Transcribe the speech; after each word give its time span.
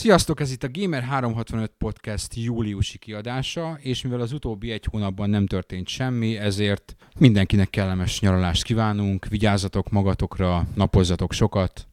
Sziasztok, 0.00 0.40
ez 0.40 0.52
itt 0.52 0.62
a 0.62 0.68
Gamer365 0.68 1.68
Podcast 1.78 2.34
júliusi 2.34 2.98
kiadása, 2.98 3.78
és 3.80 4.02
mivel 4.02 4.20
az 4.20 4.32
utóbbi 4.32 4.70
egy 4.70 4.86
hónapban 4.90 5.30
nem 5.30 5.46
történt 5.46 5.88
semmi, 5.88 6.36
ezért 6.36 6.96
mindenkinek 7.18 7.70
kellemes 7.70 8.20
nyaralást 8.20 8.62
kívánunk, 8.62 9.26
vigyázzatok 9.26 9.90
magatokra, 9.90 10.66
napozzatok 10.74 11.32
sokat, 11.32 11.86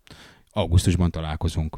augusztusban 0.52 1.12
találkozunk. 1.12 1.78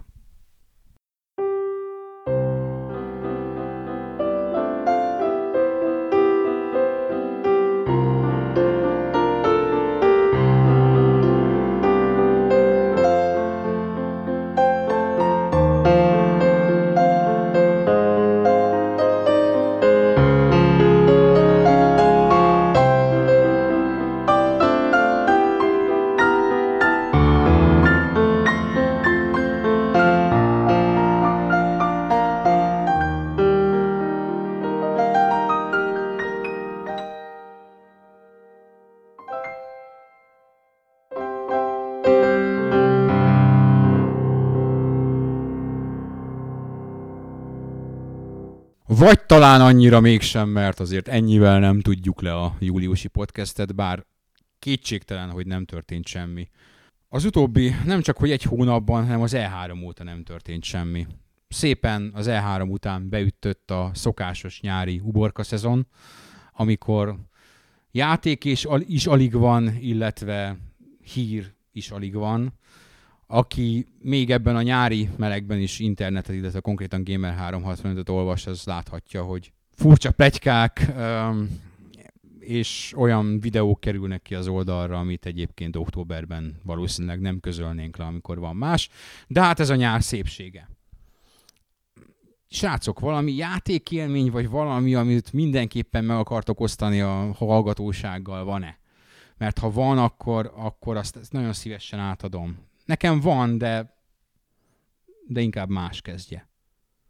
Vagy 49.10 49.26
talán 49.26 49.62
annyira 49.62 50.00
mégsem, 50.00 50.50
mert 50.50 50.80
azért 50.80 51.08
ennyivel 51.08 51.60
nem 51.60 51.80
tudjuk 51.80 52.22
le 52.22 52.36
a 52.36 52.56
júliusi 52.60 53.08
podcastet, 53.08 53.76
bár 53.76 54.06
kétségtelen, 54.60 55.30
hogy 55.30 55.48
nem 55.48 55.66
történt 55.66 56.08
semmi. 56.08 56.50
Az 57.08 57.26
utóbbi 57.26 57.76
nem 57.86 58.02
csak, 58.02 58.18
hogy 58.18 58.32
egy 58.32 58.44
hónapban, 58.44 59.04
hanem 59.04 59.22
az 59.22 59.34
E3 59.36 59.86
óta 59.86 60.04
nem 60.04 60.24
történt 60.24 60.64
semmi. 60.64 61.08
Szépen 61.48 62.12
az 62.16 62.28
E3 62.30 62.70
után 62.70 63.10
beütött 63.10 63.72
a 63.72 63.92
szokásos 63.94 64.62
nyári 64.62 65.02
uborka 65.04 65.44
szezon, 65.44 65.88
amikor 66.54 67.16
játék 67.92 68.46
is, 68.46 68.68
is 68.80 69.06
alig 69.06 69.34
van, 69.34 69.78
illetve 69.80 70.58
hír 71.14 71.54
is 71.72 71.92
alig 71.92 72.14
van 72.14 72.54
aki 73.32 73.88
még 74.02 74.32
ebben 74.32 74.56
a 74.56 74.62
nyári 74.62 75.10
melegben 75.18 75.60
is 75.60 75.80
internetet, 75.80 76.36
illetve 76.36 76.60
konkrétan 76.60 77.04
Gamer 77.04 77.36
365-öt 77.40 78.10
olvas, 78.10 78.48
az 78.48 78.64
láthatja, 78.66 79.24
hogy 79.24 79.52
furcsa 79.72 80.12
plegykák 80.12 80.92
és 82.40 82.94
olyan 82.98 83.40
videók 83.40 83.80
kerülnek 83.80 84.22
ki 84.22 84.36
az 84.36 84.48
oldalra, 84.48 84.98
amit 84.98 85.26
egyébként 85.26 85.76
októberben 85.76 86.60
valószínűleg 86.64 87.20
nem 87.20 87.40
közölnénk 87.40 87.98
le, 87.98 88.06
amikor 88.06 88.40
van 88.40 88.56
más. 88.56 88.90
De 89.28 89.42
hát 89.42 89.60
ez 89.60 89.70
a 89.70 89.76
nyár 89.76 90.04
szépsége. 90.04 90.70
Srácok, 92.48 93.00
valami 93.00 93.36
játékélmény, 93.36 94.32
vagy 94.32 94.50
valami, 94.50 94.96
amit 94.96 95.34
mindenképpen 95.34 96.06
meg 96.06 96.18
akartok 96.18 96.60
osztani 96.60 97.02
a 97.02 97.32
hallgatósággal, 97.34 98.44
van-e? 98.44 98.78
Mert 99.38 99.60
ha 99.60 99.72
van, 99.72 99.98
akkor, 99.98 100.52
akkor 100.56 100.98
azt, 100.98 101.16
azt 101.16 101.32
nagyon 101.32 101.54
szívesen 101.54 102.00
átadom. 102.00 102.69
Nekem 102.90 103.20
van, 103.20 103.58
de, 103.58 103.96
de 105.28 105.42
inkább 105.42 105.70
más 105.70 106.02
kezdje. 106.02 106.50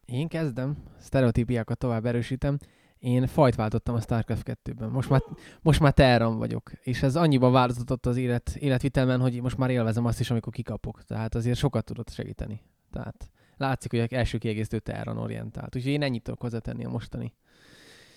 Én 0.05 0.27
kezdem, 0.27 0.83
sztereotípiákat 0.97 1.77
tovább 1.77 2.05
erősítem. 2.05 2.57
Én 2.97 3.27
fajt 3.27 3.55
váltottam 3.55 3.95
a 3.95 4.01
StarCraft 4.01 4.59
2-ben. 4.63 4.89
Most 4.89 5.09
már, 5.09 5.21
most 5.61 5.79
már 5.79 5.93
Terran 5.93 6.37
vagyok. 6.37 6.71
És 6.83 7.03
ez 7.03 7.15
annyiban 7.15 7.51
változott 7.51 8.05
az 8.05 8.17
élet, 8.17 8.55
életvitelmen, 8.55 9.19
hogy 9.19 9.41
most 9.41 9.57
már 9.57 9.69
élvezem 9.69 10.05
azt 10.05 10.19
is, 10.19 10.29
amikor 10.31 10.53
kikapok. 10.53 11.03
Tehát 11.03 11.35
azért 11.35 11.57
sokat 11.57 11.85
tudott 11.85 12.09
segíteni. 12.11 12.61
Tehát 12.91 13.31
látszik, 13.57 13.91
hogy 13.91 14.13
első 14.13 14.37
kiegészítő 14.37 14.79
Terran 14.79 15.17
orientált. 15.17 15.75
Úgyhogy 15.75 15.91
én 15.91 16.01
ennyit 16.01 16.23
tudok 16.23 16.41
hozzátenni 16.41 16.85
a 16.85 16.89
mostani. 16.89 17.33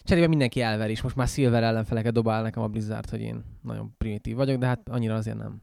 Cserébe 0.03 0.27
mindenki 0.27 0.61
elver 0.61 0.91
is. 0.91 1.03
Most 1.03 1.17
már 1.17 1.29
Silver 1.29 1.63
ellenfeleket 1.63 2.13
dobál 2.13 2.43
nekem 2.43 2.63
a 2.63 2.69
Blizzard, 2.69 3.11
hogy 3.11 3.21
én 3.21 3.45
nagyon 3.61 3.95
primitív 3.99 4.37
vagyok, 4.37 4.59
de 4.59 4.67
hát 4.67 4.89
annyira 4.89 5.15
azért 5.15 5.39
nem. 5.39 5.63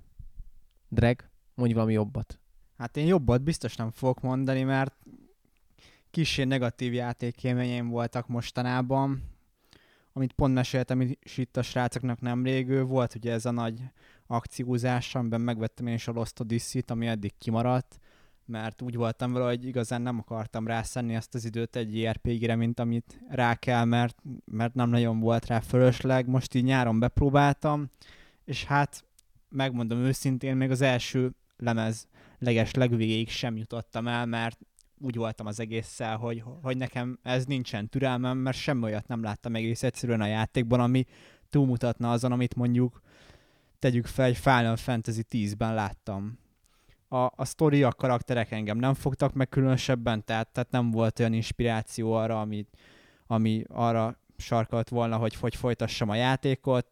Drag? 0.89 1.29
Mondj 1.59 1.73
valami 1.73 1.93
jobbat. 1.93 2.39
Hát 2.77 2.97
én 2.97 3.05
jobbat 3.05 3.41
biztos 3.41 3.75
nem 3.75 3.91
fogok 3.91 4.21
mondani, 4.21 4.63
mert 4.63 4.95
kicsi 6.11 6.43
negatív 6.43 6.93
játékélményeim 6.93 7.89
voltak 7.89 8.27
mostanában, 8.27 9.23
amit 10.13 10.33
pont 10.33 10.53
meséltem 10.53 11.01
is 11.01 11.37
itt 11.37 11.57
a 11.57 11.61
srácoknak 11.61 12.21
nemrég, 12.21 12.87
volt 12.87 13.15
ugye 13.15 13.31
ez 13.31 13.45
a 13.45 13.51
nagy 13.51 13.81
akciózás, 14.27 15.15
amiben 15.15 15.41
megvettem 15.41 15.87
én 15.87 15.93
is 15.93 16.07
a 16.07 16.11
Lost 16.11 16.39
Odyssey-t, 16.39 16.91
ami 16.91 17.07
eddig 17.07 17.33
kimaradt, 17.37 17.99
mert 18.45 18.81
úgy 18.81 18.95
voltam 18.95 19.33
vele, 19.33 19.45
hogy 19.45 19.65
igazán 19.65 20.01
nem 20.01 20.19
akartam 20.19 20.67
rászenni 20.67 21.15
ezt 21.15 21.35
az 21.35 21.45
időt 21.45 21.75
egy 21.75 22.07
RPG-re, 22.07 22.55
mint 22.55 22.79
amit 22.79 23.21
rá 23.29 23.55
kell, 23.55 23.85
mert, 23.85 24.17
mert 24.45 24.73
nem 24.73 24.89
nagyon 24.89 25.19
volt 25.19 25.45
rá 25.45 25.59
fölösleg. 25.59 26.27
Most 26.27 26.53
így 26.53 26.63
nyáron 26.63 26.99
bepróbáltam, 26.99 27.89
és 28.45 28.63
hát 28.63 29.03
megmondom 29.49 29.99
őszintén, 29.99 30.55
még 30.55 30.71
az 30.71 30.81
első 30.81 31.33
lemez 31.59 32.07
leges 32.39 32.73
legvégéig 32.73 33.29
sem 33.29 33.57
jutottam 33.57 34.07
el, 34.07 34.25
mert 34.25 34.59
úgy 35.01 35.15
voltam 35.15 35.45
az 35.45 35.59
egésszel, 35.59 36.17
hogy, 36.17 36.43
hogy 36.61 36.77
nekem 36.77 37.19
ez 37.23 37.45
nincsen 37.45 37.89
türelmem, 37.89 38.37
mert 38.37 38.57
semmi 38.57 38.83
olyat 38.83 39.07
nem 39.07 39.23
láttam 39.23 39.55
egész 39.55 39.83
egyszerűen 39.83 40.21
a 40.21 40.25
játékban, 40.25 40.79
ami 40.79 41.05
túlmutatna 41.49 42.11
azon, 42.11 42.31
amit 42.31 42.55
mondjuk 42.55 43.01
tegyük 43.79 44.05
fel 44.05 44.25
egy 44.25 44.37
Final 44.37 44.75
Fantasy 44.75 45.23
10-ben 45.31 45.73
láttam. 45.73 46.39
A, 47.07 47.17
a 47.17 47.45
sztori, 47.45 47.83
a 47.83 47.91
karakterek 47.91 48.51
engem 48.51 48.77
nem 48.77 48.93
fogtak 48.93 49.33
meg 49.33 49.49
különösebben, 49.49 50.25
tehát, 50.25 50.47
tehát 50.47 50.71
nem 50.71 50.91
volt 50.91 51.19
olyan 51.19 51.33
inspiráció 51.33 52.13
arra, 52.13 52.41
ami, 52.41 52.65
ami 53.27 53.63
arra 53.67 54.17
sarkalt 54.37 54.89
volna, 54.89 55.17
hogy 55.17 55.35
hogy 55.35 55.55
folytassam 55.55 56.09
a 56.09 56.15
játékot 56.15 56.87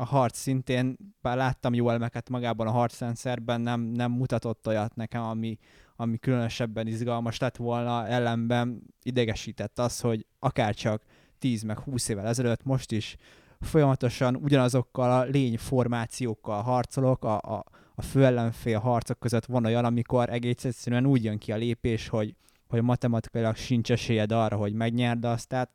a 0.00 0.04
harc 0.04 0.38
szintén, 0.38 0.96
bár 1.20 1.36
láttam 1.36 1.74
jó 1.74 1.88
elemeket 1.88 2.28
magában 2.28 2.66
a 2.66 2.70
harcrendszerben, 2.70 3.60
nem, 3.60 3.80
nem 3.80 4.10
mutatott 4.12 4.66
olyat 4.66 4.94
nekem, 4.94 5.22
ami, 5.22 5.58
ami 5.96 6.18
különösebben 6.18 6.86
izgalmas 6.86 7.38
lett 7.38 7.56
volna, 7.56 8.06
ellenben. 8.06 8.82
Idegesített 9.02 9.78
az, 9.78 10.00
hogy 10.00 10.26
akár 10.38 10.74
csak 10.74 11.02
10 11.38 11.62
meg 11.62 11.78
20 11.78 12.08
évvel 12.08 12.26
ezelőtt 12.26 12.64
most 12.64 12.92
is 12.92 13.16
folyamatosan 13.60 14.36
ugyanazokkal 14.36 15.10
a 15.10 15.24
lényformációkkal 15.24 16.62
harcolok, 16.62 17.24
a, 17.24 17.36
a, 17.36 17.64
a 17.94 18.02
főellenfél 18.02 18.78
harcok 18.78 19.18
között 19.18 19.44
van 19.44 19.64
olyan, 19.64 19.84
amikor 19.84 20.30
egész 20.30 20.64
egyszerűen 20.64 21.06
úgy 21.06 21.24
jön 21.24 21.38
ki 21.38 21.52
a 21.52 21.56
lépés, 21.56 22.08
hogy, 22.08 22.34
hogy 22.68 22.82
matematikailag 22.82 23.56
sincs 23.56 23.90
esélyed 23.90 24.32
arra, 24.32 24.56
hogy 24.56 24.72
megnyerd 24.72 25.24
azt, 25.24 25.48
tehát 25.48 25.70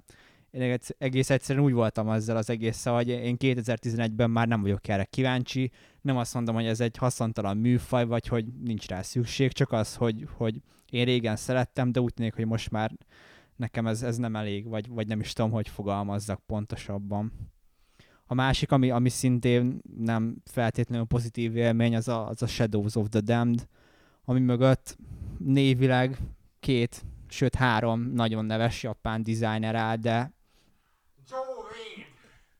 én 0.53 0.77
egész 0.97 1.29
egyszerűen 1.29 1.65
úgy 1.65 1.73
voltam 1.73 2.09
ezzel 2.09 2.37
az 2.37 2.49
egész, 2.49 2.85
hogy 2.85 3.07
én 3.07 3.35
2011-ben 3.39 4.31
már 4.31 4.47
nem 4.47 4.61
vagyok 4.61 4.87
erre 4.87 5.03
kíváncsi, 5.03 5.71
nem 6.01 6.17
azt 6.17 6.33
mondom, 6.33 6.55
hogy 6.55 6.65
ez 6.65 6.79
egy 6.79 6.97
haszontalan 6.97 7.57
műfaj, 7.57 8.05
vagy 8.05 8.27
hogy 8.27 8.45
nincs 8.63 8.87
rá 8.87 9.01
szükség, 9.01 9.51
csak 9.51 9.71
az, 9.71 9.95
hogy, 9.95 10.27
hogy 10.35 10.61
én 10.89 11.05
régen 11.05 11.35
szerettem, 11.35 11.91
de 11.91 11.99
úgy 12.01 12.13
tűnik, 12.13 12.35
hogy 12.35 12.45
most 12.45 12.71
már 12.71 12.91
nekem 13.55 13.87
ez, 13.87 14.03
ez 14.03 14.17
nem 14.17 14.35
elég, 14.35 14.67
vagy, 14.67 14.87
vagy 14.87 15.07
nem 15.07 15.19
is 15.19 15.33
tudom, 15.33 15.51
hogy 15.51 15.67
fogalmazzak 15.67 16.41
pontosabban. 16.45 17.31
A 18.25 18.33
másik, 18.33 18.71
ami, 18.71 18.91
ami 18.91 19.09
szintén 19.09 19.81
nem 19.97 20.35
feltétlenül 20.45 21.05
pozitív 21.05 21.55
élmény, 21.55 21.95
az 21.95 22.07
a, 22.07 22.27
az 22.27 22.41
a 22.41 22.47
Shadows 22.47 22.95
of 22.95 23.09
the 23.09 23.19
Damned, 23.19 23.67
ami 24.25 24.39
mögött 24.39 24.97
névileg 25.37 26.17
két, 26.59 27.05
sőt 27.27 27.55
három 27.55 28.01
nagyon 28.01 28.45
neves 28.45 28.83
japán 28.83 29.23
designer 29.23 29.75
áll, 29.75 29.95
de 29.95 30.33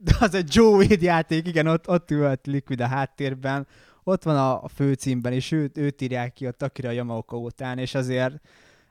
de 0.04 0.16
az 0.26 0.34
egy 0.34 0.56
Joe 0.56 0.76
Wade 0.76 1.06
játék, 1.06 1.48
igen, 1.48 1.68
ott, 1.68 1.90
ott 1.90 2.12
ült 2.12 2.48
Liquid 2.48 2.82
a 2.82 2.88
háttérben, 2.88 3.68
ott 4.04 4.24
van 4.24 4.38
a, 4.38 4.64
a 4.64 4.68
főcímben, 4.68 5.34
és 5.34 5.52
őt, 5.52 5.78
őt 5.78 6.02
írják 6.02 6.34
ki 6.34 6.46
a 6.46 6.52
Takira 6.52 6.92
Yamaoka 6.92 7.38
után, 7.38 7.78
és 7.78 7.96
azért 7.96 8.42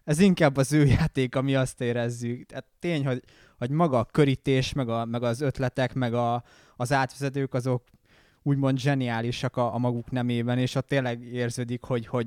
ez 0.05 0.19
inkább 0.19 0.57
az 0.57 0.73
ő 0.73 0.87
játék, 0.99 1.35
ami 1.35 1.55
azt 1.55 1.81
érezzük. 1.81 2.47
Tehát 2.47 2.65
tény, 2.79 3.07
hogy, 3.07 3.23
hogy 3.59 3.71
maga 3.71 3.99
a 3.99 4.05
körítés, 4.05 4.73
meg, 4.73 4.89
a, 4.89 5.05
meg 5.05 5.23
az 5.23 5.41
ötletek, 5.41 5.95
meg 5.95 6.15
a, 6.15 6.43
az 6.77 6.93
átvezetők, 6.93 7.55
azok 7.55 7.83
úgymond 8.43 8.79
zseniálisak 8.79 9.57
a, 9.57 9.75
a 9.75 9.79
maguk 9.79 10.11
nemében, 10.11 10.59
és 10.59 10.75
ott 10.75 10.87
tényleg 10.87 11.23
érződik, 11.23 11.83
hogy, 11.83 12.07
hogy 12.07 12.27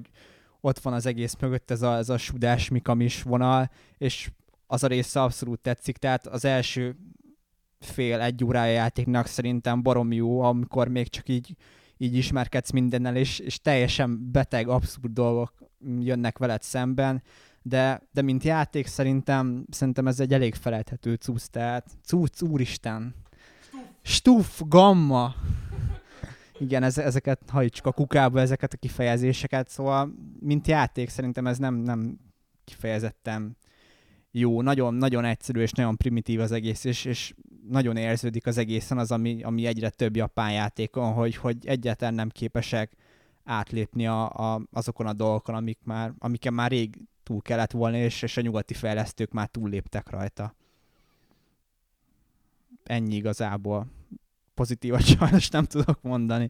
ott 0.62 0.80
van 0.80 0.94
az 0.94 1.06
egész 1.06 1.36
mögött 1.40 1.72
ez 1.72 1.82
a, 1.82 1.96
ez 1.96 2.10
a 2.10 2.18
sudás 2.18 2.70
mikamis 2.70 3.24
vonal, 3.24 3.72
és 3.98 4.30
az 4.68 4.84
a 4.84 4.88
része 4.88 5.22
abszolút 5.22 5.60
tetszik, 5.60 5.98
tehát 5.98 6.28
az 6.28 6.46
első 6.46 6.96
fél, 7.80 8.22
egy 8.22 8.44
órája 8.44 8.74
játéknak 8.74 9.28
szerintem 9.28 9.82
barom 9.82 10.12
jó, 10.12 10.42
amikor 10.42 10.88
még 10.88 11.08
csak 11.08 11.30
így, 11.30 11.56
így 11.98 12.16
ismerkedsz 12.16 12.72
mindennel, 12.72 13.16
és, 13.16 13.40
és 13.40 13.62
teljesen 13.62 14.32
beteg, 14.32 14.68
abszurd 14.68 15.14
dolgok 15.14 15.54
jönnek 16.00 16.38
veled 16.38 16.62
szemben. 16.62 17.24
de, 17.62 18.02
de 18.12 18.22
mint 18.22 18.44
játék 18.44 18.88
szerintem, 18.88 19.66
szerintem 19.70 20.08
ez 20.08 20.20
egy 20.20 20.34
elég 20.34 20.56
felejthető 20.56 21.14
cucc, 21.14 21.46
tehát 21.52 21.86
cucc, 22.04 22.42
úristen. 22.42 23.16
Stuf, 24.02 24.62
gamma. 24.66 25.36
Igen, 26.60 26.84
ez, 26.84 26.98
ezeket 26.98 27.40
hajtsuk 27.50 27.86
a 27.86 27.92
kukába, 27.92 28.40
ezeket 28.40 28.74
a 28.74 28.78
kifejezéseket, 28.78 29.70
szóval 29.70 30.14
mint 30.40 30.68
játék 30.68 31.10
szerintem 31.10 31.48
ez 31.48 31.58
nem, 31.58 31.76
nem 31.76 32.20
kifejezetten 32.64 33.58
jó, 34.38 34.62
nagyon, 34.62 34.94
nagyon 34.94 35.26
egyszerű 35.26 35.62
és 35.62 35.72
nagyon 35.72 35.96
primitív 35.96 36.40
az 36.40 36.52
egész, 36.52 36.84
és, 36.84 37.06
és 37.06 37.34
nagyon 37.70 37.98
érződik 37.98 38.48
az 38.48 38.58
egészen 38.58 38.98
az, 38.98 39.12
ami, 39.12 39.44
ami 39.44 39.66
egyre 39.66 39.90
több 39.90 40.16
japán 40.16 40.52
játékon, 40.52 41.14
hogy, 41.14 41.36
hogy 41.36 41.58
egyáltalán 41.68 42.14
nem 42.14 42.30
képesek 42.30 42.92
átlépni 43.44 44.08
a, 44.08 44.30
a, 44.30 44.62
azokon 44.72 45.08
a 45.08 45.14
dolgokon, 45.14 45.56
amik 45.56 45.80
már, 45.84 46.14
amiken 46.18 46.54
már 46.54 46.72
rég 46.72 46.98
túl 47.24 47.42
kellett 47.42 47.72
volna, 47.72 47.98
és, 47.98 48.22
és 48.22 48.38
a 48.38 48.42
nyugati 48.42 48.74
fejlesztők 48.74 49.32
már 49.32 49.48
túlléptek 49.48 50.10
rajta. 50.10 50.56
Ennyi 52.84 53.16
igazából. 53.16 53.88
Pozitívat 54.54 55.06
sajnos 55.18 55.50
nem 55.50 55.66
tudok 55.66 56.02
mondani. 56.02 56.50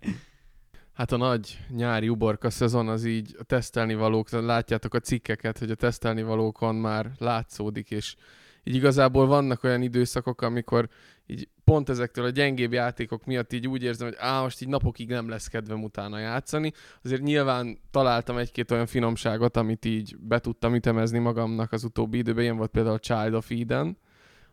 Hát 0.95 1.11
a 1.11 1.17
nagy 1.17 1.59
nyári 1.69 2.09
uborka 2.09 2.49
szezon 2.49 2.87
az 2.87 3.05
így 3.05 3.35
a 3.39 3.43
tesztelni 3.43 3.95
valók, 3.95 4.29
látjátok 4.29 4.93
a 4.93 4.99
cikkeket, 4.99 5.57
hogy 5.57 5.71
a 5.71 5.75
tesztelni 5.75 6.23
valókon 6.23 6.75
már 6.75 7.11
látszódik, 7.17 7.91
és 7.91 8.15
így 8.63 8.75
igazából 8.75 9.25
vannak 9.25 9.63
olyan 9.63 9.81
időszakok, 9.81 10.41
amikor 10.41 10.89
így 11.25 11.49
pont 11.63 11.89
ezektől 11.89 12.25
a 12.25 12.29
gyengébb 12.29 12.73
játékok 12.73 13.25
miatt 13.25 13.53
így 13.53 13.67
úgy 13.67 13.83
érzem, 13.83 14.07
hogy 14.07 14.17
á, 14.19 14.41
most 14.41 14.61
így 14.61 14.67
napokig 14.67 15.09
nem 15.09 15.29
lesz 15.29 15.47
kedvem 15.47 15.83
utána 15.83 16.19
játszani. 16.19 16.71
Azért 17.03 17.21
nyilván 17.21 17.79
találtam 17.91 18.37
egy-két 18.37 18.71
olyan 18.71 18.85
finomságot, 18.85 19.57
amit 19.57 19.85
így 19.85 20.15
be 20.19 20.39
tudtam 20.39 20.75
ütemezni 20.75 21.19
magamnak 21.19 21.71
az 21.71 21.83
utóbbi 21.83 22.17
időben. 22.17 22.43
Ilyen 22.43 22.57
volt 22.57 22.71
például 22.71 22.95
a 22.95 22.99
Child 22.99 23.33
of 23.33 23.49
Eden, 23.49 23.97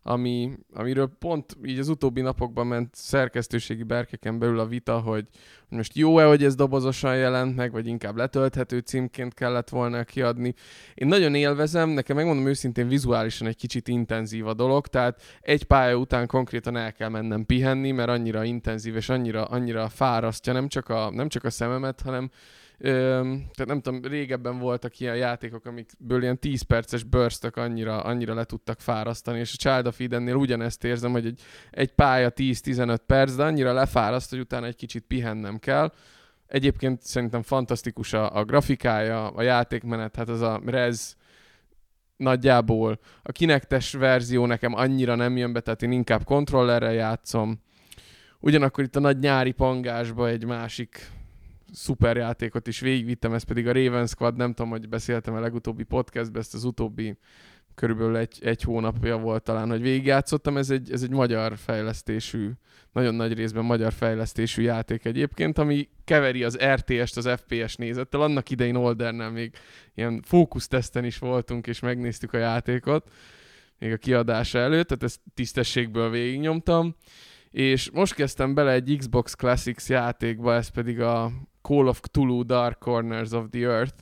ami, 0.03 0.53
amiről 0.73 1.11
pont 1.19 1.57
így 1.65 1.79
az 1.79 1.89
utóbbi 1.89 2.21
napokban 2.21 2.67
ment 2.67 2.95
szerkesztőségi 2.95 3.83
berkeken 3.83 4.39
belül 4.39 4.59
a 4.59 4.67
vita, 4.67 5.01
hogy 5.01 5.27
most 5.69 5.97
jó-e, 5.97 6.25
hogy 6.25 6.45
ez 6.45 6.55
dobozosan 6.55 7.17
jelent 7.17 7.57
meg, 7.57 7.73
vagy 7.73 7.87
inkább 7.87 8.17
letölthető 8.17 8.79
címként 8.79 9.35
kellett 9.35 9.69
volna 9.69 10.05
kiadni. 10.05 10.55
Én 10.95 11.09
nagyon 11.09 11.35
élvezem, 11.35 11.89
nekem 11.89 12.17
megmondom 12.17 12.47
őszintén 12.47 12.89
vizuálisan 12.89 13.47
egy 13.47 13.57
kicsit 13.57 13.89
intenzív 13.89 14.47
a 14.47 14.55
dolog, 14.55 14.87
tehát 14.87 15.23
egy 15.41 15.65
pálya 15.65 15.97
után 15.97 16.27
konkrétan 16.27 16.77
el 16.77 16.93
kell 16.93 17.09
mennem 17.09 17.47
pihenni, 17.47 17.91
mert 17.91 18.09
annyira 18.09 18.45
intenzív 18.45 18.97
és 18.97 19.09
annyira, 19.09 19.45
annyira 19.45 19.89
fárasztja 19.89 20.53
nem 20.53 20.69
csak 20.69 20.89
a, 20.89 21.11
nem 21.11 21.29
csak 21.29 21.45
a 21.45 21.51
szememet, 21.51 22.01
hanem 22.01 22.31
tehát 22.83 23.67
nem 23.67 23.81
tudom, 23.81 24.05
régebben 24.05 24.59
voltak 24.59 25.01
ilyen 25.01 25.17
játékok, 25.17 25.67
amikből 25.67 26.23
ilyen 26.23 26.39
10 26.39 26.63
perces 26.63 27.03
burstök 27.03 27.57
annyira, 27.57 28.01
annyira 28.01 28.35
le 28.35 28.45
tudtak 28.45 28.81
fárasztani, 28.81 29.39
és 29.39 29.53
a 29.53 29.57
Child 29.57 29.87
of 29.87 30.01
Eden-nél 30.01 30.35
ugyanezt 30.35 30.85
érzem, 30.85 31.13
hogy 31.13 31.27
egy, 31.27 31.41
egy 31.71 31.93
pálya 31.93 32.31
10-15 32.37 32.99
perc, 33.07 33.35
de 33.35 33.43
annyira 33.43 33.73
lefáraszt, 33.73 34.31
hogy 34.31 34.39
utána 34.39 34.67
egy 34.67 34.77
kicsit 34.77 35.05
pihennem 35.07 35.59
kell. 35.59 35.93
Egyébként 36.47 37.03
szerintem 37.03 37.43
fantasztikus 37.43 38.13
a, 38.13 38.37
a 38.37 38.45
grafikája, 38.45 39.27
a 39.27 39.43
játékmenet, 39.43 40.17
hát 40.17 40.29
az 40.29 40.41
a 40.41 40.61
Rez 40.67 41.17
nagyjából. 42.17 42.99
A 43.23 43.33
kinektes 43.33 43.93
verzió 43.93 44.47
nekem 44.47 44.75
annyira 44.75 45.15
nem 45.15 45.37
jön 45.37 45.53
be, 45.53 45.61
tehát 45.61 45.83
én 45.83 45.93
inkább 45.93 46.25
kontrollerrel 46.25 46.93
játszom. 46.93 47.61
Ugyanakkor 48.41 48.85
itt 48.85 48.97
a 48.97 49.01
nagy 49.01 49.19
nyári 49.19 49.53
pangásba 49.53 50.29
egy 50.29 50.45
másik 50.45 51.11
szuperjátékot 51.73 52.67
is 52.67 52.81
végigvittem, 52.81 53.33
ez 53.33 53.43
pedig 53.43 53.69
a 53.69 53.73
Raven 53.73 54.07
Squad, 54.07 54.37
nem 54.37 54.53
tudom, 54.55 54.71
hogy 54.71 54.89
beszéltem 54.89 55.35
a 55.35 55.41
legutóbbi 55.41 55.83
podcastben, 55.83 56.41
ezt 56.41 56.55
az 56.55 56.65
utóbbi 56.65 57.19
körülbelül 57.75 58.17
egy, 58.17 58.39
egy 58.41 58.63
hónapja 58.63 59.19
volt 59.19 59.43
talán, 59.43 59.69
hogy 59.69 59.81
végigjátszottam, 59.81 60.57
ez 60.57 60.71
egy, 60.71 60.93
ez 60.93 61.03
egy 61.03 61.11
magyar 61.11 61.57
fejlesztésű, 61.57 62.51
nagyon 62.93 63.15
nagy 63.15 63.35
részben 63.35 63.65
magyar 63.65 63.93
fejlesztésű 63.93 64.63
játék 64.63 65.05
egyébként, 65.05 65.59
ami 65.59 65.89
keveri 66.05 66.45
az 66.45 66.59
RTS-t 66.75 67.17
az 67.17 67.29
FPS 67.29 67.77
nézettel. 67.77 68.21
Annak 68.21 68.51
idején 68.51 68.75
Oldernel 68.75 69.31
még 69.31 69.53
ilyen 69.95 70.23
fókuszteszten 70.25 71.05
is 71.05 71.19
voltunk, 71.19 71.67
és 71.67 71.81
megnéztük 71.81 72.33
a 72.33 72.39
játékot, 72.39 73.11
még 73.79 73.93
a 73.93 73.97
kiadása 73.97 74.59
előtt, 74.59 74.87
tehát 74.87 75.03
ezt 75.03 75.21
tisztességből 75.35 76.11
végignyomtam. 76.11 76.97
És 77.51 77.91
most 77.91 78.15
kezdtem 78.15 78.55
bele 78.55 78.73
egy 78.73 78.95
Xbox 78.99 79.35
Classics 79.35 79.89
játékba, 79.89 80.55
ez 80.55 80.69
pedig 80.69 81.01
a 81.01 81.33
Call 81.63 81.87
of 81.87 82.01
Cthulhu 82.01 82.45
Dark 82.45 82.79
Corners 82.79 83.31
of 83.31 83.45
the 83.51 83.61
Earth, 83.61 83.95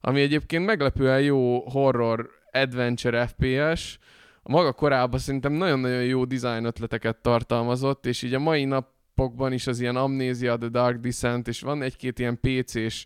ami 0.00 0.20
egyébként 0.20 0.64
meglepően 0.64 1.20
jó 1.20 1.70
horror 1.70 2.30
adventure 2.52 3.26
FPS, 3.26 3.98
a 4.42 4.50
maga 4.50 4.72
korában 4.72 5.18
szerintem 5.18 5.52
nagyon-nagyon 5.52 6.04
jó 6.04 6.24
design 6.24 6.64
ötleteket 6.64 7.16
tartalmazott, 7.16 8.06
és 8.06 8.22
így 8.22 8.34
a 8.34 8.38
mai 8.38 8.64
napokban 8.64 9.52
is 9.52 9.66
az 9.66 9.80
ilyen 9.80 9.96
Amnesia, 9.96 10.58
The 10.58 10.68
Dark 10.68 10.96
Descent, 10.96 11.48
és 11.48 11.60
van 11.60 11.82
egy-két 11.82 12.18
ilyen 12.18 12.40
PC-s 12.40 13.04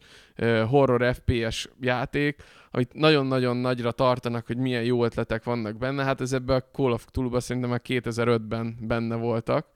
horror 0.69 1.15
FPS 1.15 1.69
játék, 1.81 2.43
amit 2.71 2.95
nagyon-nagyon 2.95 3.57
nagyra 3.57 3.91
tartanak, 3.91 4.47
hogy 4.47 4.57
milyen 4.57 4.85
jó 4.85 5.05
ötletek 5.05 5.45
vannak 5.45 5.77
benne. 5.77 6.05
Hát 6.05 6.21
ez 6.21 6.33
ebben 6.33 6.57
a 6.57 6.71
Call 6.73 6.93
of 6.93 7.05
Cthulhu-ban 7.05 7.41
szerintem 7.41 7.71
már 7.71 7.81
2005-ben 7.85 8.77
benne 8.81 9.15
voltak 9.15 9.67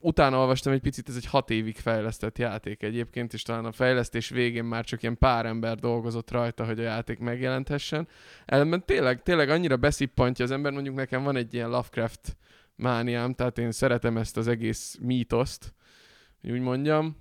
utána 0.00 0.38
olvastam 0.38 0.72
egy 0.72 0.80
picit, 0.80 1.08
ez 1.08 1.16
egy 1.16 1.26
hat 1.26 1.50
évig 1.50 1.76
fejlesztett 1.76 2.38
játék 2.38 2.82
egyébként, 2.82 3.32
és 3.32 3.42
talán 3.42 3.64
a 3.64 3.72
fejlesztés 3.72 4.28
végén 4.28 4.64
már 4.64 4.84
csak 4.84 5.02
ilyen 5.02 5.18
pár 5.18 5.46
ember 5.46 5.76
dolgozott 5.78 6.30
rajta, 6.30 6.64
hogy 6.64 6.78
a 6.78 6.82
játék 6.82 7.18
megjelenthessen. 7.18 8.08
Ellenben 8.44 8.84
tényleg, 8.84 9.22
tényleg 9.22 9.50
annyira 9.50 9.76
beszippantja 9.76 10.44
az 10.44 10.50
ember, 10.50 10.72
mondjuk 10.72 10.94
nekem 10.94 11.22
van 11.22 11.36
egy 11.36 11.54
ilyen 11.54 11.68
Lovecraft 11.68 12.36
mániám, 12.74 13.34
tehát 13.34 13.58
én 13.58 13.72
szeretem 13.72 14.16
ezt 14.16 14.36
az 14.36 14.48
egész 14.48 14.98
mítoszt, 15.00 15.74
úgy 16.42 16.60
mondjam, 16.60 17.16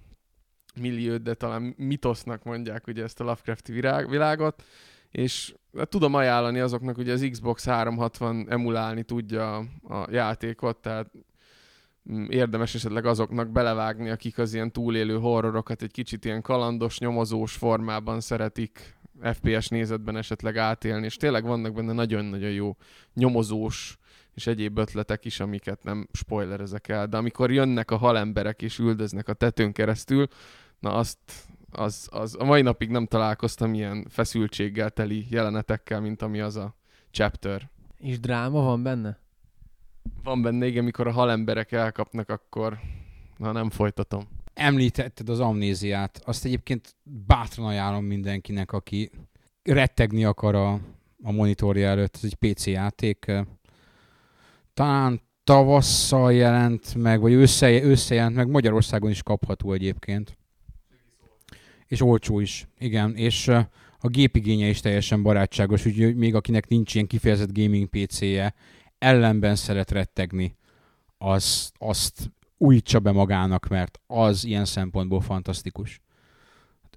milliót, 0.81 1.22
de 1.22 1.34
talán 1.34 1.74
mitosznak 1.78 2.44
mondják 2.44 2.88
ugye 2.88 3.04
ezt 3.04 3.19
a 3.19 3.24
Lovecraft 3.24 3.68
világot, 4.08 4.63
és 5.12 5.56
hát 5.78 5.90
tudom 5.90 6.13
ajánlani 6.13 6.60
azoknak, 6.60 6.96
hogy 6.96 7.10
az 7.10 7.28
Xbox 7.31 7.66
360 7.66 8.46
emulálni 8.50 9.04
tudja 9.04 9.58
a 9.84 10.08
játékot, 10.10 10.78
tehát 10.78 11.12
érdemes 12.28 12.75
esetleg 12.75 13.06
azoknak 13.06 13.52
belevágni, 13.52 14.10
akik 14.10 14.38
az 14.38 14.54
ilyen 14.54 14.72
túlélő 14.72 15.18
horrorokat 15.18 15.81
egy 15.81 15.92
kicsit 15.92 16.25
ilyen 16.25 16.42
kalandos, 16.42 17.00
nyomozós 17.00 17.54
formában 17.54 18.19
szeretik 18.19 18.96
FPS 19.22 19.68
nézetben 19.68 20.18
esetleg 20.18 20.57
átélni, 20.57 21.06
és 21.06 21.16
tényleg 21.16 21.44
vannak 21.44 21.74
benne 21.74 21.94
nagyon-nagyon 21.94 22.52
jó 22.52 22.78
nyomozós 23.13 23.98
és 24.34 24.48
egyéb 24.48 24.77
ötletek 24.77 25.25
is, 25.25 25.39
amiket 25.39 25.84
nem 25.84 26.08
spoilerezek 26.12 26.88
el, 26.88 27.08
de 27.08 27.18
amikor 27.18 27.51
jönnek 27.51 27.91
a 27.91 27.98
halemberek 27.98 28.62
és 28.62 28.80
üldöznek 28.80 29.27
a 29.27 29.34
tetőn 29.34 29.72
keresztül, 29.72 30.27
na 30.80 30.94
azt, 30.94 31.18
az, 31.72 32.08
az, 32.12 32.36
a 32.39 32.44
mai 32.44 32.62
napig 32.62 32.89
nem 32.89 33.06
találkoztam 33.06 33.74
ilyen 33.74 34.06
feszültséggel 34.10 34.89
teli 34.89 35.25
jelenetekkel, 35.30 36.01
mint 36.01 36.22
ami 36.22 36.39
az 36.39 36.56
a 36.56 36.75
chapter. 37.12 37.70
És 38.00 38.20
dráma 38.20 38.62
van 38.62 38.84
benne? 38.84 39.20
Van 40.24 40.42
benne, 40.42 40.66
igen, 40.68 40.84
mikor 40.84 41.08
a 41.08 41.12
halemberek 41.12 41.72
elkapnak, 41.72 42.30
akkor 42.30 42.80
na 43.38 43.52
nem 43.52 43.70
folytatom. 43.70 44.28
Említetted 44.54 45.30
az 45.30 45.40
amnéziát. 45.40 46.22
Azt 46.26 46.46
egyébként 46.46 46.96
bátran 47.04 47.66
ajánlom 47.66 48.06
mindenkinek, 48.06 48.72
aki 48.72 49.12
rettegni 49.64 50.26
akar 50.26 50.56
a, 50.56 50.74
a 51.24 51.32
monitorja 51.32 51.88
előtt. 51.88 52.16
Ez 52.16 52.24
egy 52.24 52.36
PC 52.36 52.68
játék. 52.68 53.32
Talán 54.74 55.22
tavasszal 55.44 56.34
jelent 56.34 56.96
meg, 56.96 57.20
vagy 57.20 57.34
össze, 57.34 57.84
összejelent 57.84 58.36
meg, 58.36 58.50
Magyarországon 58.50 59.10
is 59.10 59.24
kapható 59.24 59.74
egyébként. 59.74 60.38
És 61.88 62.02
olcsó 62.02 62.40
is, 62.40 62.68
igen. 62.78 63.16
És 63.16 63.48
a 64.00 64.08
gépigénye 64.08 64.68
is 64.68 64.80
teljesen 64.80 65.24
barátságos, 65.24 65.86
úgyhogy 65.86 66.16
még 66.16 66.36
akinek 66.36 66.68
nincs 66.68 66.96
ilyen 66.96 67.08
kifejezett 67.08 67.58
gaming 67.58 67.88
PC-je, 67.88 68.54
ellenben 68.98 69.56
szeret 69.56 69.92
rettegni, 69.92 70.58
az, 71.18 71.72
azt 71.78 72.32
újítsa 72.58 73.00
be 73.00 73.12
magának, 73.12 73.68
mert 73.68 74.00
az 74.08 74.46
ilyen 74.46 74.66
szempontból 74.66 75.22
fantasztikus. 75.22 76.02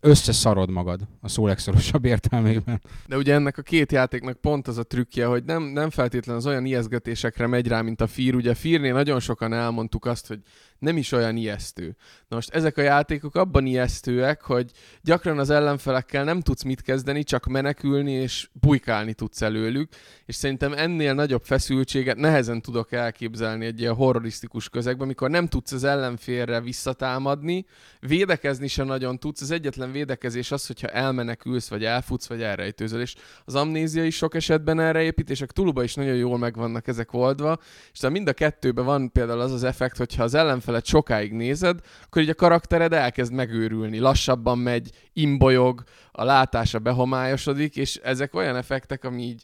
Összeszarod 0.01 0.71
magad 0.71 1.01
a 1.21 1.29
szó 1.29 1.47
legszorosabb 1.47 2.05
értelmében. 2.05 2.83
De 3.07 3.17
ugye 3.17 3.35
ennek 3.35 3.59
a 3.59 3.63
két 3.63 3.93
játéknak 3.93 4.37
pont 4.37 4.69
az 4.69 4.79
a 4.79 4.83
trükkje, 4.83 5.27
hogy 5.27 5.45
nem, 5.45 5.63
nem 5.63 5.91
feltétlenül 5.91 6.41
az 6.41 6.47
olyan 6.47 6.65
ijeszgetésekre 6.65 7.47
megy 7.47 7.69
rá, 7.69 7.81
mint 7.81 8.01
a 8.01 8.07
Fear. 8.07 8.35
Ugye 8.35 8.55
Fearnél 8.55 8.93
nagyon 8.93 9.21
sokan 9.21 9.53
elmondtuk 9.53 10.05
azt, 10.05 10.27
hogy 10.27 10.41
nem 10.79 10.97
is 10.97 11.13
olyan 11.13 11.37
ijesztő. 11.37 11.97
Na 12.29 12.37
most 12.37 12.51
ezek 12.51 12.77
a 12.77 12.83
játékok 12.83 13.35
abban 13.35 13.67
ijesztőek, 13.67 14.43
hogy 14.43 14.71
gyakran 15.03 15.39
az 15.39 15.51
ellenfelekkel 15.51 16.25
nem 16.25 16.41
tudsz 16.41 16.63
mit 16.63 16.83
kezdeni, 16.83 17.23
csak 17.23 17.47
menekülni 17.47 18.13
és 18.13 18.49
bujkálni 18.53 19.15
tudsz 19.15 19.43
előlük, 19.43 19.93
és 20.27 20.35
szerintem 20.35 20.73
ennél 20.73 21.15
nagyobb 21.15 21.45
feszültséget 21.45 22.17
nehezen 22.17 22.63
tudok 22.63 22.93
elképzelni 22.93 23.67
egy 23.67 23.81
ilyen 23.81 23.95
horrorisztikus 23.95 24.69
közegben, 24.69 25.05
amikor 25.05 25.31
nem 25.31 25.47
tudsz 25.47 25.73
az 25.73 25.85
ellenfélre 25.85 26.61
visszatámadni, 26.61 27.67
védekezni 28.01 28.69
sem 28.69 28.87
nagyon 28.87 29.19
tudsz, 29.19 29.41
az 29.41 29.51
egyetlen 29.51 29.93
védekezés 29.93 30.51
az, 30.51 30.67
hogyha 30.67 30.89
elmenekülsz, 30.89 31.69
vagy 31.69 31.85
elfutsz, 31.85 32.27
vagy 32.27 32.43
elrejtőzöl, 32.43 33.01
és 33.01 33.15
az 33.45 33.55
amnézia 33.55 34.05
is 34.05 34.17
sok 34.17 34.35
esetben 34.35 34.81
erre 34.81 35.03
épít, 35.03 35.31
és 35.31 35.41
a 35.41 35.47
tuluba 35.47 35.83
is 35.83 35.95
nagyon 35.95 36.15
jól 36.15 36.39
meg 36.39 36.57
vannak 36.57 36.87
ezek 36.87 37.13
oldva, 37.13 37.59
és 37.93 38.01
mind 38.01 38.29
a 38.29 38.33
kettőben 38.33 38.85
van 38.85 39.13
például 39.13 39.41
az 39.41 39.53
az 39.53 39.65
effekt, 39.65 39.97
hogyha 39.97 40.23
az 40.23 40.35
ellenfelet 40.69 40.85
sokáig 40.85 41.33
nézed, 41.33 41.81
akkor 42.05 42.23
így 42.23 42.29
a 42.29 42.35
karaktered 42.35 42.93
elkezd 42.93 43.33
megőrülni, 43.33 43.99
lassabban 43.99 44.59
megy, 44.59 44.91
imbolyog, 45.13 45.83
a 46.13 46.25
látása 46.25 46.79
behomályosodik, 46.79 47.77
és 47.77 47.97
ezek 47.97 48.35
olyan 48.35 48.57
effektek, 48.57 49.05
ami 49.05 49.23
így 49.23 49.43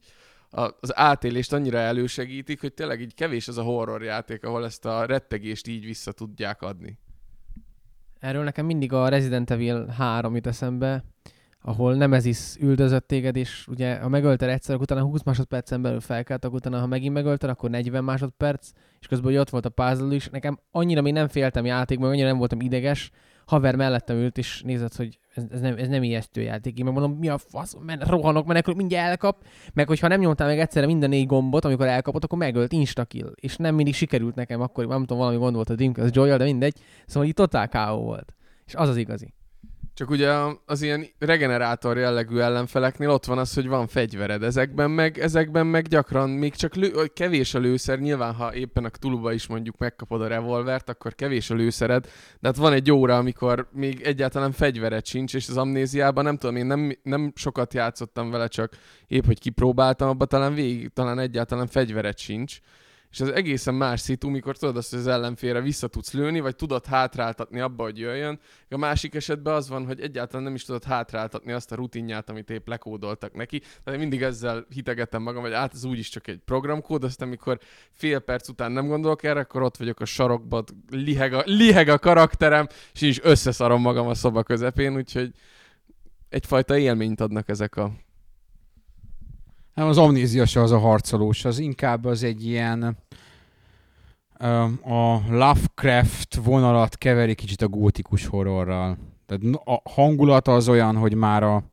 az 0.80 0.96
átélést 0.98 1.52
annyira 1.52 1.78
elősegítik, 1.78 2.60
hogy 2.60 2.74
tényleg 2.74 3.00
így 3.00 3.14
kevés 3.14 3.48
az 3.48 3.58
a 3.58 3.62
horror 3.62 4.02
játék, 4.02 4.44
ahol 4.44 4.64
ezt 4.64 4.84
a 4.84 5.04
rettegést 5.04 5.66
így 5.66 5.84
vissza 5.84 6.12
tudják 6.12 6.62
adni. 6.62 6.98
Erről 8.20 8.44
nekem 8.44 8.66
mindig 8.66 8.92
a 8.92 9.08
Resident 9.08 9.50
Evil 9.50 9.86
3 9.86 10.34
jut 10.34 10.46
eszembe, 10.46 11.04
ahol 11.66 11.94
Nemezis 11.94 12.56
üldözött 12.60 13.06
téged, 13.06 13.36
és 13.36 13.66
ugye 13.68 13.96
ha 13.96 14.08
megölted 14.08 14.48
egyszer, 14.48 14.74
akkor 14.74 14.86
utána 14.90 15.06
20 15.06 15.22
másodpercen 15.22 15.82
belül 15.82 16.00
felkelt, 16.00 16.44
akkor 16.44 16.56
utána 16.56 16.78
ha 16.78 16.86
megint 16.86 17.14
megölted, 17.14 17.50
akkor 17.50 17.70
40 17.70 18.04
másodperc, 18.04 18.70
és 19.00 19.06
közben 19.06 19.30
hogy 19.30 19.40
ott 19.40 19.50
volt 19.50 19.66
a 19.66 19.68
puzzle 19.68 20.14
is. 20.14 20.28
Nekem 20.28 20.58
annyira 20.70 21.02
még 21.02 21.12
nem 21.12 21.28
féltem 21.28 21.64
játékban, 21.64 22.10
annyira 22.10 22.26
nem 22.26 22.38
voltam 22.38 22.60
ideges, 22.60 23.10
haver 23.46 23.76
mellettem 23.76 24.16
ült, 24.16 24.38
és 24.38 24.62
nézett, 24.64 24.96
hogy 24.96 25.18
ez, 25.34 25.44
ez, 25.50 25.60
nem, 25.60 25.76
ez 25.76 25.88
nem 25.88 26.02
ijesztő 26.02 26.40
játék. 26.40 26.78
Én 26.78 26.84
megmondom, 26.84 27.12
mi 27.12 27.28
a 27.28 27.38
fasz, 27.38 27.76
men, 27.80 27.98
rohanok, 27.98 28.46
menekülök, 28.46 28.78
mindjárt 28.78 29.08
elkap. 29.08 29.44
Meg 29.72 29.88
hogyha 29.88 30.08
nem 30.08 30.20
nyomtál 30.20 30.48
meg 30.48 30.58
egyszerre 30.58 30.86
minden 30.86 31.08
négy 31.08 31.26
gombot, 31.26 31.64
amikor 31.64 31.86
elkapott, 31.86 32.24
akkor 32.24 32.38
megölt, 32.38 32.72
instakill. 32.72 33.32
És 33.34 33.56
nem 33.56 33.74
mindig 33.74 33.94
sikerült 33.94 34.34
nekem, 34.34 34.60
akkor 34.60 34.86
nem 34.86 35.00
tudom, 35.00 35.18
valami 35.18 35.36
gond 35.36 35.54
volt 35.54 35.70
a 35.70 35.74
Dreamcast 35.74 36.14
joy 36.14 36.36
de 36.36 36.44
mindegy. 36.44 36.78
Szóval 37.06 37.28
itt 37.28 37.36
totál 37.36 37.68
K.O. 37.68 37.96
volt. 37.96 38.34
És 38.66 38.74
az 38.74 38.88
az 38.88 38.96
igazi. 38.96 39.34
Csak 39.94 40.10
ugye 40.10 40.30
az 40.66 40.82
ilyen 40.82 41.06
regenerátor 41.18 41.96
jellegű 41.96 42.38
ellenfeleknél 42.38 43.10
ott 43.10 43.24
van 43.24 43.38
az, 43.38 43.54
hogy 43.54 43.68
van 43.68 43.86
fegyvered. 43.86 44.42
Ezekben 44.42 44.90
meg, 44.90 45.18
ezekben 45.18 45.66
meg 45.66 45.86
gyakran 45.86 46.30
még 46.30 46.54
csak 46.54 46.74
lő, 46.74 46.90
kevés 47.14 47.54
a 47.54 47.58
lőszer. 47.58 47.98
Nyilván, 47.98 48.34
ha 48.34 48.54
éppen 48.54 48.84
a 48.84 48.88
tuluba 48.88 49.32
is 49.32 49.46
mondjuk 49.46 49.78
megkapod 49.78 50.22
a 50.22 50.26
revolvert, 50.26 50.88
akkor 50.88 51.14
kevés 51.14 51.50
a 51.50 51.54
lőszered. 51.54 52.04
De 52.40 52.48
hát 52.48 52.56
van 52.56 52.72
egy 52.72 52.90
óra, 52.92 53.16
amikor 53.16 53.68
még 53.72 54.00
egyáltalán 54.00 54.52
fegyvered 54.52 55.06
sincs, 55.06 55.34
és 55.34 55.48
az 55.48 55.56
amnéziában 55.56 56.24
nem 56.24 56.36
tudom, 56.36 56.56
én 56.56 56.66
nem, 56.66 56.98
nem 57.02 57.32
sokat 57.34 57.74
játszottam 57.74 58.30
vele, 58.30 58.46
csak 58.46 58.76
épp, 59.06 59.24
hogy 59.24 59.40
kipróbáltam, 59.40 60.08
abban 60.08 60.28
talán 60.28 60.54
végig, 60.54 60.88
talán 60.92 61.18
egyáltalán 61.18 61.66
fegyvered 61.66 62.18
sincs 62.18 62.58
és 63.14 63.20
ez 63.20 63.28
egészen 63.28 63.74
más 63.74 64.00
szitu, 64.00 64.28
mikor 64.28 64.56
tudod 64.56 64.76
azt, 64.76 64.90
hogy 64.90 64.98
az 64.98 65.06
ellenfélre 65.06 65.60
vissza 65.60 65.86
tudsz 65.86 66.12
lőni, 66.12 66.40
vagy 66.40 66.56
tudod 66.56 66.86
hátráltatni 66.86 67.60
abba, 67.60 67.82
hogy 67.82 67.98
jöjjön. 67.98 68.38
A 68.68 68.76
másik 68.76 69.14
esetben 69.14 69.54
az 69.54 69.68
van, 69.68 69.86
hogy 69.86 70.00
egyáltalán 70.00 70.42
nem 70.42 70.54
is 70.54 70.64
tudod 70.64 70.84
hátráltatni 70.84 71.52
azt 71.52 71.72
a 71.72 71.74
rutinját, 71.74 72.30
amit 72.30 72.50
épp 72.50 72.68
lekódoltak 72.68 73.34
neki. 73.34 73.62
Tehát 73.84 74.00
mindig 74.00 74.22
ezzel 74.22 74.66
hitegetem 74.68 75.22
magam, 75.22 75.42
hogy 75.42 75.52
át 75.52 75.74
ez 75.74 75.84
úgyis 75.84 76.08
csak 76.08 76.26
egy 76.26 76.38
programkód, 76.44 77.04
aztán 77.04 77.28
amikor 77.28 77.58
fél 77.90 78.18
perc 78.18 78.48
után 78.48 78.72
nem 78.72 78.86
gondolok 78.86 79.22
erre, 79.22 79.40
akkor 79.40 79.62
ott 79.62 79.76
vagyok 79.76 80.00
a 80.00 80.04
sarokban, 80.04 80.64
liheg 80.90 81.32
a, 81.32 81.42
liheg 81.46 81.88
a 81.88 81.98
karakterem, 81.98 82.66
és 82.92 83.00
is 83.00 83.22
összeszarom 83.22 83.80
magam 83.80 84.06
a 84.06 84.14
szoba 84.14 84.42
közepén, 84.42 84.96
úgyhogy 84.96 85.30
egyfajta 86.28 86.78
élményt 86.78 87.20
adnak 87.20 87.48
ezek 87.48 87.76
a 87.76 87.92
nem, 89.74 89.88
az 89.88 89.98
amnézia 89.98 90.46
se 90.46 90.60
az 90.60 90.70
a 90.70 90.78
harcolós, 90.78 91.44
az 91.44 91.58
inkább 91.58 92.04
az 92.04 92.22
egy 92.22 92.46
ilyen 92.46 92.96
a 94.82 95.22
Lovecraft 95.28 96.34
vonalat 96.34 96.98
keveri 96.98 97.34
kicsit 97.34 97.62
a 97.62 97.68
gótikus 97.68 98.26
horrorral. 98.26 98.98
Tehát 99.26 99.42
a 99.64 99.90
hangulata 99.90 100.54
az 100.54 100.68
olyan, 100.68 100.96
hogy 100.96 101.14
már 101.14 101.42
a, 101.42 101.64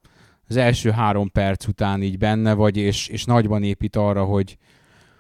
az 0.48 0.56
első 0.56 0.90
három 0.90 1.32
perc 1.32 1.68
után 1.68 2.02
így 2.02 2.18
benne 2.18 2.54
vagy, 2.54 2.78
és, 2.78 3.08
és 3.08 3.26
nagyban 3.26 3.64
épít 3.64 3.96
arra, 3.96 4.24
hogy, 4.24 4.58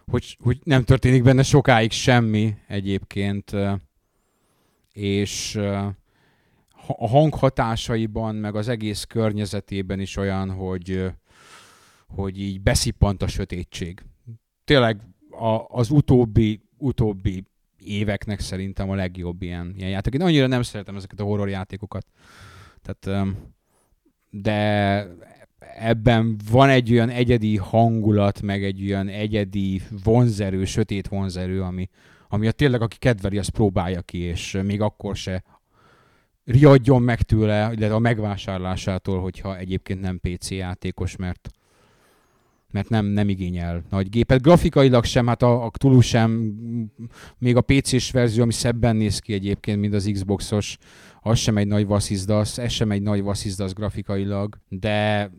hogy, 0.05 0.37
hogy 0.43 0.59
nem 0.63 0.83
történik 0.83 1.23
benne 1.23 1.43
sokáig 1.43 1.91
semmi 1.91 2.55
egyébként, 2.67 3.51
és 4.93 5.55
a 6.87 7.07
hanghatásaiban, 7.07 8.35
meg 8.35 8.55
az 8.55 8.67
egész 8.67 9.03
környezetében 9.03 9.99
is 9.99 10.17
olyan, 10.17 10.51
hogy, 10.51 11.11
hogy 12.07 12.39
így 12.39 12.61
beszippant 12.61 13.21
a 13.21 13.27
sötétség. 13.27 14.03
Tényleg 14.63 15.01
a, 15.29 15.65
az 15.67 15.89
utóbbi, 15.89 16.61
utóbbi 16.81 17.43
éveknek 17.77 18.39
szerintem 18.39 18.89
a 18.89 18.95
legjobb 18.95 19.41
ilyen, 19.41 19.73
ilyen 19.77 19.89
játék. 19.89 20.13
Én 20.13 20.21
annyira 20.21 20.47
nem 20.47 20.61
szeretem 20.61 20.95
ezeket 20.95 21.19
a 21.19 21.23
horror 21.23 21.49
játékokat. 21.49 22.05
Tehát, 22.81 23.27
de 24.29 25.07
ebben 25.77 26.37
van 26.51 26.69
egy 26.69 26.91
olyan 26.91 27.09
egyedi 27.09 27.57
hangulat, 27.57 28.41
meg 28.41 28.63
egy 28.63 28.85
olyan 28.85 29.07
egyedi 29.07 29.81
vonzerő, 30.03 30.65
sötét 30.65 31.07
vonzerő, 31.07 31.61
ami, 31.61 31.89
ami 32.27 32.47
a 32.47 32.51
tényleg, 32.51 32.81
aki 32.81 32.97
kedveli, 32.97 33.37
azt 33.37 33.49
próbálja 33.49 34.01
ki, 34.01 34.17
és 34.17 34.59
még 34.63 34.81
akkor 34.81 35.15
se 35.15 35.43
riadjon 36.43 37.01
meg 37.01 37.21
tőle, 37.21 37.71
illetve 37.73 37.95
a 37.95 37.99
megvásárlásától, 37.99 39.21
hogyha 39.21 39.57
egyébként 39.57 40.01
nem 40.01 40.19
PC 40.19 40.51
játékos, 40.51 41.15
mert 41.15 41.49
mert 42.71 42.89
nem, 42.89 43.05
nem 43.05 43.29
igényel 43.29 43.83
nagy 43.89 44.09
gépet. 44.09 44.41
Grafikailag 44.41 45.03
sem, 45.03 45.27
hát 45.27 45.41
a, 45.41 45.65
a 45.65 45.69
Cthulhu 45.69 46.01
sem, 46.01 46.53
még 47.37 47.55
a 47.55 47.61
PC-s 47.61 48.11
verzió, 48.11 48.43
ami 48.43 48.51
szebben 48.51 48.95
néz 48.95 49.19
ki 49.19 49.33
egyébként, 49.33 49.79
mint 49.79 49.93
az 49.93 50.09
Xboxos, 50.13 50.77
az 51.21 51.37
sem 51.37 51.57
egy 51.57 51.67
nagy 51.67 51.85
vasszizdasz, 51.85 52.57
ez 52.57 52.71
sem 52.71 52.91
egy 52.91 53.01
nagy 53.01 53.21
vasszizdasz 53.21 53.73
grafikailag, 53.73 54.57
de, 54.69 55.31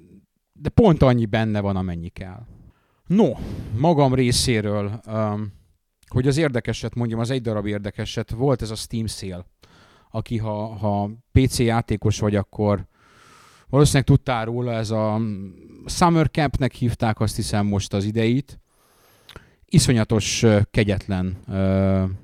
de 0.53 0.69
pont 0.69 1.03
annyi 1.03 1.27
benne 1.27 1.61
van, 1.61 1.77
amennyi 1.77 2.09
kell. 2.09 2.47
No, 3.07 3.31
magam 3.79 4.15
részéről, 4.15 5.01
um, 5.07 5.53
hogy 6.07 6.27
az 6.27 6.37
érdekeset 6.37 6.95
mondjam, 6.95 7.21
az 7.21 7.31
egy 7.31 7.41
darab 7.41 7.67
érdekeset, 7.67 8.31
volt 8.31 8.63
ez 8.63 8.71
a 8.71 8.75
Steam 8.75 9.07
Sale, 9.07 9.47
aki 10.11 10.37
ha, 10.37 10.67
ha 10.67 11.11
PC 11.33 11.59
játékos 11.59 12.19
vagy, 12.19 12.35
akkor 12.35 12.87
valószínűleg 13.73 14.07
tudtál 14.07 14.45
róla, 14.45 14.73
ez 14.73 14.91
a 14.91 15.21
Summer 15.87 16.31
Campnek 16.31 16.73
hívták 16.73 17.21
azt 17.21 17.37
hiszem 17.37 17.67
most 17.67 17.93
az 17.93 18.05
ideit. 18.05 18.61
Iszonyatos, 19.67 20.45
kegyetlen 20.71 21.37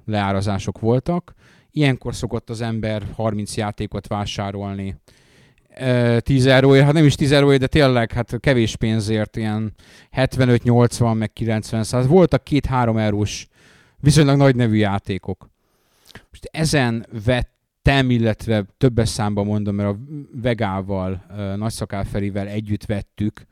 leárazások 0.04 0.78
voltak. 0.78 1.34
Ilyenkor 1.70 2.14
szokott 2.14 2.50
az 2.50 2.60
ember 2.60 3.02
30 3.14 3.56
játékot 3.56 4.06
vásárolni 4.06 4.96
10 6.18 6.46
euróért, 6.46 6.84
hát 6.84 6.92
nem 6.92 7.04
is 7.04 7.14
10 7.14 7.32
euróért, 7.32 7.60
de 7.60 7.66
tényleg 7.66 8.12
hát 8.12 8.40
kevés 8.40 8.76
pénzért, 8.76 9.36
ilyen 9.36 9.74
75-80, 10.16 11.18
meg 11.18 11.32
90 11.32 11.84
száz. 11.84 12.06
Voltak 12.06 12.44
két-három 12.44 12.96
eurós 12.96 13.46
viszonylag 13.96 14.36
nagy 14.36 14.56
nevű 14.56 14.76
játékok. 14.76 15.50
Most 16.30 16.48
ezen 16.50 17.06
vett 17.24 17.57
tem, 17.88 18.10
illetve 18.10 18.64
többes 18.78 19.08
számban 19.08 19.46
mondom, 19.46 19.74
mert 19.74 19.88
a 19.88 19.98
Vegával, 20.32 21.24
Nagyszakál 21.56 22.04
Ferivel 22.04 22.46
együtt 22.46 22.84
vettük 22.84 23.46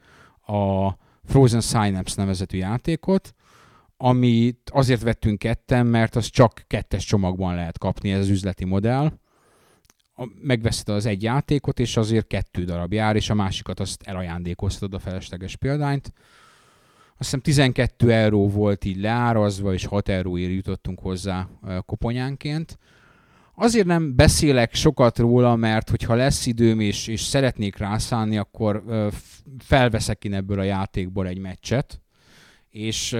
a 0.47 0.91
Frozen 1.25 1.61
Synapse 1.61 2.15
nevezetű 2.17 2.59
játékot, 2.59 3.35
amit 3.97 4.71
azért 4.73 5.03
vettünk 5.03 5.39
ketten, 5.39 5.87
mert 5.87 6.17
az 6.17 6.27
csak 6.27 6.65
kettes 6.67 7.05
csomagban 7.05 7.55
lehet 7.55 7.79
kapni, 7.79 8.13
ez 8.13 8.21
az 8.21 8.29
üzleti 8.29 8.65
modell. 8.65 9.13
Megveszed 10.43 10.89
az 10.89 11.07
egy 11.07 11.23
játékot, 11.23 11.79
és 11.79 11.97
azért 11.97 12.27
kettő 12.27 12.65
darab 12.65 12.93
jár, 12.93 13.17
és 13.17 13.31
a 13.31 13.35
másikat 13.35 13.81
azt 13.81 14.03
elajándékoztatod 14.03 14.95
a 14.95 14.99
felesleges 14.99 15.57
példányt. 15.57 16.13
Azt 17.09 17.17
hiszem 17.19 17.41
12 17.41 18.13
euró 18.13 18.49
volt 18.49 18.85
így 18.85 19.01
leárazva, 19.01 19.73
és 19.73 19.85
6 19.85 20.09
euróért 20.09 20.53
jutottunk 20.53 20.99
hozzá 20.99 21.49
koponyánként. 21.87 22.79
Azért 23.59 23.87
nem 23.87 24.17
beszélek 24.17 24.75
sokat 24.75 25.19
róla, 25.19 25.57
mert 25.57 25.91
hogyha 25.91 26.15
lesz 26.15 26.47
időm 26.47 26.81
és, 26.81 27.07
és 27.07 27.21
szeretnék 27.21 27.77
rászállni, 27.77 28.37
akkor 28.37 28.85
felveszek 29.59 30.25
én 30.25 30.35
ebből 30.35 30.59
a 30.59 30.63
játékból 30.63 31.27
egy 31.27 31.39
meccset, 31.39 32.01
és 32.69 33.17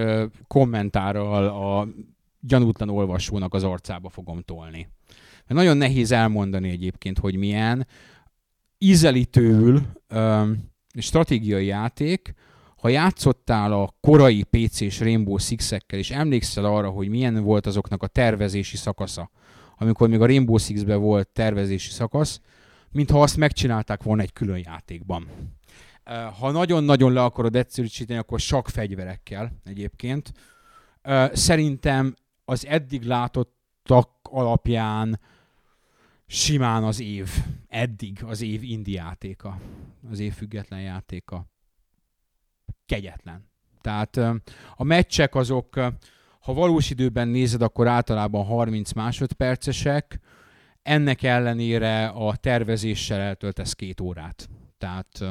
kommentárral 0.47 1.45
a 1.45 1.87
gyanútlan 2.39 2.89
olvasónak 2.89 3.53
az 3.53 3.63
arcába 3.63 4.09
fogom 4.09 4.41
tolni. 4.41 4.89
Mert 5.47 5.59
nagyon 5.59 5.77
nehéz 5.77 6.11
elmondani 6.11 6.69
egyébként, 6.69 7.19
hogy 7.19 7.35
milyen. 7.35 7.87
Ízelítőül 8.77 9.81
stratégiai 10.93 11.65
játék, 11.65 12.33
ha 12.77 12.89
játszottál 12.89 13.73
a 13.73 13.95
korai 13.99 14.43
PC-s 14.43 14.99
Rainbow 14.99 15.37
Six-ekkel, 15.37 15.99
és 15.99 16.11
emlékszel 16.11 16.65
arra, 16.65 16.89
hogy 16.89 17.07
milyen 17.07 17.43
volt 17.43 17.65
azoknak 17.65 18.03
a 18.03 18.07
tervezési 18.07 18.77
szakasza, 18.77 19.31
amikor 19.77 20.09
még 20.09 20.21
a 20.21 20.25
Rainbow 20.25 20.57
Six-be 20.57 20.95
volt 20.95 21.27
tervezési 21.27 21.89
szakasz, 21.89 22.41
mintha 22.91 23.21
azt 23.21 23.37
megcsinálták 23.37 24.03
volna 24.03 24.21
egy 24.21 24.33
külön 24.33 24.61
játékban. 24.65 25.27
Ha 26.39 26.51
nagyon-nagyon 26.51 27.13
le 27.13 27.23
akarod 27.23 27.55
egyszerűsíteni, 27.55 28.19
akkor 28.19 28.39
sok 28.39 28.67
fegyverekkel 28.67 29.51
egyébként. 29.63 30.33
Szerintem 31.31 32.15
az 32.45 32.65
eddig 32.65 33.03
látottak 33.03 34.09
alapján 34.21 35.19
simán 36.27 36.83
az 36.83 36.99
év, 36.99 37.29
eddig 37.67 38.23
az 38.23 38.41
év 38.41 38.63
indi 38.63 38.91
játéka, 38.91 39.59
az 40.11 40.19
év 40.19 40.33
független 40.33 40.81
játéka. 40.81 41.45
Kegyetlen. 42.85 43.49
Tehát 43.81 44.17
a 44.75 44.83
meccsek 44.83 45.35
azok, 45.35 45.79
ha 46.47 46.53
valós 46.53 46.89
időben 46.89 47.27
nézed, 47.27 47.61
akkor 47.61 47.87
általában 47.87 48.45
30 48.45 48.91
másodpercesek, 48.91 50.19
ennek 50.81 51.23
ellenére 51.23 52.07
a 52.07 52.35
tervezéssel 52.35 53.19
eltöltesz 53.19 53.73
két 53.73 54.01
órát. 54.01 54.49
Tehát 54.77 55.23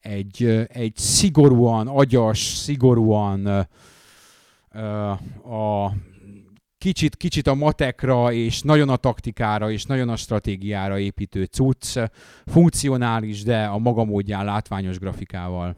egy, 0.00 0.66
egy 0.68 0.96
szigorúan 0.96 1.88
agyas, 1.88 2.38
szigorúan 2.38 3.46
a 5.44 5.92
kicsit, 6.78 7.16
kicsit 7.16 7.46
a 7.46 7.54
matekra, 7.54 8.32
és 8.32 8.62
nagyon 8.62 8.88
a 8.88 8.96
taktikára, 8.96 9.70
és 9.70 9.84
nagyon 9.84 10.08
a 10.08 10.16
stratégiára 10.16 10.98
építő 10.98 11.44
cucc, 11.44 11.98
funkcionális, 12.44 13.42
de 13.42 13.64
a 13.64 13.78
maga 13.78 14.04
módján 14.04 14.44
látványos 14.44 14.98
grafikával. 14.98 15.76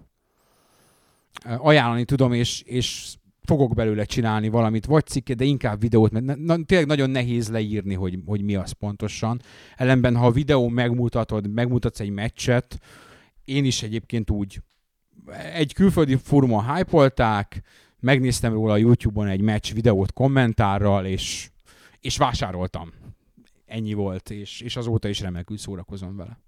Ajánlani 1.58 2.04
tudom, 2.04 2.32
és, 2.32 2.62
és 2.62 3.16
fogok 3.48 3.74
belőle 3.74 4.04
csinálni 4.04 4.48
valamit, 4.48 4.86
vagy 4.86 5.06
cikket, 5.06 5.36
de 5.36 5.44
inkább 5.44 5.80
videót, 5.80 6.10
mert 6.10 6.36
na, 6.36 6.64
tényleg 6.64 6.86
nagyon 6.86 7.10
nehéz 7.10 7.48
leírni, 7.48 7.94
hogy, 7.94 8.18
hogy 8.26 8.42
mi 8.42 8.54
az 8.54 8.72
pontosan. 8.72 9.40
Ellenben, 9.76 10.16
ha 10.16 10.26
a 10.26 10.30
videó 10.30 10.68
megmutatod, 10.68 11.50
megmutatsz 11.50 12.00
egy 12.00 12.10
meccset, 12.10 12.78
én 13.44 13.64
is 13.64 13.82
egyébként 13.82 14.30
úgy 14.30 14.60
egy 15.52 15.74
külföldi 15.74 16.16
fórumon 16.16 16.74
hype 16.74 17.48
megnéztem 18.00 18.52
róla 18.52 18.72
a 18.72 18.76
YouTube-on 18.76 19.26
egy 19.26 19.40
meccs 19.40 19.72
videót 19.72 20.12
kommentárral, 20.12 21.06
és, 21.06 21.50
és 22.00 22.16
vásároltam. 22.16 22.92
Ennyi 23.66 23.92
volt, 23.92 24.30
és, 24.30 24.60
és 24.60 24.76
azóta 24.76 25.08
is 25.08 25.20
remekül 25.20 25.58
szórakozom 25.58 26.16
vele. 26.16 26.40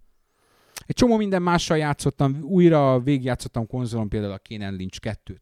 Egy 0.86 0.96
csomó 0.96 1.16
minden 1.16 1.42
mással 1.42 1.76
játszottam, 1.76 2.38
újra 2.42 3.00
végigjátszottam 3.00 3.66
konzolon 3.66 4.08
például 4.08 4.32
a 4.32 4.38
Kenen 4.38 4.74
Lynch 4.74 4.98
2-t, 5.02 5.36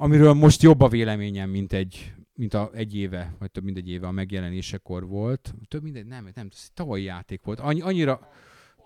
amiről 0.00 0.32
most 0.32 0.62
jobb 0.62 0.80
a 0.80 0.88
véleményem, 0.88 1.50
mint 1.50 1.72
egy, 1.72 2.14
mint 2.34 2.54
a, 2.54 2.70
egy 2.74 2.96
éve, 2.96 3.34
vagy 3.38 3.50
több 3.50 3.64
mint 3.64 3.76
egy 3.76 3.88
éve 3.88 4.06
a 4.06 4.10
megjelenésekor 4.10 5.06
volt. 5.06 5.54
Több 5.68 5.82
mint 5.82 5.96
egy, 5.96 6.06
nem, 6.06 6.30
nem, 6.34 6.48
ez 6.52 6.68
tavalyi 6.74 7.04
játék 7.04 7.42
volt. 7.44 7.60
Annyi, 7.60 7.80
annyira, 7.80 8.28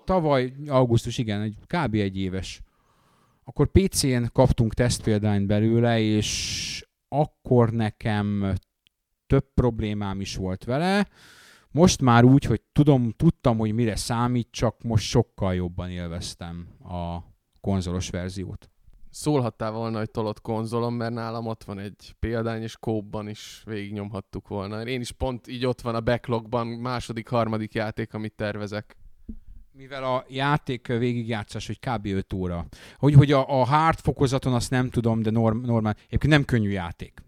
tavaly, 0.04 0.52
augusztus, 0.66 1.18
igen, 1.18 1.40
egy, 1.40 1.56
kb. 1.66 1.94
egy 1.94 2.16
éves. 2.16 2.62
Akkor 3.44 3.70
PC-n 3.70 4.24
kaptunk 4.32 4.74
tesztpéldányt 4.74 5.46
belőle, 5.46 6.00
és 6.00 6.88
akkor 7.08 7.70
nekem 7.70 8.54
több 9.26 9.46
problémám 9.54 10.20
is 10.20 10.36
volt 10.36 10.64
vele. 10.64 11.08
Most 11.70 12.00
már 12.00 12.24
úgy, 12.24 12.44
hogy 12.44 12.62
tudom, 12.72 13.10
tudtam, 13.10 13.58
hogy 13.58 13.72
mire 13.72 13.96
számít, 13.96 14.48
csak 14.50 14.82
most 14.82 15.06
sokkal 15.06 15.54
jobban 15.54 15.90
élveztem 15.90 16.68
a 16.88 17.18
konzolos 17.60 18.10
verziót. 18.10 18.73
Szólhattál 19.14 19.70
volna, 19.70 19.98
hogy 19.98 20.10
tolott 20.10 20.40
konzolom, 20.40 20.94
mert 20.94 21.12
nálam 21.12 21.46
ott 21.46 21.64
van 21.64 21.78
egy 21.78 22.14
példány, 22.18 22.62
és 22.62 22.76
kóbban 22.76 23.28
is 23.28 23.62
végignyomhattuk 23.64 24.48
volna. 24.48 24.86
Én 24.86 25.00
is 25.00 25.12
pont 25.12 25.48
így 25.48 25.66
ott 25.66 25.80
van 25.80 25.94
a 25.94 26.00
backlogban, 26.00 26.66
második, 26.66 27.28
harmadik 27.28 27.74
játék, 27.74 28.14
amit 28.14 28.32
tervezek 28.32 28.96
mivel 29.72 30.04
a 30.04 30.24
játék 30.28 30.86
végigjátszás, 30.86 31.66
hogy 31.66 31.78
kb. 31.78 32.06
5 32.06 32.32
óra. 32.32 32.66
Hogy, 32.96 33.14
hogy 33.14 33.32
a, 33.32 33.60
a 33.60 33.64
hard 33.64 33.98
fokozaton 33.98 34.52
azt 34.54 34.70
nem 34.70 34.90
tudom, 34.90 35.22
de 35.22 35.30
norm, 35.30 35.60
normál, 35.60 35.96
egyébként 36.06 36.32
nem 36.32 36.44
könnyű 36.44 36.70
játék. 36.70 37.22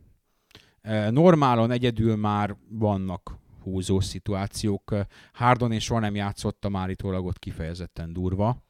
Normálon 1.10 1.70
egyedül 1.70 2.16
már 2.16 2.56
vannak 2.68 3.38
húzó 3.62 4.00
szituációk. 4.00 4.94
Hardon 5.32 5.72
és 5.72 5.84
soha 5.84 6.00
nem 6.00 6.14
játszottam 6.14 6.76
állítólag 6.76 7.26
ott 7.26 7.38
kifejezetten 7.38 8.12
durva. 8.12 8.65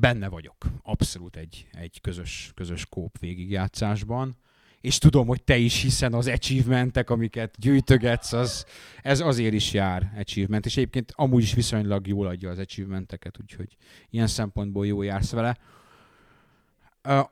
Benne 0.00 0.28
vagyok. 0.28 0.56
Abszolút 0.82 1.36
egy, 1.36 1.66
egy 1.72 2.00
közös, 2.00 2.52
közös 2.54 2.86
kóp 2.86 3.18
végigjátszásban 3.18 4.36
és 4.80 4.98
tudom, 4.98 5.26
hogy 5.26 5.42
te 5.42 5.56
is 5.56 5.82
hiszen 5.82 6.14
az 6.14 6.26
achievementek, 6.26 7.10
amiket 7.10 7.54
gyűjtögetsz, 7.58 8.32
az, 8.32 8.66
ez 9.02 9.20
azért 9.20 9.52
is 9.52 9.72
jár 9.72 10.12
achievement, 10.18 10.66
és 10.66 10.76
egyébként 10.76 11.12
amúgy 11.16 11.42
is 11.42 11.54
viszonylag 11.54 12.06
jól 12.06 12.26
adja 12.26 12.50
az 12.50 12.58
achievementeket, 12.58 13.38
úgyhogy 13.40 13.76
ilyen 14.10 14.26
szempontból 14.26 14.86
jó 14.86 15.02
jársz 15.02 15.30
vele. 15.30 15.56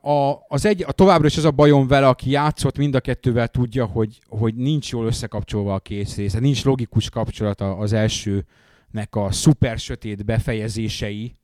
A, 0.00 0.34
az 0.48 0.64
egy, 0.64 0.82
a 0.86 0.92
továbbra 0.92 1.26
is 1.26 1.36
az 1.36 1.44
a 1.44 1.50
bajom 1.50 1.86
vele, 1.86 2.08
aki 2.08 2.30
játszott 2.30 2.78
mind 2.78 2.94
a 2.94 3.00
kettővel 3.00 3.48
tudja, 3.48 3.84
hogy, 3.84 4.20
hogy 4.26 4.54
nincs 4.54 4.90
jól 4.90 5.06
összekapcsolva 5.06 5.74
a 5.74 5.80
két 5.80 6.14
része, 6.14 6.38
nincs 6.38 6.64
logikus 6.64 7.10
kapcsolata 7.10 7.76
az 7.76 7.92
elsőnek 7.92 9.08
a 9.10 9.32
szuper 9.32 9.78
sötét 9.78 10.24
befejezései, 10.24 11.36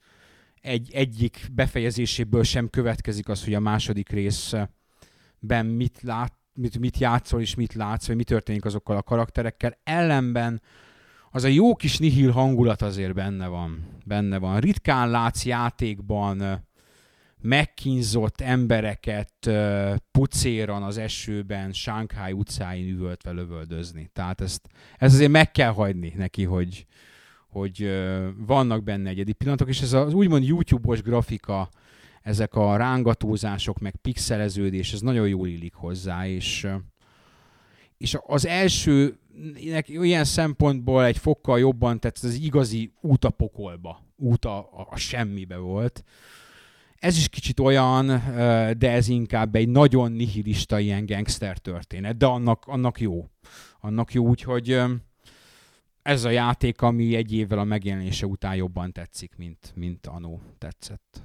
egy, 0.62 0.90
egyik 0.92 1.48
befejezéséből 1.52 2.42
sem 2.42 2.68
következik 2.68 3.28
az, 3.28 3.44
hogy 3.44 3.54
a 3.54 3.60
második 3.60 4.08
rész 4.08 4.52
ben 5.38 5.66
mit 5.66 6.00
lát, 6.02 6.34
mit, 6.52 6.78
mit 6.78 6.98
játszol 6.98 7.40
és 7.40 7.54
mit 7.54 7.74
látsz, 7.74 8.06
vagy 8.06 8.16
mi 8.16 8.24
történik 8.24 8.64
azokkal 8.64 8.96
a 8.96 9.02
karakterekkel. 9.02 9.78
Ellenben 9.84 10.62
az 11.30 11.44
a 11.44 11.48
jó 11.48 11.74
kis 11.74 11.98
nihil 11.98 12.30
hangulat 12.30 12.82
azért 12.82 13.14
benne 13.14 13.46
van. 13.46 13.86
Benne 14.04 14.38
van. 14.38 14.60
Ritkán 14.60 15.10
látsz 15.10 15.44
játékban 15.44 16.64
megkínzott 17.40 18.40
embereket 18.40 19.50
pucéran 20.10 20.82
az 20.82 20.98
esőben 20.98 21.72
Shanghai 21.72 22.32
utcáin 22.32 22.88
üvöltve 22.88 23.30
lövöldözni. 23.30 24.10
Tehát 24.12 24.40
ezt, 24.40 24.68
ez 24.96 25.14
azért 25.14 25.30
meg 25.30 25.50
kell 25.50 25.70
hagyni 25.72 26.12
neki, 26.16 26.44
hogy, 26.44 26.86
hogy 27.52 27.90
vannak 28.46 28.82
benne 28.82 29.08
egyedi 29.08 29.32
pillanatok, 29.32 29.68
és 29.68 29.80
ez 29.80 29.92
az 29.92 30.14
úgymond 30.14 30.44
YouTube-os 30.44 31.02
grafika, 31.02 31.68
ezek 32.22 32.54
a 32.54 32.76
rángatózások, 32.76 33.78
meg 33.78 33.96
pixeleződés, 33.96 34.92
ez 34.92 35.00
nagyon 35.00 35.28
jól 35.28 35.48
illik 35.48 35.74
hozzá, 35.74 36.26
és, 36.28 36.66
és 37.98 38.18
az 38.26 38.46
első 38.46 39.18
ilyen 39.86 40.24
szempontból 40.24 41.04
egy 41.04 41.18
fokkal 41.18 41.58
jobban 41.58 42.00
tetszett, 42.00 42.30
az 42.30 42.36
igazi 42.36 42.92
út 43.00 43.24
a 43.24 43.30
pokolba, 43.30 44.02
út 44.16 44.44
a, 44.44 44.58
a 44.90 44.96
semmibe 44.96 45.56
volt. 45.56 46.04
Ez 46.98 47.16
is 47.16 47.28
kicsit 47.28 47.60
olyan, 47.60 48.06
de 48.78 48.90
ez 48.90 49.08
inkább 49.08 49.54
egy 49.54 49.68
nagyon 49.68 50.12
nihilista 50.12 50.78
ilyen 50.78 51.06
gangster 51.06 51.58
történet, 51.58 52.16
de 52.16 52.26
annak, 52.26 52.64
annak 52.66 53.00
jó. 53.00 53.26
Annak 53.80 54.12
jó, 54.12 54.26
úgyhogy 54.26 54.80
ez 56.02 56.24
a 56.24 56.30
játék, 56.30 56.80
ami 56.80 57.14
egy 57.14 57.32
évvel 57.32 57.58
a 57.58 57.64
megjelenése 57.64 58.26
után 58.26 58.54
jobban 58.54 58.92
tetszik, 58.92 59.36
mint, 59.36 59.72
mint 59.74 60.06
Anó 60.06 60.42
tetszett. 60.58 61.24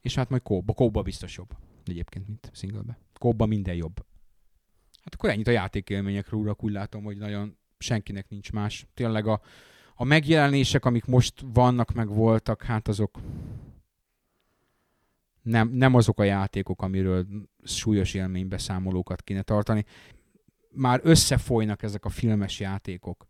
És 0.00 0.14
hát 0.14 0.28
majd 0.28 0.42
kóba. 0.42 0.72
Kóba 0.72 1.02
biztos 1.02 1.36
jobb 1.36 1.56
egyébként, 1.84 2.26
mint 2.26 2.50
singlebe. 2.52 2.98
Kóba 3.18 3.46
minden 3.46 3.74
jobb. 3.74 4.04
Hát 5.02 5.14
akkor 5.14 5.30
ennyit 5.30 5.48
a 5.48 5.50
játékélményekről, 5.50 6.40
urak, 6.40 6.64
úgy 6.64 6.72
látom, 6.72 7.04
hogy 7.04 7.16
nagyon 7.16 7.56
senkinek 7.78 8.28
nincs 8.28 8.52
más. 8.52 8.86
Tényleg 8.94 9.26
a, 9.26 9.40
a 9.94 10.04
megjelenések, 10.04 10.84
amik 10.84 11.04
most 11.04 11.44
vannak, 11.52 11.92
meg 11.92 12.08
voltak, 12.08 12.62
hát 12.62 12.88
azok 12.88 13.20
nem, 15.42 15.68
nem 15.68 15.94
azok 15.94 16.20
a 16.20 16.24
játékok, 16.24 16.82
amiről 16.82 17.26
súlyos 17.64 18.14
élménybeszámolókat 18.14 19.22
kéne 19.22 19.42
tartani. 19.42 19.84
Már 20.76 21.00
összefolynak 21.02 21.82
ezek 21.82 22.04
a 22.04 22.08
filmes 22.08 22.60
játékok. 22.60 23.26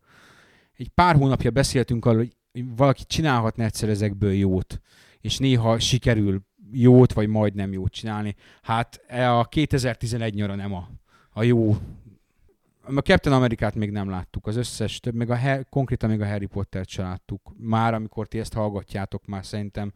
Egy 0.77 0.89
pár 0.89 1.17
hónapja 1.17 1.51
beszéltünk 1.51 2.05
arról, 2.05 2.19
hogy 2.19 2.37
valaki 2.77 3.05
csinálhatna 3.05 3.65
egyszer 3.65 3.89
ezekből 3.89 4.33
jót, 4.33 4.81
és 5.21 5.39
néha 5.39 5.79
sikerül 5.79 6.41
jót, 6.73 7.13
vagy 7.13 7.29
majdnem 7.29 7.73
jót 7.73 7.93
csinálni. 7.93 8.35
Hát 8.63 9.01
e 9.07 9.33
a 9.33 9.45
2011 9.45 10.35
nyara 10.35 10.55
nem 10.55 10.75
a, 10.75 10.89
a 11.31 11.43
jó. 11.43 11.77
A 12.83 13.01
Captain 13.01 13.37
Amerikát 13.37 13.75
még 13.75 13.91
nem 13.91 14.11
láttuk, 14.11 14.47
az 14.47 14.57
összes 14.57 15.01
több, 15.01 15.15
meg 15.15 15.31
a, 15.31 15.65
konkrétan 15.71 16.11
még 16.11 16.21
a 16.21 16.27
Harry 16.27 16.47
Pottert 16.47 16.89
se 16.89 17.03
láttuk. 17.03 17.53
Már 17.57 17.95
amikor 17.95 18.29
ti 18.29 18.39
ezt 18.39 18.53
hallgatjátok, 18.53 19.27
már 19.27 19.45
szerintem 19.45 19.93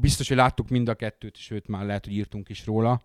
biztos, 0.00 0.28
hogy 0.28 0.36
láttuk 0.36 0.68
mind 0.68 0.88
a 0.88 0.94
kettőt, 0.94 1.36
sőt 1.36 1.68
már 1.68 1.84
lehet, 1.84 2.04
hogy 2.04 2.14
írtunk 2.14 2.48
is 2.48 2.66
róla. 2.66 3.00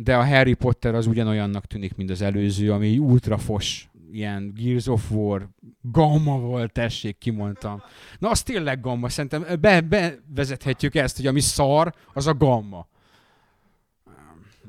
De 0.00 0.16
a 0.16 0.26
Harry 0.26 0.54
Potter 0.54 0.94
az 0.94 1.06
ugyanolyannak 1.06 1.66
tűnik, 1.66 1.96
mint 1.96 2.10
az 2.10 2.22
előző, 2.22 2.72
ami 2.72 2.98
ultra 2.98 3.38
fos 3.38 3.88
ilyen 4.12 4.52
Gears 4.54 4.86
of 4.86 5.10
War 5.10 5.48
gamma 5.82 6.38
volt, 6.38 6.72
tessék, 6.72 7.18
kimondtam. 7.18 7.82
Na, 8.18 8.30
az 8.30 8.42
tényleg 8.42 8.80
gamma, 8.80 9.08
szerintem 9.08 9.60
be, 9.60 9.80
bevezethetjük 9.80 10.94
ezt, 10.94 11.16
hogy 11.16 11.26
ami 11.26 11.40
szar, 11.40 11.94
az 12.12 12.26
a 12.26 12.34
gamma. 12.34 12.86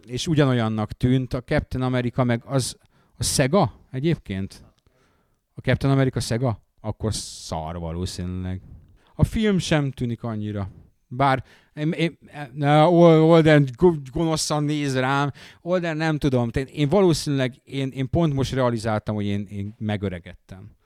És 0.06 0.28
ugyanolyannak 0.28 0.92
tűnt, 0.92 1.34
a 1.34 1.44
Captain 1.44 1.84
America 1.84 2.24
meg 2.24 2.42
az, 2.46 2.78
A 3.18 3.24
Sega 3.24 3.74
egyébként? 3.92 4.64
A 5.54 5.62
Captain 5.62 5.94
America 5.94 6.20
Sega? 6.20 6.62
Akkor 6.82 7.14
szar 7.14 7.80
valószínűleg. 7.80 8.62
A 9.16 9.24
film 9.24 9.58
sem 9.58 9.92
tűnik 9.92 10.24
annyira. 10.24 10.70
Bár 11.08 11.44
én, 11.80 11.92
én, 11.92 12.18
Olden 12.64 13.68
gonoszan 14.12 14.64
néz 14.64 14.98
rám, 14.98 15.32
Olden 15.62 15.98
nem 15.98 16.18
tudom, 16.18 16.50
én, 16.54 16.68
én 16.74 16.90
valószínűleg 16.90 17.62
én, 17.64 17.90
én 17.90 18.10
pont 18.10 18.34
most 18.34 18.54
realizáltam, 18.54 19.16
hogy 19.16 19.26
én, 19.26 19.48
én 19.50 19.76
megöregedtem 19.78 20.78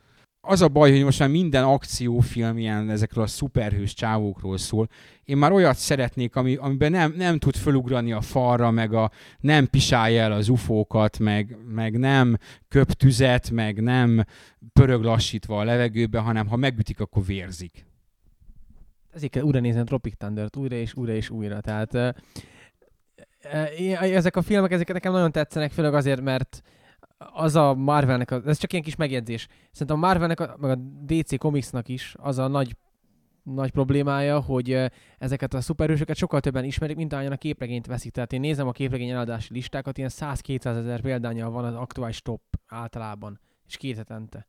az 0.45 0.61
a 0.61 0.67
baj, 0.67 0.91
hogy 0.91 1.03
most 1.03 1.19
már 1.19 1.29
minden 1.29 1.63
akciófilm 1.63 2.57
ilyen 2.57 2.89
ezekről 2.89 3.23
a 3.23 3.27
szuperhős 3.27 3.93
csávókról 3.93 4.57
szól. 4.57 4.89
Én 5.23 5.37
már 5.37 5.51
olyat 5.51 5.77
szeretnék, 5.77 6.35
ami, 6.35 6.55
amiben 6.55 6.91
nem, 6.91 7.13
nem 7.17 7.39
tud 7.39 7.55
fölugrani 7.55 8.11
a 8.11 8.21
falra, 8.21 8.71
meg 8.71 8.93
a, 8.93 9.11
nem 9.39 9.67
pisálja 9.67 10.21
el 10.21 10.31
az 10.31 10.49
ufókat, 10.49 11.19
meg, 11.19 11.57
meg 11.67 11.99
nem 11.99 12.37
köp 12.67 12.91
tüzet, 12.91 13.51
meg 13.51 13.81
nem 13.81 14.25
pörög 14.73 15.03
lassítva 15.03 15.59
a 15.59 15.63
levegőbe, 15.63 16.19
hanem 16.19 16.47
ha 16.47 16.55
megütik, 16.55 16.99
akkor 16.99 17.25
vérzik. 17.25 17.85
Ezért 19.13 19.31
kell 19.31 19.43
újra 19.43 19.59
nézni 19.59 19.79
a 19.79 19.83
Tropic 19.83 20.17
Thunder-t 20.17 20.55
újra 20.55 20.75
és 20.75 20.95
újra 20.95 21.13
és 21.13 21.29
újra. 21.29 21.61
Tehát 21.61 22.15
ezek 23.99 24.35
a 24.35 24.41
filmek, 24.41 24.71
ezek 24.71 24.93
nekem 24.93 25.11
nagyon 25.11 25.31
tetszenek, 25.31 25.71
főleg 25.71 25.93
azért, 25.93 26.21
mert 26.21 26.61
az 27.17 27.55
a 27.55 27.73
Marvelnek, 27.73 28.31
a, 28.31 28.41
ez 28.45 28.57
csak 28.57 28.71
ilyen 28.71 28.83
kis 28.83 28.95
megjegyzés, 28.95 29.47
szerintem 29.71 30.03
a 30.03 30.07
Marvelnek, 30.07 30.39
a, 30.39 30.55
meg 30.59 30.71
a 30.71 30.75
DC 31.05 31.37
Comicsnak 31.37 31.87
is 31.87 32.15
az 32.17 32.37
a 32.37 32.47
nagy 32.47 32.75
nagy 33.43 33.71
problémája, 33.71 34.39
hogy 34.39 34.91
ezeket 35.17 35.53
a 35.53 35.61
szuperhősöket 35.61 36.15
sokkal 36.15 36.39
többen 36.39 36.63
ismerik, 36.63 36.95
mint 36.95 37.13
ahogyan 37.13 37.31
a 37.31 37.37
képregényt 37.37 37.85
veszik. 37.85 38.11
Tehát 38.11 38.33
én 38.33 38.39
nézem 38.39 38.67
a 38.67 38.71
képregény 38.71 39.09
eladási 39.09 39.53
listákat, 39.53 39.97
ilyen 39.97 40.09
100-200 40.13 40.65
ezer 40.65 41.01
példányal 41.01 41.49
van 41.49 41.65
az 41.65 41.75
aktuális 41.75 42.21
top 42.21 42.41
általában, 42.67 43.39
és 43.67 43.77
két 43.77 43.97
hetente. 43.97 44.45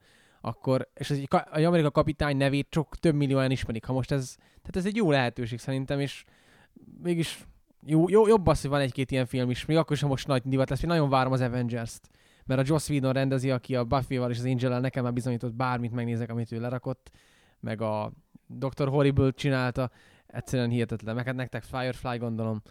Akkor, 0.46 0.88
és 0.94 1.10
az, 1.10 1.22
a 1.28 1.60
Amerika 1.60 1.90
kapitány 1.90 2.36
nevét 2.36 2.66
csak 2.70 2.96
több 2.96 3.14
millióan 3.14 3.50
ismerik. 3.50 3.84
Ha 3.84 3.92
most 3.92 4.12
ez, 4.12 4.34
tehát 4.36 4.76
ez 4.76 4.86
egy 4.86 4.96
jó 4.96 5.10
lehetőség 5.10 5.58
szerintem, 5.58 6.00
és 6.00 6.24
mégis 7.02 7.44
jó, 7.86 8.08
jó, 8.08 8.26
jobb 8.26 8.46
az, 8.46 8.60
hogy 8.60 8.70
van 8.70 8.80
egy-két 8.80 9.10
ilyen 9.10 9.26
film 9.26 9.50
is, 9.50 9.64
még 9.64 9.76
akkor 9.76 9.96
is, 9.96 10.02
ha 10.02 10.08
most 10.08 10.26
nagy 10.26 10.42
divat 10.44 10.70
lesz, 10.70 10.82
én 10.82 10.88
nagyon 10.88 11.08
várom 11.08 11.32
az 11.32 11.40
Avengers-t 11.40 12.08
mert 12.46 12.60
a 12.60 12.64
Joss 12.66 12.88
Whedon 12.88 13.12
rendezi, 13.12 13.50
aki 13.50 13.76
a 13.76 13.84
Buffy-val 13.84 14.30
és 14.30 14.38
az 14.38 14.44
angel 14.44 14.80
nekem 14.80 15.02
már 15.02 15.12
bizonyított 15.12 15.54
bármit 15.54 15.92
megnézek, 15.92 16.30
amit 16.30 16.52
ő 16.52 16.60
lerakott, 16.60 17.10
meg 17.60 17.80
a 17.80 18.12
Dr. 18.46 18.88
Horrible 18.88 19.30
csinálta, 19.30 19.90
egyszerűen 20.26 20.70
hihetetlen, 20.70 21.14
meg 21.14 21.26
hát 21.26 21.34
nektek 21.34 21.62
Firefly 21.62 22.16
gondolom. 22.16 22.62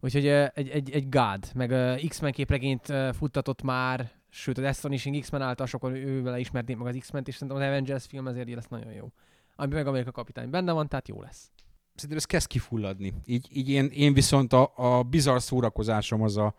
Úgyhogy 0.00 0.26
egy, 0.26 0.68
egy, 0.68 0.90
egy 0.90 1.08
God, 1.08 1.50
meg 1.54 1.98
X-Men 2.08 2.32
képregényt 2.32 2.92
futtatott 3.12 3.62
már, 3.62 4.10
sőt 4.36 4.58
az 4.58 4.64
Astonishing 4.64 5.20
X-Men 5.20 5.42
által 5.42 5.66
sokan 5.66 5.94
ővele 5.94 6.38
ismerték 6.38 6.76
meg 6.76 6.86
az 6.86 6.96
X-Men-t, 7.00 7.28
és 7.28 7.34
szerintem 7.34 7.56
az 7.56 7.68
Avengers 7.68 8.06
film 8.06 8.26
ezért 8.26 8.54
lesz 8.54 8.68
nagyon 8.68 8.92
jó. 8.92 9.12
Ami 9.56 9.74
meg 9.74 9.86
Amerika 9.86 10.10
kapitány 10.10 10.50
benne 10.50 10.72
van, 10.72 10.88
tehát 10.88 11.08
jó 11.08 11.22
lesz. 11.22 11.50
Szerintem 11.94 12.18
ez 12.18 12.24
kezd 12.24 12.46
kifulladni. 12.46 13.14
Így, 13.24 13.48
így 13.52 13.68
én, 13.68 13.86
én 13.86 14.12
viszont 14.12 14.52
a, 14.52 14.72
a 14.74 15.02
bizarr 15.02 15.38
szórakozásom 15.38 16.22
az 16.22 16.36
a, 16.36 16.54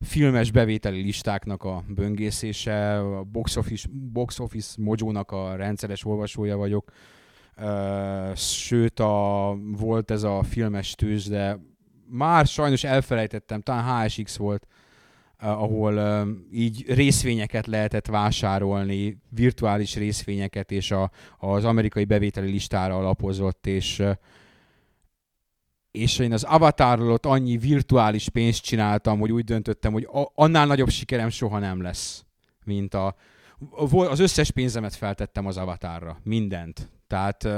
filmes 0.00 0.50
bevételi 0.50 1.02
listáknak 1.02 1.64
a 1.64 1.84
böngészése, 1.88 2.98
a 2.98 3.22
box 3.24 3.56
office, 3.56 3.88
box 3.92 4.38
office 4.38 4.74
mojónak 4.78 5.30
a 5.30 5.56
rendszeres 5.56 6.04
olvasója 6.04 6.56
vagyok, 6.56 6.92
sőt 8.34 9.00
a, 9.00 9.56
volt 9.76 10.10
ez 10.10 10.22
a 10.22 10.42
filmes 10.42 10.94
tőz, 10.94 11.28
de 11.28 11.58
már 12.06 12.46
sajnos 12.46 12.84
elfelejtettem, 12.84 13.60
talán 13.60 14.04
HSX 14.04 14.36
volt, 14.36 14.66
ahol 15.40 16.26
így 16.52 16.84
részvényeket 16.88 17.66
lehetett 17.66 18.06
vásárolni, 18.06 19.18
virtuális 19.28 19.96
részvényeket, 19.96 20.70
és 20.70 20.90
a, 20.90 21.10
az 21.38 21.64
amerikai 21.64 22.04
bevételi 22.04 22.50
listára 22.50 22.96
alapozott, 22.96 23.66
és 23.66 24.02
és 25.90 26.18
én 26.18 26.32
az 26.32 26.42
Avatarról 26.42 27.12
ott 27.12 27.26
annyi 27.26 27.58
virtuális 27.58 28.28
pénzt 28.28 28.62
csináltam, 28.62 29.18
hogy 29.18 29.32
úgy 29.32 29.44
döntöttem, 29.44 29.92
hogy 29.92 30.08
annál 30.34 30.66
nagyobb 30.66 30.90
sikerem 30.90 31.28
soha 31.28 31.58
nem 31.58 31.82
lesz, 31.82 32.24
mint 32.64 32.94
a... 32.94 33.14
Az 33.90 34.18
összes 34.18 34.50
pénzemet 34.50 34.94
feltettem 34.94 35.46
az 35.46 35.56
Avatarra, 35.56 36.20
mindent. 36.22 36.90
Tehát 37.06 37.48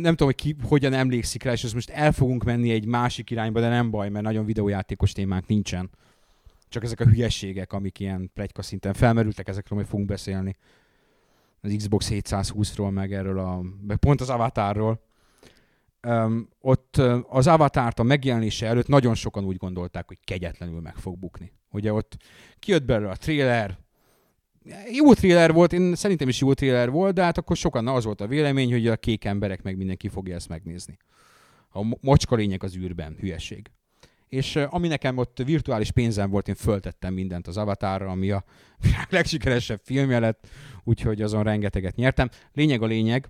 nem 0.00 0.10
tudom, 0.10 0.26
hogy 0.26 0.34
ki 0.34 0.56
hogyan 0.62 0.92
emlékszik 0.92 1.42
rá, 1.42 1.52
és 1.52 1.64
ezt 1.64 1.74
most 1.74 1.90
el 1.90 2.12
fogunk 2.12 2.44
menni 2.44 2.70
egy 2.70 2.86
másik 2.86 3.30
irányba, 3.30 3.60
de 3.60 3.68
nem 3.68 3.90
baj, 3.90 4.08
mert 4.08 4.24
nagyon 4.24 4.44
videójátékos 4.44 5.12
témánk 5.12 5.46
nincsen. 5.46 5.90
Csak 6.68 6.84
ezek 6.84 7.00
a 7.00 7.04
hülyességek, 7.04 7.72
amik 7.72 8.00
ilyen 8.00 8.30
plegyka 8.34 8.62
szinten 8.62 8.92
felmerültek, 8.92 9.48
ezekről 9.48 9.78
majd 9.78 9.90
fogunk 9.90 10.08
beszélni. 10.08 10.56
Az 11.60 11.74
Xbox 11.76 12.08
720-ról, 12.10 12.92
meg 12.92 13.12
erről 13.12 13.38
a... 13.38 13.62
pont 13.96 14.20
az 14.20 14.30
Avatarról 14.30 15.00
um, 16.06 16.48
ott 16.60 16.96
az 17.28 17.46
Avatárt 17.46 17.98
a 17.98 18.02
megjelenése 18.02 18.66
előtt 18.66 18.86
nagyon 18.86 19.14
sokan 19.14 19.44
úgy 19.44 19.56
gondolták, 19.56 20.06
hogy 20.06 20.18
kegyetlenül 20.24 20.80
meg 20.80 20.96
fog 20.96 21.18
bukni. 21.18 21.52
Ugye 21.70 21.92
ott 21.92 22.16
kijött 22.58 22.84
belőle 22.84 23.10
a 23.10 23.16
trailer, 23.16 23.78
jó 24.92 25.14
trailer 25.14 25.52
volt, 25.52 25.72
én 25.72 25.94
szerintem 25.94 26.28
is 26.28 26.40
jó 26.40 26.52
trailer 26.52 26.90
volt, 26.90 27.14
de 27.14 27.22
hát 27.22 27.38
akkor 27.38 27.56
sokan 27.56 27.88
az 27.88 28.04
volt 28.04 28.20
a 28.20 28.26
vélemény, 28.26 28.72
hogy 28.72 28.86
a 28.86 28.96
kék 28.96 29.24
emberek 29.24 29.62
meg 29.62 29.76
mindenki 29.76 30.08
fogja 30.08 30.34
ezt 30.34 30.48
megnézni. 30.48 30.96
A 31.68 31.96
mocska 32.00 32.36
lények 32.36 32.62
az 32.62 32.76
űrben, 32.76 33.16
hülyeség. 33.20 33.70
És 34.28 34.56
ami 34.56 34.88
nekem 34.88 35.16
ott 35.16 35.42
virtuális 35.44 35.90
pénzem 35.90 36.30
volt, 36.30 36.48
én 36.48 36.54
föltettem 36.54 37.14
mindent 37.14 37.46
az 37.46 37.56
Avatarra, 37.56 38.10
ami 38.10 38.30
a 38.30 38.44
világ 38.80 39.06
legsikeresebb 39.10 39.80
filmje 39.84 40.18
lett, 40.18 40.48
úgyhogy 40.84 41.22
azon 41.22 41.42
rengeteget 41.42 41.96
nyertem. 41.96 42.28
Lényeg 42.52 42.82
a 42.82 42.86
lényeg, 42.86 43.28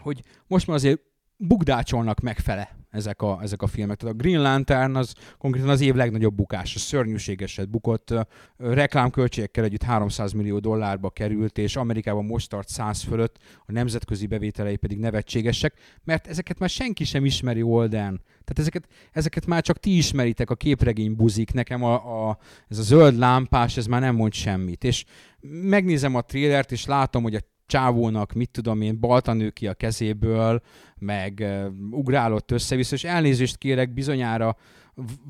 hogy 0.00 0.22
most 0.46 0.66
már 0.66 0.76
azért 0.76 1.00
bukdácsolnak 1.36 2.20
megfele 2.20 2.76
ezek 2.90 3.22
a, 3.22 3.38
ezek 3.42 3.62
a 3.62 3.66
filmek. 3.66 3.96
Tehát 3.96 4.14
a 4.14 4.18
Green 4.18 4.42
Lantern 4.42 4.96
az 4.96 5.14
konkrétan 5.38 5.68
az 5.68 5.80
év 5.80 5.94
legnagyobb 5.94 6.34
bukása, 6.34 6.78
szörnyűségeset 6.78 7.68
bukott, 7.68 8.14
reklámköltségekkel 8.56 9.64
együtt 9.64 9.82
300 9.82 10.32
millió 10.32 10.58
dollárba 10.58 11.10
került, 11.10 11.58
és 11.58 11.76
Amerikában 11.76 12.24
most 12.24 12.48
tart 12.48 12.68
100 12.68 13.02
fölött, 13.02 13.38
a 13.66 13.72
nemzetközi 13.72 14.26
bevételei 14.26 14.76
pedig 14.76 14.98
nevetségesek, 14.98 15.74
mert 16.04 16.26
ezeket 16.26 16.58
már 16.58 16.68
senki 16.68 17.04
sem 17.04 17.24
ismeri 17.24 17.62
Olden. 17.62 18.22
Tehát 18.24 18.58
ezeket, 18.58 18.88
ezeket 19.12 19.46
már 19.46 19.62
csak 19.62 19.78
ti 19.78 19.96
ismeritek, 19.96 20.50
a 20.50 20.54
képregény 20.54 21.16
buzik, 21.16 21.52
nekem 21.52 21.82
a, 21.82 22.28
a, 22.28 22.38
ez 22.68 22.78
a 22.78 22.82
zöld 22.82 23.16
lámpás, 23.16 23.76
ez 23.76 23.86
már 23.86 24.00
nem 24.00 24.14
mond 24.14 24.32
semmit. 24.32 24.84
És 24.84 25.04
megnézem 25.40 26.14
a 26.14 26.20
trélert, 26.20 26.72
és 26.72 26.86
látom, 26.86 27.22
hogy 27.22 27.34
a 27.34 27.40
csávónak, 27.66 28.32
mit 28.32 28.50
tudom 28.50 28.80
én, 28.80 29.00
baltanő 29.00 29.50
ki 29.50 29.66
a 29.66 29.74
kezéből, 29.74 30.60
meg 30.98 31.38
uh, 31.42 31.66
ugrálott 31.90 32.50
össze-vissza, 32.50 32.94
és 32.94 33.04
elnézést 33.04 33.56
kérek, 33.56 33.92
bizonyára 33.92 34.56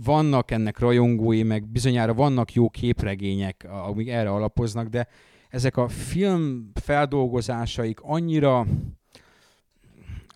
vannak 0.04 0.50
ennek 0.50 0.78
rajongói, 0.78 1.42
meg 1.42 1.66
bizonyára 1.66 2.14
vannak 2.14 2.52
jó 2.52 2.68
képregények, 2.70 3.66
amik 3.86 4.08
erre 4.08 4.30
alapoznak, 4.30 4.86
de 4.86 5.08
ezek 5.48 5.76
a 5.76 5.88
film 5.88 6.70
feldolgozásaik 6.74 8.00
annyira 8.00 8.66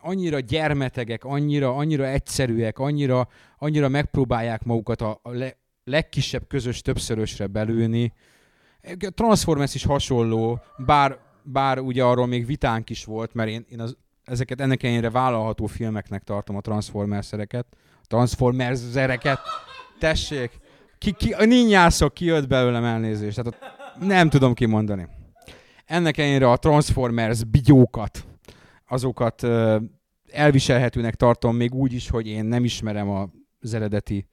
annyira 0.03 0.41
gyermetegek, 0.41 1.25
annyira, 1.25 1.77
annyira 1.77 2.07
egyszerűek, 2.07 2.79
annyira, 2.79 3.29
annyira 3.59 3.89
megpróbálják 3.89 4.65
magukat 4.65 5.01
a, 5.01 5.21
a 5.23 5.31
le, 5.31 5.57
legkisebb 5.85 6.47
közös 6.47 6.81
többszörösre 6.81 7.47
belőni. 7.47 8.13
Transformers 9.15 9.75
is 9.75 9.85
hasonló, 9.85 10.61
bár 10.79 11.19
bár 11.43 11.79
ugye 11.79 12.05
arról 12.05 12.27
még 12.27 12.47
vitánk 12.47 12.91
is 12.91 13.05
volt, 13.05 13.35
mert 13.35 13.49
én, 13.49 13.67
én 13.69 13.81
az, 13.81 13.97
ezeket 14.25 14.61
ennek 14.61 14.83
ellenére 14.83 15.11
vállalható 15.11 15.67
filmeknek 15.67 16.23
tartom 16.23 16.57
a 16.57 16.61
Transformers-ereket. 16.61 17.67
Transformers-ereket. 18.07 19.39
Tessék! 19.99 20.51
Ki, 20.99 21.13
ki, 21.13 21.33
a 21.33 21.45
ninjászok 21.45 22.15
kijött 22.15 22.49
belőlem 22.49 22.85
elnézést. 22.85 23.43
Tehát 23.43 23.59
nem 24.01 24.29
tudom 24.29 24.55
kimondani. 24.55 25.09
Ennek 25.87 26.19
ellenére 26.19 26.51
a 26.51 26.57
Transformers 26.57 27.45
bigyókat, 27.45 28.27
azokat 28.89 29.47
elviselhetőnek 30.33 31.15
tartom 31.15 31.57
még 31.57 31.75
úgy 31.75 31.93
is, 31.93 32.09
hogy 32.09 32.27
én 32.27 32.45
nem 32.45 32.65
ismerem 32.65 33.11
az 33.61 33.75
eredeti 33.75 34.27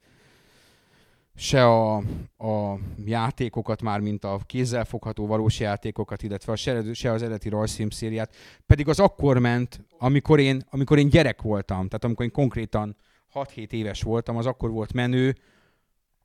se 1.38 1.66
a, 1.66 1.96
a 2.38 2.78
játékokat 3.04 3.82
már, 3.82 4.00
mint 4.00 4.24
a 4.24 4.40
kézzelfogható 4.46 5.26
valós 5.26 5.60
játékokat, 5.60 6.22
illetve 6.22 6.52
a 6.52 6.56
se, 6.56 6.92
se 6.92 7.12
az 7.12 7.22
eredeti 7.22 7.48
rajzfilm 7.48 7.90
szériát, 7.90 8.34
pedig 8.66 8.88
az 8.88 9.00
akkor 9.00 9.38
ment, 9.38 9.80
amikor 9.98 10.40
én, 10.40 10.62
amikor 10.70 10.98
én 10.98 11.08
gyerek 11.08 11.42
voltam, 11.42 11.88
tehát 11.88 12.04
amikor 12.04 12.24
én 12.24 12.32
konkrétan 12.32 12.96
6-7 13.34 13.72
éves 13.72 14.02
voltam, 14.02 14.36
az 14.36 14.46
akkor 14.46 14.70
volt 14.70 14.92
menő 14.92 15.36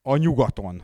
a 0.01 0.17
nyugaton. 0.17 0.81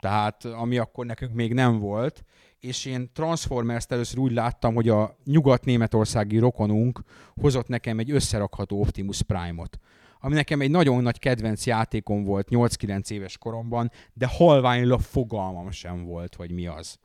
Tehát 0.00 0.44
ami 0.44 0.78
akkor 0.78 1.06
nekünk 1.06 1.34
még 1.34 1.52
nem 1.52 1.78
volt, 1.78 2.24
és 2.60 2.84
én 2.84 3.10
Transformers-t 3.12 3.92
először 3.92 4.18
úgy 4.18 4.32
láttam, 4.32 4.74
hogy 4.74 4.88
a 4.88 5.16
nyugat-németországi 5.24 6.38
rokonunk 6.38 7.00
hozott 7.40 7.68
nekem 7.68 7.98
egy 7.98 8.10
összerakható 8.10 8.80
Optimus 8.80 9.22
Prime-ot 9.22 9.78
ami 10.24 10.34
nekem 10.34 10.60
egy 10.60 10.70
nagyon 10.70 11.02
nagy 11.02 11.18
kedvenc 11.18 11.66
játékom 11.66 12.24
volt 12.24 12.48
8-9 12.50 13.10
éves 13.10 13.38
koromban, 13.38 13.90
de 14.12 14.26
halványlag 14.26 15.00
fogalmam 15.00 15.70
sem 15.70 16.04
volt, 16.04 16.34
hogy 16.34 16.50
mi 16.50 16.66
az. 16.66 16.98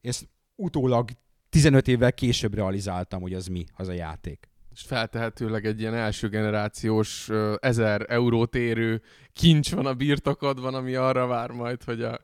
És 0.00 0.22
utólag 0.54 1.10
15 1.50 1.88
évvel 1.88 2.12
később 2.12 2.54
realizáltam, 2.54 3.20
hogy 3.20 3.34
az 3.34 3.46
mi, 3.46 3.64
az 3.76 3.88
a 3.88 3.92
játék. 3.92 4.50
És 4.72 4.80
feltehetőleg 4.80 5.66
egy 5.66 5.80
ilyen 5.80 5.94
első 5.94 6.28
generációs 6.28 7.28
ö, 7.28 7.54
1000 7.60 8.04
eurót 8.08 8.54
érő 8.54 9.02
kincs 9.32 9.74
van 9.74 9.86
a 9.86 9.94
birtokodban, 9.94 10.74
ami 10.74 10.94
arra 10.94 11.26
vár 11.26 11.50
majd, 11.50 11.82
hogy 11.82 12.02
a 12.02 12.18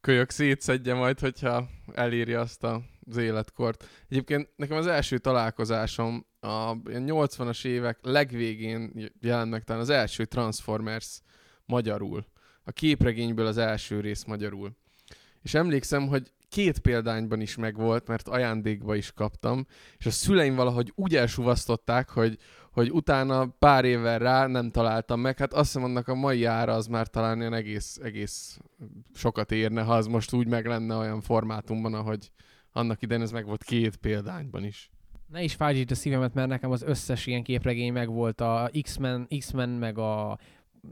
kölyök 0.00 0.30
szétszedje 0.30 0.94
majd, 0.94 1.20
hogyha 1.20 1.68
eléri 1.94 2.34
azt 2.34 2.64
az 3.06 3.16
életkort. 3.16 3.88
Egyébként 4.08 4.48
nekem 4.56 4.76
az 4.76 4.86
első 4.86 5.18
találkozásom 5.18 6.26
a 6.44 6.76
ilyen 6.86 7.04
80-as 7.06 7.64
évek 7.64 7.98
legvégén 8.02 9.10
jelent 9.20 9.50
meg 9.50 9.64
talán 9.64 9.82
az 9.82 9.90
első 9.90 10.24
Transformers 10.24 11.20
magyarul. 11.66 12.26
A 12.64 12.72
képregényből 12.72 13.46
az 13.46 13.58
első 13.58 14.00
rész 14.00 14.24
magyarul. 14.24 14.76
És 15.42 15.54
emlékszem, 15.54 16.06
hogy 16.06 16.32
két 16.48 16.78
példányban 16.78 17.40
is 17.40 17.56
megvolt, 17.56 18.06
mert 18.06 18.28
ajándékba 18.28 18.94
is 18.94 19.12
kaptam, 19.12 19.66
és 19.98 20.06
a 20.06 20.10
szüleim 20.10 20.54
valahogy 20.54 20.92
úgy 20.94 21.16
elsuvasztották, 21.16 22.10
hogy, 22.10 22.38
hogy 22.70 22.90
utána 22.90 23.46
pár 23.46 23.84
évvel 23.84 24.18
rá 24.18 24.46
nem 24.46 24.70
találtam 24.70 25.20
meg. 25.20 25.38
Hát 25.38 25.52
azt 25.52 25.72
hiszem, 25.72 25.84
annak 25.84 26.08
a 26.08 26.14
mai 26.14 26.44
ára 26.44 26.72
az 26.72 26.86
már 26.86 27.06
talán 27.06 27.40
ilyen 27.40 27.54
egész, 27.54 27.98
egész 28.02 28.58
sokat 29.14 29.52
érne, 29.52 29.82
ha 29.82 29.94
az 29.94 30.06
most 30.06 30.32
úgy 30.32 30.46
meg 30.46 30.66
lenne 30.66 30.94
olyan 30.94 31.20
formátumban, 31.20 31.94
ahogy 31.94 32.30
annak 32.72 33.02
idején 33.02 33.22
ez 33.22 33.30
meg 33.30 33.46
volt 33.46 33.64
két 33.64 33.96
példányban 33.96 34.64
is. 34.64 34.93
Ne 35.34 35.42
is 35.42 35.54
fájtsd 35.54 35.90
a 35.90 35.94
szívemet, 35.94 36.34
mert 36.34 36.48
nekem 36.48 36.70
az 36.70 36.82
összes 36.82 37.26
ilyen 37.26 37.42
képregény 37.42 37.92
megvolt, 37.92 38.40
a 38.40 38.70
X-Men, 38.82 39.26
X-Men 39.38 39.68
meg 39.68 39.98
a 39.98 40.38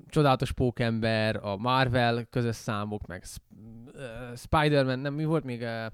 Csodálatos 0.08 0.52
Pókember, 0.52 1.36
a 1.36 1.56
Marvel 1.56 2.24
közös 2.30 2.56
számok, 2.56 3.06
meg 3.06 3.24
Sp- 3.24 3.42
uh, 3.94 4.36
Spider-Man, 4.36 4.98
nem, 4.98 5.14
mi 5.14 5.24
volt 5.24 5.44
még? 5.44 5.60
Uh, 5.60 5.86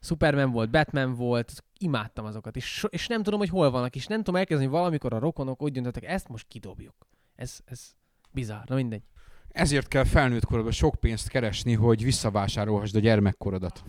Superman 0.00 0.50
volt, 0.50 0.70
Batman 0.70 1.14
volt, 1.14 1.64
imádtam 1.78 2.24
azokat, 2.24 2.56
és, 2.56 2.64
so- 2.64 2.92
és 2.92 3.06
nem 3.06 3.22
tudom, 3.22 3.38
hogy 3.38 3.48
hol 3.48 3.70
vannak, 3.70 3.96
és 3.96 4.06
nem 4.06 4.18
tudom 4.18 4.36
elkezdeni, 4.36 4.70
valamikor 4.70 5.12
a 5.12 5.18
rokonok 5.18 5.62
úgy 5.62 5.72
döntöttek, 5.72 6.04
ezt 6.04 6.28
most 6.28 6.46
kidobjuk. 6.48 6.94
Ez, 7.36 7.58
ez 7.64 7.92
bizarr, 8.30 8.68
na 8.68 8.74
mindegy. 8.74 9.02
Ezért 9.48 9.88
kell 9.88 10.04
felnőtt 10.04 10.44
korodban 10.44 10.72
sok 10.72 10.94
pénzt 10.94 11.28
keresni, 11.28 11.72
hogy 11.72 12.04
visszavásárolhassd 12.04 12.96
a 12.96 13.00
gyermekkorodat. 13.00 13.84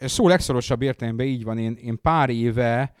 Szó 0.00 0.28
legszorosabb 0.28 0.82
értelemben 0.82 1.26
így 1.26 1.44
van. 1.44 1.58
Én, 1.58 1.72
én 1.72 2.00
pár 2.00 2.30
éve, 2.30 2.92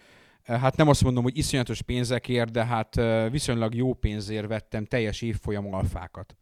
eh, 0.42 0.60
hát 0.60 0.76
nem 0.76 0.88
azt 0.88 1.04
mondom, 1.04 1.22
hogy 1.22 1.38
iszonyatos 1.38 1.82
pénzekért, 1.82 2.50
de 2.50 2.64
hát 2.64 2.96
eh, 2.96 3.30
viszonylag 3.30 3.74
jó 3.74 3.94
pénzért 3.94 4.46
vettem 4.46 4.84
teljes 4.84 5.22
évfolyam 5.22 5.74
alfákat. 5.74 6.36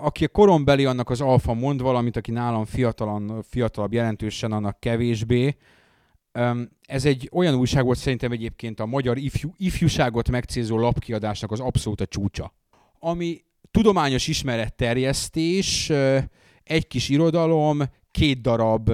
Aki 0.00 0.24
a 0.24 0.28
korombeli, 0.28 0.84
annak 0.84 1.10
az 1.10 1.20
alfa 1.20 1.54
mond 1.54 1.82
valamit, 1.82 2.16
aki 2.16 2.30
nálam 2.30 2.64
fiatalan, 2.64 3.42
fiatalabb 3.42 3.92
jelentősen, 3.92 4.52
annak 4.52 4.80
kevésbé. 4.80 5.56
Ez 6.86 7.04
egy 7.04 7.28
olyan 7.32 7.54
újság 7.54 7.84
volt 7.84 7.98
szerintem 7.98 8.32
egyébként 8.32 8.80
a 8.80 8.86
magyar 8.86 9.18
ifjú, 9.18 9.54
ifjúságot 9.56 10.30
megcélzó 10.30 10.78
lapkiadásnak 10.78 11.52
az 11.52 11.60
abszolút 11.60 12.00
a 12.00 12.06
csúcsa. 12.06 12.54
Ami 12.98 13.44
tudományos 13.70 14.28
ismeretterjesztés, 14.28 15.88
ö, 15.88 16.18
egy 16.62 16.86
kis 16.86 17.08
irodalom, 17.08 17.82
két 18.10 18.40
darab 18.40 18.90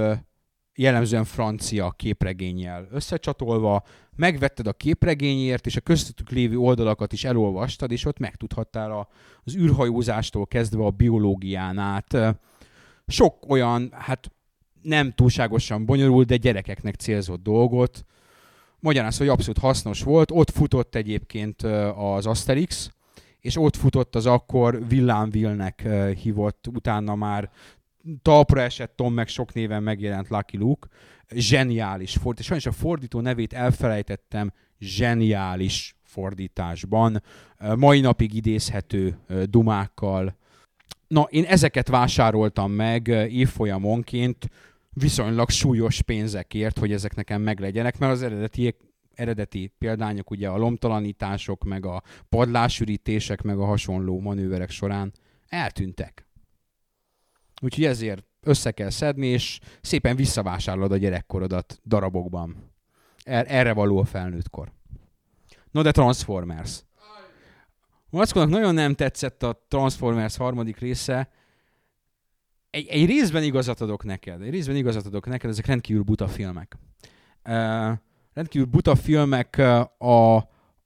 jellemzően 0.81 1.25
francia 1.25 1.91
képregényel 1.91 2.89
összecsatolva, 2.91 3.83
megvetted 4.17 4.67
a 4.67 4.73
képregényért, 4.73 5.67
és 5.67 5.77
a 5.77 5.81
közöttük 5.81 6.31
lévő 6.31 6.57
oldalakat 6.57 7.13
is 7.13 7.25
elolvastad, 7.25 7.91
és 7.91 8.05
ott 8.05 8.19
megtudhattál 8.19 8.93
a, 8.93 9.09
az 9.45 9.57
űrhajózástól 9.57 10.47
kezdve 10.47 10.85
a 10.85 10.91
biológián 10.91 11.79
át. 11.79 12.37
Sok 13.07 13.51
olyan, 13.51 13.89
hát 13.93 14.31
nem 14.83 15.13
túlságosan 15.13 15.87
bonyolult, 15.87 16.27
de 16.27 16.37
gyerekeknek 16.37 16.95
célzott 16.95 17.43
dolgot. 17.43 18.05
Magyarán 18.79 19.09
az, 19.09 19.19
hogy 19.19 19.29
abszolút 19.29 19.59
hasznos 19.59 20.03
volt. 20.03 20.31
Ott 20.31 20.51
futott 20.51 20.95
egyébként 20.95 21.63
az 21.97 22.27
Asterix, 22.27 22.91
és 23.41 23.57
ott 23.57 23.77
futott 23.77 24.15
az 24.15 24.27
akkor 24.27 24.89
Villámville-nek 24.89 25.83
ö, 25.85 26.11
hívott, 26.23 26.67
utána 26.75 27.15
már 27.15 27.51
talpra 28.23 28.61
esett 28.61 28.97
Tom, 28.97 29.15
meg 29.15 29.29
sok 29.29 29.53
néven 29.53 29.83
megjelent 29.83 30.29
Lucky 30.29 30.57
Luke. 30.57 30.89
Zseniális 31.35 32.13
fordítás. 32.13 32.47
Sajnos 32.47 32.67
a 32.67 32.73
fordító 32.73 33.21
nevét 33.21 33.53
elfelejtettem. 33.53 34.53
Zseniális 34.79 35.97
fordításban. 36.03 37.23
Mai 37.77 38.01
napig 38.01 38.35
idézhető 38.35 39.19
dumákkal. 39.45 40.37
Na, 41.09 41.23
én 41.23 41.45
ezeket 41.45 41.89
vásároltam 41.89 42.73
meg 42.73 43.09
évfolyamonként 43.29 44.49
viszonylag 44.93 45.51
súlyos 45.51 46.03
pénzekért, 46.03 46.79
hogy 46.79 46.93
ezek 46.93 47.15
nekem 47.15 47.43
meglegyenek, 47.43 47.99
mert 47.99 48.13
az 48.13 48.23
eredeti 48.23 48.75
eredeti 49.15 49.73
példányok, 49.79 50.31
ugye 50.31 50.49
a 50.49 50.57
lomtalanítások, 50.57 51.65
meg 51.65 51.87
a 51.87 52.03
padlásürítések, 52.29 53.43
meg 53.43 53.59
a 53.59 53.65
hasonló 53.65 54.21
manőverek 54.21 54.71
során 54.71 55.13
eltűntek. 55.49 56.30
Úgyhogy 57.61 57.85
ezért 57.85 58.25
össze 58.41 58.71
kell 58.71 58.91
szedni, 58.91 59.27
és 59.27 59.61
szépen 59.81 60.17
visszavásárolod 60.17 60.93
a 60.93 60.97
gyerekkorodat 60.97 61.81
darabokban. 61.85 62.73
Er- 63.23 63.51
erre 63.51 63.73
való 63.73 63.99
a 63.99 64.05
felnőttkor. 64.05 64.73
No, 65.71 65.83
de 65.83 65.91
Transformers. 65.91 66.83
Mackonak 68.11 68.49
nagyon 68.49 68.75
nem 68.75 68.95
tetszett 68.95 69.43
a 69.43 69.65
Transformers 69.69 70.37
harmadik 70.37 70.79
része. 70.79 71.31
Egy, 72.71 72.87
egy 72.87 73.07
részben 73.07 73.43
igazat 73.43 73.81
adok 73.81 74.05
neked. 74.05 74.43
Egy 74.43 74.51
részben 74.51 74.77
igazat 74.77 75.07
adok 75.07 75.27
neked, 75.27 75.51
ezek 75.51 75.67
rendkívül 75.67 76.03
buta 76.03 76.29
filmek. 76.29 76.77
Uh, 77.45 77.93
rendkívül 78.33 78.67
buta 78.67 78.95
filmek 78.95 79.59
a, 79.99 80.37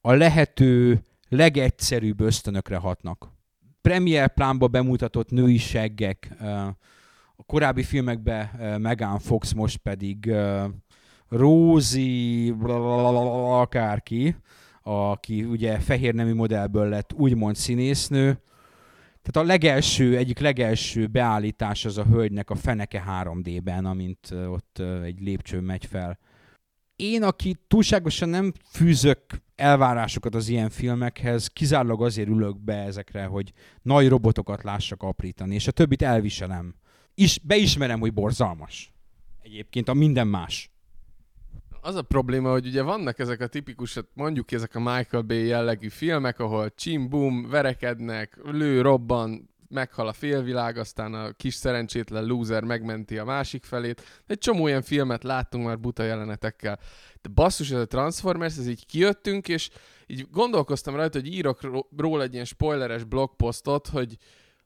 a 0.01 0.13
lehető 0.13 1.05
legegyszerűbb 1.29 2.21
ösztönökre 2.21 2.77
hatnak. 2.77 3.34
Premier 3.88 4.29
plánba 4.29 4.68
bemutatott 4.68 5.31
női 5.31 5.57
seggek, 5.59 6.31
a 7.37 7.42
korábbi 7.47 7.83
filmekben 7.83 8.49
Megan 8.81 9.18
Fox, 9.18 9.53
most 9.53 9.77
pedig 9.77 10.18
blablabla, 12.59 13.61
akárki, 13.61 14.37
aki 14.83 15.44
ugye 15.44 15.79
fehér 15.79 16.14
nemű 16.14 16.35
modellből 16.35 16.88
lett 16.88 17.12
úgymond 17.12 17.57
színésznő. 17.57 18.42
Tehát 19.23 19.49
a 19.49 19.53
legelső, 19.53 20.16
egyik 20.16 20.38
legelső 20.38 21.07
beállítás 21.07 21.85
az 21.85 21.99
a 21.99 22.05
hölgynek 22.05 22.51
a 22.51 22.55
feneke 22.55 23.05
3D-ben, 23.23 23.85
amint 23.85 24.31
ott 24.31 24.83
egy 25.05 25.20
lépcső 25.20 25.61
megy 25.61 25.87
fel. 25.87 26.18
Én, 26.97 27.23
aki 27.23 27.57
túlságosan 27.68 28.29
nem 28.29 28.53
fűzök 28.70 29.20
elvárásokat 29.57 30.35
az 30.35 30.49
ilyen 30.49 30.71
filmekhez, 30.71 31.47
kizárólag 31.47 32.03
azért 32.03 32.29
ülök 32.29 32.59
be 32.59 32.77
ezekre, 32.77 33.25
hogy 33.25 33.53
nagy 33.83 34.09
robotokat 34.09 34.62
lássak 34.62 35.03
aprítani, 35.03 35.55
és 35.55 35.67
a 35.67 35.73
többit 35.73 36.03
elviselem. 36.03 36.75
Is, 37.14 37.38
beismerem, 37.38 38.01
hogy 38.01 38.12
borzalmas. 38.12 38.93
Egyébként 39.43 39.88
a 39.88 39.95
minden 39.95 40.27
más. 40.27 40.71
Az 41.81 41.95
a 41.95 42.03
probléma, 42.03 42.51
hogy 42.51 42.67
ugye 42.67 42.83
vannak 42.83 43.19
ezek 43.19 43.40
a 43.40 43.47
tipikus, 43.47 43.95
hát 43.95 44.07
mondjuk 44.14 44.53
ezek 44.53 44.75
a 44.75 44.81
Michael 44.81 45.23
Bay 45.23 45.47
jellegű 45.47 45.88
filmek, 45.88 46.38
ahol 46.38 46.75
csim-bum, 46.75 47.49
verekednek, 47.49 48.38
lő, 48.43 48.81
robban, 48.81 49.55
meghal 49.69 50.09
a 50.09 50.12
félvilág, 50.12 50.77
aztán 50.77 51.14
a 51.14 51.33
kis 51.33 51.55
szerencsétlen 51.55 52.25
loser 52.25 52.64
megmenti 52.64 53.19
a 53.19 53.25
másik 53.25 53.64
felét. 53.64 54.03
Egy 54.27 54.38
csomó 54.38 54.67
ilyen 54.67 54.83
filmet 54.83 55.23
láttunk 55.23 55.67
már 55.67 55.79
buta 55.79 56.03
jelenetekkel. 56.03 56.79
De 57.25 57.31
basszus, 57.35 57.71
ez 57.71 57.81
a 57.81 57.87
Transformers, 57.87 58.59
ez 58.59 58.69
így 58.69 58.87
kijöttünk, 58.87 59.49
és 59.49 59.71
így 60.07 60.27
gondolkoztam 60.31 60.95
rajta, 60.95 61.19
hogy 61.19 61.35
írok 61.35 61.63
ró- 61.63 61.89
róla 61.97 62.23
egy 62.23 62.33
ilyen 62.33 62.45
spoileres 62.45 63.05
blogposztot, 63.05 63.89
hogy 63.89 64.17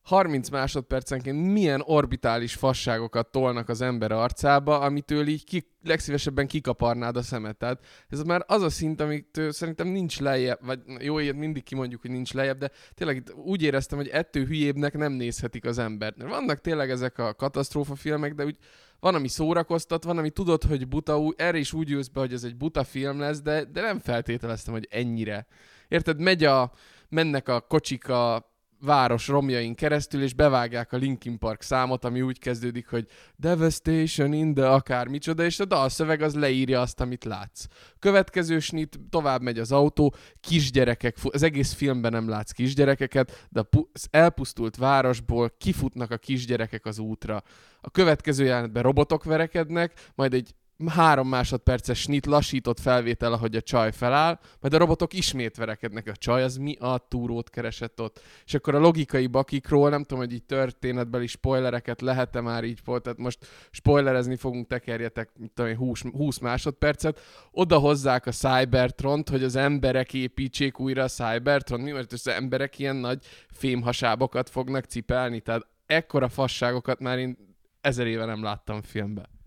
30 0.09 0.49
másodpercenként 0.49 1.53
milyen 1.53 1.83
orbitális 1.85 2.55
fasságokat 2.55 3.31
tolnak 3.31 3.68
az 3.68 3.81
ember 3.81 4.12
arcába, 4.12 4.81
amitől 4.81 5.27
így 5.27 5.44
ki, 5.44 5.71
legszívesebben 5.83 6.47
kikaparnád 6.47 7.16
a 7.16 7.23
szemet. 7.23 7.57
Tehát 7.57 7.85
ez 8.09 8.23
már 8.23 8.44
az 8.47 8.62
a 8.62 8.71
szint, 8.71 9.01
amit 9.01 9.40
szerintem 9.49 9.88
nincs 9.88 10.21
lejjebb, 10.21 10.59
vagy 10.64 10.81
jó, 10.99 11.18
ilyet 11.18 11.37
mindig 11.37 11.62
kimondjuk, 11.62 12.01
hogy 12.01 12.11
nincs 12.11 12.33
lejjebb, 12.33 12.59
de 12.59 12.71
tényleg 12.94 13.16
itt 13.16 13.35
úgy 13.35 13.62
éreztem, 13.62 13.99
hogy 13.99 14.09
ettől 14.09 14.47
hülyébbnek 14.47 14.97
nem 14.97 15.12
nézhetik 15.12 15.64
az 15.64 15.79
embert. 15.79 16.23
Vannak 16.23 16.61
tényleg 16.61 16.90
ezek 16.90 17.18
a 17.18 17.35
katasztrófa 17.35 17.94
filmek, 17.94 18.35
de 18.35 18.44
úgy 18.44 18.57
van, 19.00 19.14
ami 19.14 19.28
szórakoztat, 19.28 20.04
van, 20.04 20.18
ami 20.18 20.30
tudod, 20.30 20.64
hogy 20.64 20.88
buta, 20.88 21.32
erre 21.37 21.58
is 21.58 21.72
úgy 21.72 21.88
jössz 21.88 22.06
be, 22.06 22.20
hogy 22.20 22.32
ez 22.32 22.44
egy 22.44 22.56
buta 22.56 22.84
film 22.84 23.18
lesz, 23.18 23.40
de, 23.40 23.64
de 23.64 23.80
nem 23.80 23.98
feltételeztem, 23.98 24.74
hogy 24.74 24.88
ennyire. 24.90 25.46
Érted, 25.88 26.20
megy 26.20 26.44
a, 26.44 26.72
mennek 27.08 27.48
a 27.48 27.61
kocsik 27.61 28.08
a 28.08 28.47
város 28.81 29.29
romjain 29.29 29.75
keresztül, 29.75 30.23
és 30.23 30.35
bevágják 30.35 30.93
a 30.93 30.97
Linkin 30.97 31.38
Park 31.38 31.62
számot, 31.62 32.05
ami 32.05 32.23
úgy 32.23 32.38
kezdődik, 32.38 32.88
hogy 32.88 33.07
Devastation 33.37 34.33
in 34.33 34.55
the 34.55 34.71
akár 34.71 35.07
micsoda, 35.07 35.45
és 35.45 35.61
a 35.61 35.64
dalszöveg 35.64 36.23
az 36.23 36.35
leírja 36.35 36.81
azt, 36.81 37.01
amit 37.01 37.25
látsz. 37.25 37.64
Következő 37.99 38.59
snit, 38.59 39.01
tovább 39.11 39.43
megy 39.43 39.59
az 39.59 39.73
autó, 39.73 40.14
kisgyerekek, 40.41 41.17
az 41.23 41.43
egész 41.43 41.73
filmben 41.73 42.12
nem 42.12 42.29
látsz 42.29 42.51
kisgyerekeket, 42.51 43.47
de 43.51 43.62
az 43.93 44.07
elpusztult 44.11 44.77
városból 44.77 45.55
kifutnak 45.59 46.11
a 46.11 46.17
kisgyerekek 46.17 46.87
az 46.87 46.99
útra. 46.99 47.43
A 47.81 47.91
következő 47.91 48.45
jelenetben 48.45 48.83
robotok 48.83 49.25
verekednek, 49.25 50.11
majd 50.14 50.35
egy 50.35 50.55
három 50.87 51.29
másodperces 51.29 52.01
snit 52.01 52.27
lassított 52.27 52.81
felvétel, 52.81 53.33
ahogy 53.33 53.57
a 53.57 53.61
csaj 53.61 53.93
feláll, 53.93 54.38
majd 54.61 54.75
a 54.75 54.79
robotok 54.79 55.12
ismét 55.12 55.57
verekednek. 55.57 56.07
A 56.09 56.17
csaj 56.17 56.43
az 56.43 56.57
mi 56.57 56.77
a 56.81 57.07
túrót 57.09 57.51
keresett 57.51 58.01
ott? 58.01 58.21
És 58.45 58.55
akkor 58.55 58.75
a 58.75 58.79
logikai 58.79 59.27
bakikról, 59.27 59.91
nem 59.91 60.03
tudom, 60.03 60.25
hogy 60.25 60.33
így 60.33 60.43
történetbeli 60.43 61.27
spoilereket 61.27 62.01
lehet-e 62.01 62.41
már 62.41 62.64
így, 62.64 62.81
tehát 62.85 63.19
most 63.19 63.47
spoilerezni 63.71 64.37
fogunk, 64.37 64.67
tekerjetek, 64.67 65.31
mit 65.37 65.51
tudom 65.55 65.77
20, 65.77 66.03
20 66.12 66.38
másodpercet, 66.38 67.21
oda 67.51 67.79
hozzák 67.79 68.27
a 68.27 68.31
Cybertront, 68.31 69.29
hogy 69.29 69.43
az 69.43 69.57
emberek 69.57 70.14
építsék 70.14 70.81
újra 70.81 71.03
a 71.03 71.09
Cybertron, 71.09 71.81
mi 71.81 71.91
mert 71.91 72.12
az 72.12 72.29
emberek 72.29 72.79
ilyen 72.79 72.97
nagy 72.97 73.25
fémhasábokat 73.51 74.51
fognak 74.51 74.85
cipelni, 74.85 75.41
tehát 75.41 75.67
ekkora 75.87 76.29
fasságokat 76.29 77.01
már 77.01 77.19
én 77.19 77.37
ezer 77.81 78.07
éve 78.07 78.25
nem 78.25 78.43
láttam 78.43 78.83
filmben. 78.83 79.38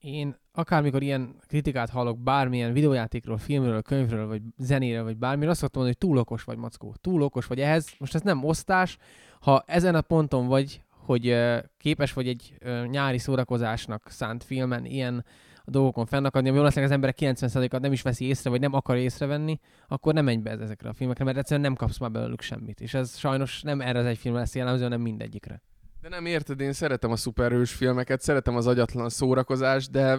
Én 0.00 0.36
akármikor 0.52 1.02
ilyen 1.02 1.36
kritikát 1.46 1.90
hallok 1.90 2.18
bármilyen 2.18 2.72
videójátékról, 2.72 3.38
filmről, 3.38 3.82
könyvről, 3.82 4.26
vagy 4.26 4.42
zenéről, 4.56 5.04
vagy 5.04 5.16
bármiről, 5.16 5.50
azt 5.50 5.60
mondani, 5.60 5.86
hogy 5.86 5.98
túl 5.98 6.18
okos 6.18 6.44
vagy, 6.44 6.56
Mackó. 6.56 6.94
Túl 7.00 7.22
okos 7.22 7.46
vagy 7.46 7.60
ehhez. 7.60 7.94
Most 7.98 8.14
ez 8.14 8.20
nem 8.20 8.44
osztás. 8.44 8.96
Ha 9.40 9.64
ezen 9.66 9.94
a 9.94 10.00
ponton 10.00 10.46
vagy, 10.46 10.82
hogy 10.88 11.36
képes 11.78 12.12
vagy 12.12 12.28
egy 12.28 12.58
nyári 12.86 13.18
szórakozásnak 13.18 14.10
szánt 14.10 14.44
filmen 14.44 14.84
ilyen 14.84 15.24
dolgokon 15.64 16.06
fennakadni, 16.06 16.48
ami 16.48 16.58
valószínűleg 16.58 16.90
az 16.90 16.96
emberek 16.96 17.16
90%-a 17.20 17.78
nem 17.78 17.92
is 17.92 18.02
veszi 18.02 18.24
észre, 18.24 18.50
vagy 18.50 18.60
nem 18.60 18.74
akar 18.74 18.96
észrevenni, 18.96 19.58
akkor 19.88 20.14
nem 20.14 20.24
menj 20.24 20.42
be 20.42 20.50
ezekre 20.50 20.88
a 20.88 20.92
filmekre, 20.92 21.24
mert 21.24 21.36
egyszerűen 21.36 21.66
nem 21.66 21.74
kapsz 21.74 21.98
már 21.98 22.10
belőlük 22.10 22.40
semmit. 22.40 22.80
És 22.80 22.94
ez 22.94 23.18
sajnos 23.18 23.62
nem 23.62 23.80
erre 23.80 23.98
az 23.98 24.06
egy 24.06 24.18
film 24.18 24.34
lesz 24.34 24.54
jellemző, 24.54 24.82
hanem 24.82 25.00
mindegyikre. 25.00 25.62
De 26.00 26.08
nem 26.08 26.26
érted, 26.26 26.60
én 26.60 26.72
szeretem 26.72 27.10
a 27.10 27.16
szuperhős 27.16 27.72
filmeket, 27.72 28.20
szeretem 28.20 28.56
az 28.56 28.66
agyatlan 28.66 29.08
szórakozást, 29.08 29.90
de 29.90 30.18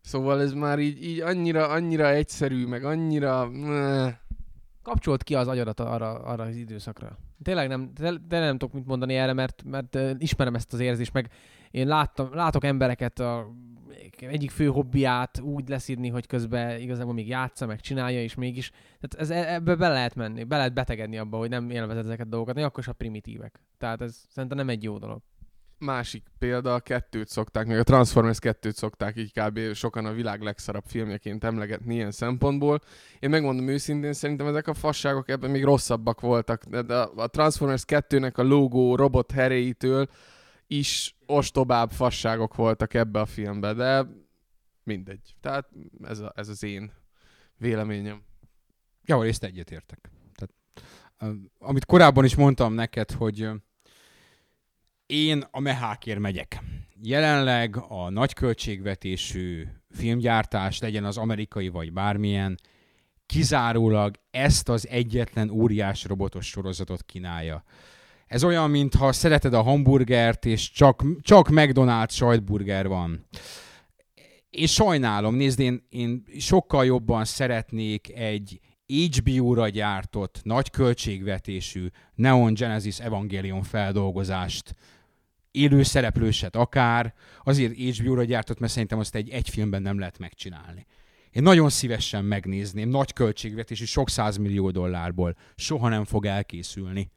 szóval 0.00 0.40
ez 0.40 0.52
már 0.52 0.78
így, 0.78 1.04
így 1.04 1.20
annyira, 1.20 1.68
annyira 1.68 2.08
egyszerű, 2.08 2.66
meg 2.66 2.84
annyira... 2.84 3.50
Kapcsolt 4.82 5.22
ki 5.22 5.34
az 5.34 5.48
agyadat 5.48 5.80
arra, 5.80 6.18
arra 6.18 6.44
az 6.44 6.56
időszakra. 6.56 7.18
Tényleg 7.42 7.68
nem, 7.68 7.90
de 8.28 8.38
nem 8.38 8.58
tudok 8.58 8.74
mit 8.74 8.86
mondani 8.86 9.14
erre, 9.14 9.32
mert, 9.32 9.62
mert 9.64 9.98
ismerem 10.18 10.54
ezt 10.54 10.72
az 10.72 10.80
érzést, 10.80 11.12
meg 11.12 11.30
én 11.70 11.86
láttam, 11.86 12.34
látok 12.34 12.64
embereket 12.64 13.18
a 13.18 13.54
egyik 14.22 14.50
fő 14.50 14.66
hobbiát 14.66 15.40
úgy 15.40 15.68
leszidni, 15.68 16.08
hogy 16.08 16.26
közben 16.26 16.80
igazából 16.80 17.14
még 17.14 17.28
játsza, 17.28 17.66
meg 17.66 17.80
csinálja, 17.80 18.22
és 18.22 18.34
mégis. 18.34 18.70
Tehát 19.00 19.14
ez, 19.14 19.30
ebbe 19.30 19.74
be 19.74 19.88
lehet 19.88 20.14
menni, 20.14 20.44
be 20.44 20.56
lehet 20.56 20.74
betegedni 20.74 21.18
abba, 21.18 21.38
hogy 21.38 21.48
nem 21.48 21.70
élvezed 21.70 22.04
ezeket 22.04 22.26
a 22.26 22.30
dolgokat, 22.30 22.54
még 22.54 22.64
akkor 22.64 22.78
is 22.78 22.88
a 22.88 22.92
primitívek. 22.92 23.60
Tehát 23.78 24.00
ez 24.00 24.22
szerintem 24.28 24.58
nem 24.58 24.68
egy 24.68 24.82
jó 24.82 24.98
dolog. 24.98 25.20
Másik 25.78 26.24
példa, 26.38 26.74
a 26.74 26.80
kettőt 26.80 27.28
szokták, 27.28 27.66
még 27.66 27.78
a 27.78 27.82
Transformers 27.82 28.38
kettőt 28.38 28.76
szokták 28.76 29.16
így 29.16 29.32
kb. 29.32 29.74
sokan 29.74 30.06
a 30.06 30.12
világ 30.12 30.42
legszarabb 30.42 30.84
filmjeként 30.86 31.44
emlegetni 31.44 31.94
ilyen 31.94 32.10
szempontból. 32.10 32.80
Én 33.18 33.30
megmondom 33.30 33.68
őszintén, 33.68 34.12
szerintem 34.12 34.46
ezek 34.46 34.68
a 34.68 34.74
fasságok 34.74 35.28
ebben 35.28 35.50
még 35.50 35.64
rosszabbak 35.64 36.20
voltak. 36.20 36.64
De 36.64 36.94
a 36.96 37.26
Transformers 37.26 37.82
2-nek 37.86 38.34
a 38.34 38.42
logó 38.42 38.96
robot 38.96 39.30
heréitől 39.30 40.08
is 40.66 41.16
ostobább 41.26 41.90
fasságok 41.90 42.54
voltak 42.54 42.94
ebbe 42.94 43.20
a 43.20 43.26
filmbe, 43.26 43.72
de 43.72 44.06
mindegy. 44.82 45.34
Tehát 45.40 45.68
ez, 46.02 46.18
a, 46.18 46.32
ez 46.34 46.48
az 46.48 46.62
én 46.62 46.92
véleményem. 47.56 48.22
Jó, 49.04 49.22
részt 49.22 49.44
egyetértek. 49.44 50.10
Tehát, 50.34 50.54
amit 51.58 51.84
korábban 51.84 52.24
is 52.24 52.34
mondtam 52.34 52.72
neked, 52.72 53.10
hogy 53.10 53.50
én 55.06 55.44
a 55.50 55.60
mehákért 55.60 56.18
megyek. 56.18 56.62
Jelenleg 57.02 57.76
a 57.88 58.10
nagyköltségvetésű 58.10 59.66
filmgyártás, 59.90 60.78
legyen 60.78 61.04
az 61.04 61.16
amerikai 61.16 61.68
vagy 61.68 61.92
bármilyen, 61.92 62.58
kizárólag 63.26 64.14
ezt 64.30 64.68
az 64.68 64.88
egyetlen 64.88 65.50
óriás 65.50 66.04
robotos 66.04 66.48
sorozatot 66.48 67.02
kínálja. 67.02 67.64
Ez 68.26 68.44
olyan, 68.44 68.70
mintha 68.70 69.12
szereted 69.12 69.54
a 69.54 69.62
hamburgert, 69.62 70.44
és 70.44 70.70
csak, 70.70 71.04
csak 71.20 71.48
McDonald's 71.50 72.10
sajtburger 72.10 72.88
van. 72.88 73.26
És 74.50 74.72
sajnálom, 74.72 75.34
nézd, 75.34 75.60
én, 75.60 75.86
én 75.88 76.24
sokkal 76.38 76.84
jobban 76.84 77.24
szeretnék 77.24 78.12
egy 78.14 78.60
HBO-ra 78.86 79.68
gyártott, 79.68 80.40
nagy 80.42 80.70
költségvetésű 80.70 81.86
Neon 82.14 82.54
Genesis 82.54 82.98
Evangelion 82.98 83.62
feldolgozást, 83.62 84.74
élő 85.50 85.82
szereplőset 85.82 86.56
akár, 86.56 87.14
azért 87.44 87.98
HBO-ra 87.98 88.24
gyártott, 88.24 88.58
mert 88.58 88.72
szerintem 88.72 88.98
azt 88.98 89.14
egy, 89.14 89.28
egy 89.28 89.48
filmben 89.48 89.82
nem 89.82 89.98
lehet 89.98 90.18
megcsinálni. 90.18 90.86
Én 91.30 91.42
nagyon 91.42 91.68
szívesen 91.68 92.24
megnézném, 92.24 92.88
nagy 92.88 93.12
költségvetésű, 93.12 93.84
sok 93.84 94.10
százmillió 94.10 94.70
dollárból. 94.70 95.36
Soha 95.56 95.88
nem 95.88 96.04
fog 96.04 96.26
elkészülni 96.26 97.10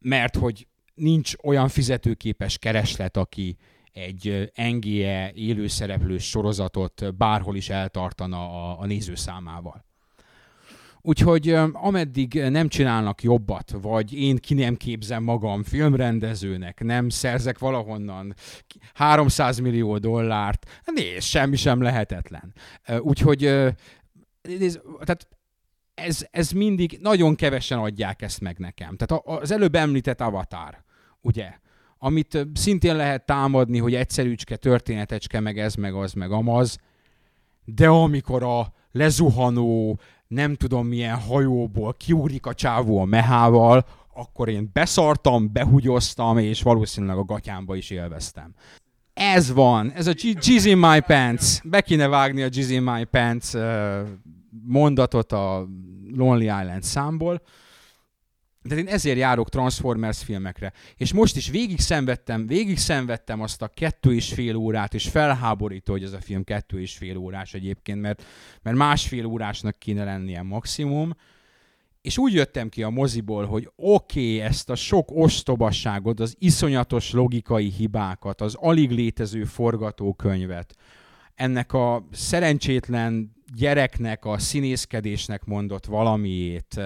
mert 0.00 0.36
hogy 0.36 0.66
nincs 0.94 1.32
olyan 1.42 1.68
fizetőképes 1.68 2.58
kereslet, 2.58 3.16
aki 3.16 3.56
egy 3.92 4.52
NGE 4.54 5.32
élőszereplős 5.34 6.28
sorozatot 6.28 7.16
bárhol 7.16 7.56
is 7.56 7.68
eltartana 7.68 8.36
a, 8.36 8.80
a 8.80 8.86
nézőszámával. 8.86 9.86
Úgyhogy 11.00 11.48
ameddig 11.72 12.34
nem 12.34 12.68
csinálnak 12.68 13.22
jobbat, 13.22 13.74
vagy 13.80 14.12
én 14.12 14.36
ki 14.36 14.54
nem 14.54 14.76
képzem 14.76 15.22
magam 15.22 15.62
filmrendezőnek, 15.62 16.80
nem 16.80 17.08
szerzek 17.08 17.58
valahonnan 17.58 18.34
300 18.94 19.58
millió 19.58 19.98
dollárt, 19.98 20.80
nézd, 20.84 21.22
semmi 21.22 21.56
sem 21.56 21.82
lehetetlen. 21.82 22.54
Úgyhogy 22.98 23.40
nézd, 24.42 24.80
tehát 25.04 25.28
ez, 25.98 26.26
ez 26.30 26.50
mindig, 26.50 26.98
nagyon 27.02 27.34
kevesen 27.34 27.78
adják 27.78 28.22
ezt 28.22 28.40
meg 28.40 28.58
nekem. 28.58 28.96
Tehát 28.96 29.24
az 29.24 29.50
előbb 29.50 29.74
említett 29.74 30.20
Avatar, 30.20 30.82
ugye? 31.20 31.52
Amit 31.98 32.46
szintén 32.54 32.96
lehet 32.96 33.26
támadni, 33.26 33.78
hogy 33.78 33.94
egyszerűcske, 33.94 34.56
történetecske, 34.56 35.40
meg 35.40 35.58
ez, 35.58 35.74
meg 35.74 35.94
az, 35.94 36.12
meg 36.12 36.30
amaz, 36.30 36.78
de 37.64 37.88
amikor 37.88 38.42
a 38.42 38.72
lezuhanó, 38.92 40.00
nem 40.26 40.54
tudom 40.54 40.86
milyen 40.86 41.16
hajóból 41.16 41.94
kiúrik 41.94 42.46
a 42.46 42.54
csávó 42.54 43.00
a 43.00 43.04
mehával, 43.04 43.86
akkor 44.14 44.48
én 44.48 44.70
beszartam, 44.72 45.52
behugyoztam, 45.52 46.38
és 46.38 46.62
valószínűleg 46.62 47.16
a 47.16 47.24
gatyámba 47.24 47.76
is 47.76 47.90
élveztem. 47.90 48.54
Ez 49.14 49.52
van, 49.52 49.92
ez 49.92 50.06
a 50.06 50.12
Jizz 50.16 50.64
in 50.64 50.78
my 50.78 51.00
pants. 51.00 51.60
Be 51.64 51.80
kéne 51.80 52.08
vágni 52.08 52.42
a 52.42 52.48
Jizz 52.50 52.70
in 52.70 52.82
my 52.82 53.04
pants 53.04 53.54
mondatot 54.66 55.32
a 55.32 55.68
Lonely 56.14 56.44
Island 56.44 56.82
számból, 56.82 57.42
de 58.62 58.76
én 58.76 58.86
ezért 58.86 59.18
járok 59.18 59.48
Transformers 59.48 60.22
filmekre. 60.22 60.72
És 60.96 61.12
most 61.12 61.36
is 61.36 61.48
végig 61.48 61.80
szenvedtem, 61.80 62.46
végig 62.46 62.78
szenvedtem 62.78 63.40
azt 63.40 63.62
a 63.62 63.68
kettő 63.68 64.14
és 64.14 64.32
fél 64.32 64.56
órát, 64.56 64.94
és 64.94 65.08
felháborító, 65.08 65.92
hogy 65.92 66.02
ez 66.02 66.12
a 66.12 66.20
film 66.20 66.44
kettő 66.44 66.80
és 66.80 66.96
fél 66.96 67.16
órás 67.16 67.54
egyébként, 67.54 68.00
mert, 68.00 68.24
mert 68.62 68.76
másfél 68.76 69.24
órásnak 69.26 69.78
kéne 69.78 70.04
lennie 70.04 70.42
maximum. 70.42 71.16
És 72.00 72.18
úgy 72.18 72.32
jöttem 72.32 72.68
ki 72.68 72.82
a 72.82 72.90
moziból, 72.90 73.46
hogy 73.46 73.70
oké, 73.76 74.34
okay, 74.34 74.40
ezt 74.40 74.70
a 74.70 74.74
sok 74.74 75.08
ostobasságot, 75.10 76.20
az 76.20 76.34
iszonyatos 76.38 77.12
logikai 77.12 77.68
hibákat, 77.70 78.40
az 78.40 78.54
alig 78.54 78.90
létező 78.90 79.44
forgatókönyvet, 79.44 80.74
ennek 81.34 81.72
a 81.72 82.08
szerencsétlen 82.12 83.36
gyereknek 83.54 84.24
a 84.24 84.38
színészkedésnek 84.38 85.44
mondott 85.44 85.86
valamiét, 85.86 86.80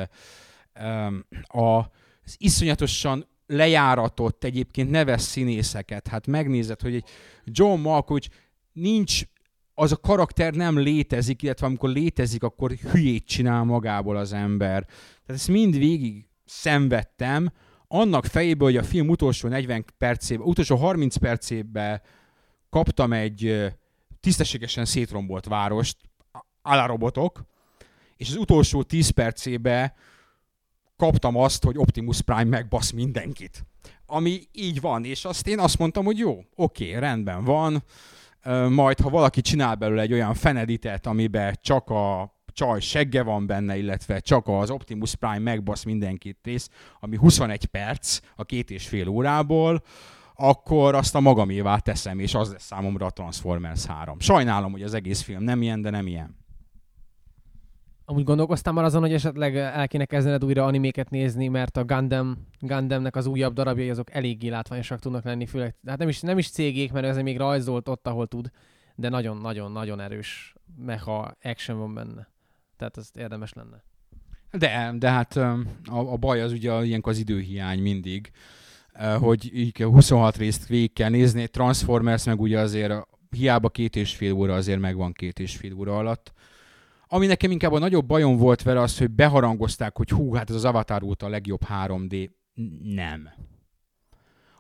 az 1.46 2.37
iszonyatosan 2.37 3.27
lejáratott 3.46 4.44
egyébként 4.44 4.90
neves 4.90 5.22
színészeket, 5.22 6.09
hát 6.09 6.27
megnézed, 6.27 6.81
hogy 6.81 6.94
egy 6.94 7.09
John 7.44 7.81
Malkovich 7.81 8.29
nincs, 8.72 9.22
az 9.75 9.92
a 9.92 9.96
karakter 9.96 10.55
nem 10.55 10.79
létezik, 10.79 11.42
illetve 11.42 11.66
amikor 11.66 11.90
létezik, 11.90 12.42
akkor 12.42 12.72
hülyét 12.72 13.27
csinál 13.27 13.64
magából 13.64 14.16
az 14.16 14.33
ember. 14.33 14.85
Tehát 14.85 15.40
ezt 15.40 15.48
mind 15.48 15.79
végig 15.79 16.29
szenvedtem, 16.44 17.53
annak 17.88 18.25
fejéből, 18.25 18.68
hogy 18.68 18.77
a 18.77 18.83
film 18.83 19.09
utolsó 19.09 19.48
40 19.48 19.85
percében, 19.98 20.46
utolsó 20.46 20.77
30 20.77 21.16
percében 21.16 22.03
kaptam 22.70 23.12
egy 23.12 23.70
tisztességesen 24.20 24.84
szétrombolt 24.84 25.47
várost, 25.47 25.97
robotok, 26.63 27.45
és 28.17 28.29
az 28.29 28.37
utolsó 28.37 28.83
10 28.83 29.11
percébe 29.11 29.95
kaptam 30.97 31.37
azt, 31.37 31.65
hogy 31.65 31.79
Optimus 31.79 32.21
Prime 32.21 32.45
megbasz 32.45 32.91
mindenkit. 32.91 33.65
Ami 34.07 34.41
így 34.53 34.81
van, 34.81 35.05
és 35.05 35.25
azt 35.25 35.47
én 35.47 35.59
azt 35.59 35.79
mondtam, 35.79 36.05
hogy 36.05 36.19
jó, 36.19 36.45
oké, 36.55 36.95
rendben 36.95 37.45
van, 37.45 37.83
majd 38.69 39.01
ha 39.01 39.09
valaki 39.09 39.41
csinál 39.41 39.75
belőle 39.75 40.03
egy 40.03 40.13
olyan 40.13 40.35
feneditet, 40.35 41.07
amiben 41.07 41.59
csak 41.61 41.91
a 41.91 42.35
csaj 42.53 42.81
segge 42.81 43.23
van 43.23 43.47
benne, 43.47 43.77
illetve 43.77 44.21
csak 44.21 44.49
az 44.49 44.71
Optimus 44.71 45.15
Prime 45.15 45.39
megbasz 45.39 45.83
mindenkit 45.83 46.39
rész, 46.43 46.69
ami 47.01 47.17
21 47.17 47.65
perc 47.67 48.21
a 48.37 48.45
két 48.45 48.71
és 48.71 48.89
fél 48.89 49.09
órából, 49.09 49.83
akkor 50.35 50.95
azt 50.95 51.15
a 51.15 51.21
magamévá 51.21 51.79
teszem, 51.79 52.19
és 52.19 52.35
az 52.35 52.51
lesz 52.51 52.65
számomra 52.65 53.07
a 53.07 53.11
Transformers 53.11 53.85
3. 53.87 54.21
Sajnálom, 54.21 54.73
hogy 54.73 54.83
az 54.83 54.95
egész 54.95 55.21
film 55.21 55.43
nem 55.43 55.63
ilyen, 55.63 55.83
de 55.83 55.91
nem 55.91 56.07
ilyen. 56.07 56.41
Amúgy 58.05 58.24
gondolkoztam 58.24 58.74
már 58.74 58.84
azon, 58.84 59.00
hogy 59.00 59.12
esetleg 59.12 59.57
el 59.57 59.88
kéne 59.88 60.05
kezdened 60.05 60.44
újra 60.44 60.64
animéket 60.64 61.11
nézni, 61.11 61.48
mert 61.48 61.76
a 61.76 61.84
Gundam, 61.84 62.46
Gundamnek 62.61 63.16
az 63.16 63.26
újabb 63.26 63.55
darabjai 63.55 63.90
azok 63.90 64.14
eléggé 64.14 64.48
látványosak 64.48 64.98
tudnak 64.98 65.24
lenni, 65.24 65.46
főleg, 65.46 65.74
hát 65.86 65.98
nem 65.98 66.09
is, 66.09 66.20
nem 66.20 66.38
is 66.38 66.50
cégék, 66.50 66.92
mert 66.92 67.07
ez 67.07 67.16
még 67.16 67.36
rajzolt 67.36 67.88
ott, 67.88 68.07
ahol 68.07 68.26
tud, 68.26 68.50
de 68.94 69.09
nagyon-nagyon-nagyon 69.09 70.00
erős 70.00 70.55
mecha 70.76 71.36
action 71.42 71.78
van 71.78 71.94
benne. 71.94 72.28
Tehát 72.76 72.96
ez 72.96 73.11
érdemes 73.14 73.53
lenne. 73.53 73.82
De, 74.50 74.94
de 74.98 75.11
hát 75.11 75.36
a, 75.36 75.59
a 75.84 76.16
baj 76.16 76.40
az 76.40 76.53
ugye 76.53 76.84
ilyenkor 76.84 77.12
az 77.12 77.18
időhiány 77.18 77.78
mindig, 77.78 78.30
hogy 79.18 79.55
így 79.55 79.82
26 79.82 80.36
részt 80.36 80.66
végig 80.66 80.92
kell 80.92 81.11
nézni, 81.11 81.48
Transformers 81.48 82.24
meg 82.24 82.40
ugye 82.40 82.59
azért 82.59 82.92
hiába 83.30 83.68
két 83.68 83.96
és 83.96 84.14
fél 84.14 84.32
óra 84.32 84.55
azért 84.55 84.80
megvan 84.80 85.12
két 85.12 85.38
és 85.38 85.57
fél 85.57 85.74
óra 85.74 85.96
alatt, 85.96 86.32
ami 87.15 87.27
nekem 87.27 87.51
inkább 87.51 87.73
a 87.73 87.79
nagyobb 87.79 88.07
bajom 88.07 88.37
volt 88.37 88.63
vele 88.63 88.81
az, 88.81 88.99
hogy 88.99 89.11
beharangozták, 89.11 89.97
hogy 89.97 90.11
hú, 90.11 90.35
hát 90.35 90.51
ez 90.51 90.57
az 90.57 90.65
Avatar 90.65 91.03
óta 91.03 91.27
a 91.27 91.29
legjobb 91.29 91.61
3D. 91.69 92.31
Nem. 92.83 93.29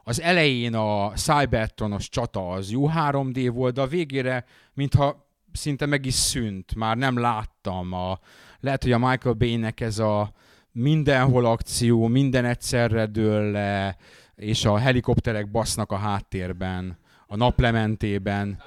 Az 0.02 0.20
elején 0.20 0.74
a 0.74 1.12
Cybertronos 1.14 2.08
csata 2.08 2.50
az 2.50 2.70
jó 2.70 2.90
3D 2.96 3.50
volt, 3.52 3.74
de 3.74 3.80
a 3.80 3.86
végére, 3.86 4.44
mintha 4.74 5.28
szinte 5.52 5.86
meg 5.86 6.06
is 6.06 6.14
szűnt, 6.14 6.74
már 6.74 6.96
nem 6.96 7.18
láttam. 7.18 7.92
A, 7.92 8.18
lehet, 8.60 8.82
hogy 8.82 8.92
a 8.92 8.98
Michael 8.98 9.34
Bay-nek 9.34 9.80
ez 9.80 9.98
a 9.98 10.32
mindenhol 10.72 11.44
akció, 11.44 12.06
minden 12.06 12.44
egyszerre 12.44 13.06
dől 13.06 13.50
le, 13.50 13.96
és 14.34 14.64
a 14.64 14.78
helikopterek 14.78 15.50
basznak 15.50 15.92
a 15.92 15.96
háttérben, 15.96 16.98
a 17.26 17.36
naplementében. 17.36 18.62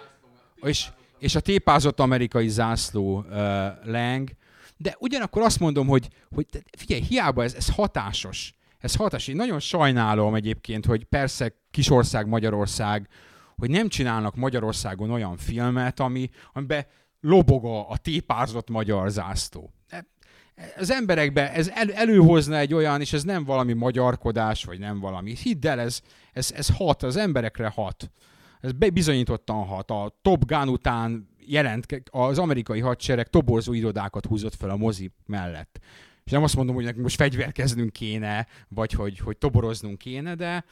És, 0.61 0.89
és 1.25 1.35
a 1.35 1.39
tépázott 1.39 1.99
amerikai 1.99 2.47
zászló 2.47 3.17
uh, 3.17 3.27
leng, 3.83 4.29
de 4.77 4.95
ugyanakkor 4.99 5.41
azt 5.41 5.59
mondom, 5.59 5.87
hogy, 5.87 6.07
hogy 6.35 6.45
figyelj, 6.77 7.01
hiába 7.01 7.43
ez, 7.43 7.53
ez 7.53 7.69
hatásos. 7.69 8.53
Ez 8.77 8.95
hatásos. 8.95 9.27
Én 9.27 9.35
nagyon 9.35 9.59
sajnálom 9.59 10.35
egyébként, 10.35 10.85
hogy 10.85 11.03
persze 11.03 11.53
kisország 11.71 12.27
Magyarország, 12.27 13.07
hogy 13.57 13.69
nem 13.69 13.87
csinálnak 13.87 14.35
Magyarországon 14.35 15.11
olyan 15.11 15.37
filmet, 15.37 15.99
ami, 15.99 16.29
amiben 16.53 16.85
lobog 17.21 17.65
a, 17.65 17.97
tépázott 17.97 18.69
magyar 18.69 19.09
zászló. 19.09 19.73
Az 20.77 20.91
emberekbe 20.91 21.53
ez 21.53 21.71
el, 21.73 21.93
előhozna 21.93 22.57
egy 22.57 22.73
olyan, 22.73 23.01
és 23.01 23.13
ez 23.13 23.23
nem 23.23 23.43
valami 23.43 23.73
magyarkodás, 23.73 24.63
vagy 24.63 24.79
nem 24.79 24.99
valami. 24.99 25.35
Hidd 25.35 25.67
el, 25.67 25.79
ez, 25.79 26.01
ez, 26.33 26.51
ez 26.55 26.67
hat, 26.75 27.03
az 27.03 27.15
emberekre 27.15 27.71
hat 27.75 28.09
ez 28.65 28.71
bizonyítottan 28.93 29.65
hat. 29.65 29.91
A 29.91 30.19
Top 30.21 30.45
Gun 30.45 30.69
után 30.69 31.29
jelent, 31.39 31.85
az 32.11 32.39
amerikai 32.39 32.79
hadsereg 32.79 33.27
toborzó 33.27 33.73
irodákat 33.73 34.25
húzott 34.25 34.55
fel 34.55 34.69
a 34.69 34.77
mozi 34.77 35.11
mellett. 35.25 35.79
És 36.23 36.31
nem 36.31 36.43
azt 36.43 36.55
mondom, 36.55 36.75
hogy 36.75 36.83
nekünk 36.83 37.03
most 37.03 37.15
fegyverkeznünk 37.15 37.93
kéne, 37.93 38.47
vagy 38.67 38.91
hogy, 38.91 39.19
hogy 39.19 39.37
toboroznunk 39.37 39.97
kéne, 39.97 40.35
de 40.35 40.65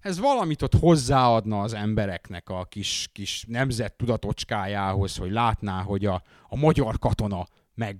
ez 0.00 0.18
valamit 0.18 0.62
ott 0.62 0.74
hozzáadna 0.74 1.60
az 1.60 1.74
embereknek 1.74 2.48
a 2.48 2.64
kis, 2.64 3.08
kis 3.12 3.44
nemzet 3.48 3.96
tudatocskájához, 3.96 5.16
hogy 5.16 5.30
látná, 5.30 5.82
hogy 5.82 6.06
a, 6.06 6.22
a 6.48 6.56
magyar 6.56 6.98
katona 6.98 7.46
meg 7.74 7.96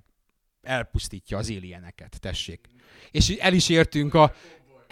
elpusztítja 0.62 1.38
az 1.38 1.50
élieneket, 1.50 2.20
tessék. 2.20 2.68
És 3.10 3.28
el 3.28 3.52
is 3.52 3.68
értünk 3.68 4.14
a, 4.14 4.32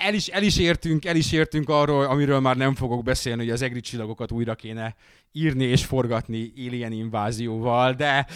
el 0.01 0.15
is, 0.15 0.29
el 0.29 0.43
is 0.43 0.59
értünk, 0.59 1.05
el 1.05 1.17
is 1.17 1.33
értünk 1.33 1.69
arról, 1.69 2.05
amiről 2.05 2.41
már 2.41 2.57
nem 2.57 2.75
fogok 2.75 3.03
beszélni, 3.03 3.43
hogy 3.43 3.51
az 3.51 3.63
egri 3.63 3.81
csillagokat 3.81 4.33
újra 4.33 4.55
kéne 4.55 4.95
írni 5.33 5.65
és 5.65 5.85
forgatni 5.85 6.53
alien 6.57 6.93
invázióval, 6.93 7.93
de, 7.93 8.27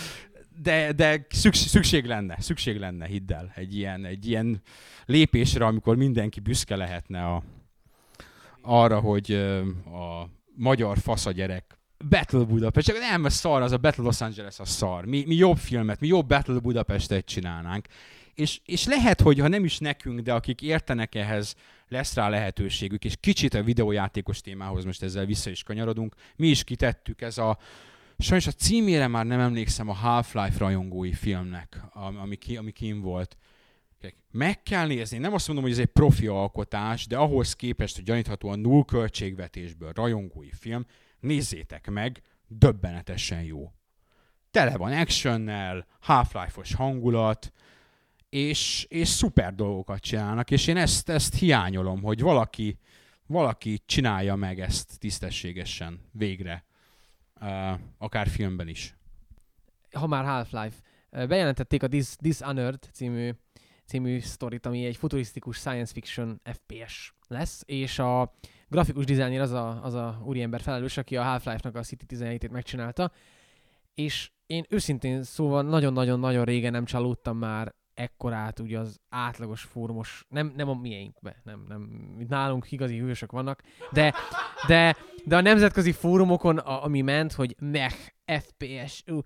de, 0.63 0.93
de 0.93 1.27
szükség, 1.29 1.69
szükség 1.69 2.05
lenne, 2.05 2.37
szükség 2.41 2.79
lenne, 2.79 3.07
hidd 3.07 3.33
el, 3.33 3.53
egy 3.55 3.77
ilyen, 3.77 4.05
egy 4.05 4.27
ilyen 4.27 4.63
lépésre, 5.05 5.67
amikor 5.67 5.97
mindenki 5.97 6.41
büszke 6.41 6.77
lehetne 6.77 7.25
a, 7.25 7.43
arra, 8.63 9.01
hogy 9.01 9.33
a 9.87 10.29
magyar 10.57 10.99
fasza 10.99 11.31
gyerek 11.31 11.79
Battle 12.09 12.45
Budapest, 12.45 12.87
csak 12.87 12.99
nem, 12.99 13.27
ez 13.27 13.35
szar, 13.35 13.63
az 13.63 13.73
a 13.73 13.79
Battle 13.79 14.05
Los 14.05 14.21
Angeles 14.21 14.59
a 14.59 14.65
szar. 14.65 15.05
Mi, 15.05 15.25
mi 15.27 15.35
jobb 15.35 15.57
filmet, 15.57 16.01
mi 16.01 16.07
jobb 16.07 16.27
Battle 16.27 16.59
Budapestet 16.59 17.25
csinálnánk 17.25 17.87
és, 18.35 18.61
és 18.65 18.85
lehet, 18.85 19.21
hogy 19.21 19.39
ha 19.39 19.49
nem 19.49 19.65
is 19.65 19.79
nekünk, 19.79 20.21
de 20.21 20.33
akik 20.33 20.63
értenek 20.63 21.15
ehhez, 21.15 21.55
lesz 21.89 22.15
rá 22.15 22.29
lehetőségük, 22.29 23.05
és 23.05 23.17
kicsit 23.21 23.55
a 23.55 23.63
videójátékos 23.63 24.41
témához 24.41 24.85
most 24.85 25.03
ezzel 25.03 25.25
vissza 25.25 25.51
is 25.51 25.63
kanyarodunk. 25.63 26.15
Mi 26.37 26.47
is 26.47 26.65
kitettük 26.65 27.21
ez 27.21 27.39
a, 27.39 27.59
sajnos 28.19 28.47
a 28.47 28.53
címére 28.53 29.07
már 29.07 29.27
nem 29.27 29.41
emlékszem 29.41 29.89
a 29.89 29.95
Half-Life 29.95 30.59
rajongói 30.59 31.13
filmnek, 31.13 31.81
ami, 31.93 32.37
ki, 32.37 32.57
ami 32.57 32.71
kim 32.73 33.01
volt. 33.01 33.37
Meg 34.31 34.63
kell 34.63 34.87
nézni, 34.87 35.19
nem 35.19 35.35
azt 35.35 35.47
mondom, 35.47 35.65
hogy 35.65 35.75
ez 35.75 35.81
egy 35.81 35.87
profi 35.93 36.27
alkotás, 36.27 37.07
de 37.07 37.17
ahhoz 37.17 37.55
képest, 37.55 37.95
hogy 37.95 38.05
gyaníthatóan 38.05 38.59
null 38.59 38.85
költségvetésből 38.85 39.93
rajongói 39.93 40.51
film, 40.53 40.87
nézzétek 41.21 41.91
meg, 41.91 42.23
döbbenetesen 42.47 43.43
jó. 43.43 43.73
Tele 44.51 44.77
van 44.77 44.93
actionnel, 44.93 45.87
Half-Life-os 46.01 46.75
hangulat, 46.75 47.53
és, 48.35 48.87
és 48.89 49.09
szuper 49.09 49.55
dolgokat 49.55 50.01
csinálnak, 50.01 50.51
és 50.51 50.67
én 50.67 50.77
ezt, 50.77 51.09
ezt 51.09 51.35
hiányolom, 51.35 52.03
hogy 52.03 52.21
valaki, 52.21 52.79
valaki 53.27 53.83
csinálja 53.87 54.35
meg 54.35 54.61
ezt 54.61 54.99
tisztességesen 54.99 56.01
végre, 56.13 56.65
uh, 57.41 57.79
akár 57.99 58.29
filmben 58.29 58.69
is. 58.69 58.97
Ha 59.93 60.07
már 60.07 60.25
Half-Life. 60.25 60.77
Bejelentették 61.11 61.83
a 61.83 61.89
This, 61.89 62.17
Dishonored 62.21 62.89
című, 62.93 63.31
című 63.87 64.19
sztorit, 64.19 64.67
ami 64.67 64.85
egy 64.85 64.97
futurisztikus 64.97 65.57
science 65.57 65.93
fiction 65.93 66.41
FPS 66.45 67.15
lesz, 67.29 67.63
és 67.67 67.99
a 67.99 68.35
grafikus 68.69 69.05
dizájnért 69.05 69.43
az 69.43 69.53
a, 69.53 69.85
az 69.85 69.95
a 69.95 70.23
úriember 70.25 70.61
felelős, 70.61 70.97
aki 70.97 71.17
a 71.17 71.23
Half-Life-nak 71.23 71.77
a 71.77 71.83
City 71.83 72.05
17-ét 72.09 72.51
megcsinálta, 72.51 73.13
és 73.95 74.31
én 74.47 74.65
őszintén 74.69 75.23
szóval 75.23 75.63
nagyon-nagyon-nagyon 75.63 76.45
régen 76.45 76.73
nem 76.73 76.85
csalódtam 76.85 77.39
már 77.39 77.75
ekkorát 77.95 78.61
ugye 78.61 78.79
az 78.79 79.01
átlagos 79.09 79.63
fórumos, 79.63 80.27
nem, 80.29 80.53
nem 80.57 80.69
a 80.69 80.75
miénkbe, 80.75 81.41
nem, 81.45 81.65
nem, 81.69 81.91
nálunk 82.29 82.73
igazi 82.73 82.99
hősök 82.99 83.33
vannak, 83.33 83.63
de, 83.93 84.15
de, 84.67 84.97
de 85.25 85.37
a 85.37 85.41
nemzetközi 85.41 85.93
fórumokon, 85.93 86.59
a, 86.59 86.85
ami 86.85 87.01
ment, 87.01 87.33
hogy 87.33 87.57
mech, 87.61 88.13
FPS, 88.25 89.03
ú, 89.07 89.19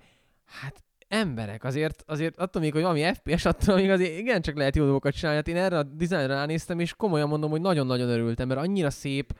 hát 0.44 0.82
emberek, 1.08 1.64
azért, 1.64 2.02
azért 2.06 2.36
attól 2.36 2.62
még, 2.62 2.72
hogy 2.72 2.82
valami 2.82 3.14
FPS, 3.14 3.44
attól 3.44 3.76
még 3.76 3.90
azért 3.90 4.18
igen, 4.18 4.42
csak 4.42 4.56
lehet 4.56 4.76
jó 4.76 4.84
dolgokat 4.84 5.14
csinálni. 5.14 5.36
Hát 5.36 5.48
én 5.48 5.56
erre 5.56 5.78
a 5.78 5.82
dizájnra 5.82 6.34
ránéztem, 6.34 6.80
és 6.80 6.94
komolyan 6.94 7.28
mondom, 7.28 7.50
hogy 7.50 7.60
nagyon-nagyon 7.60 8.08
örültem, 8.08 8.48
mert 8.48 8.60
annyira 8.60 8.90
szép, 8.90 9.38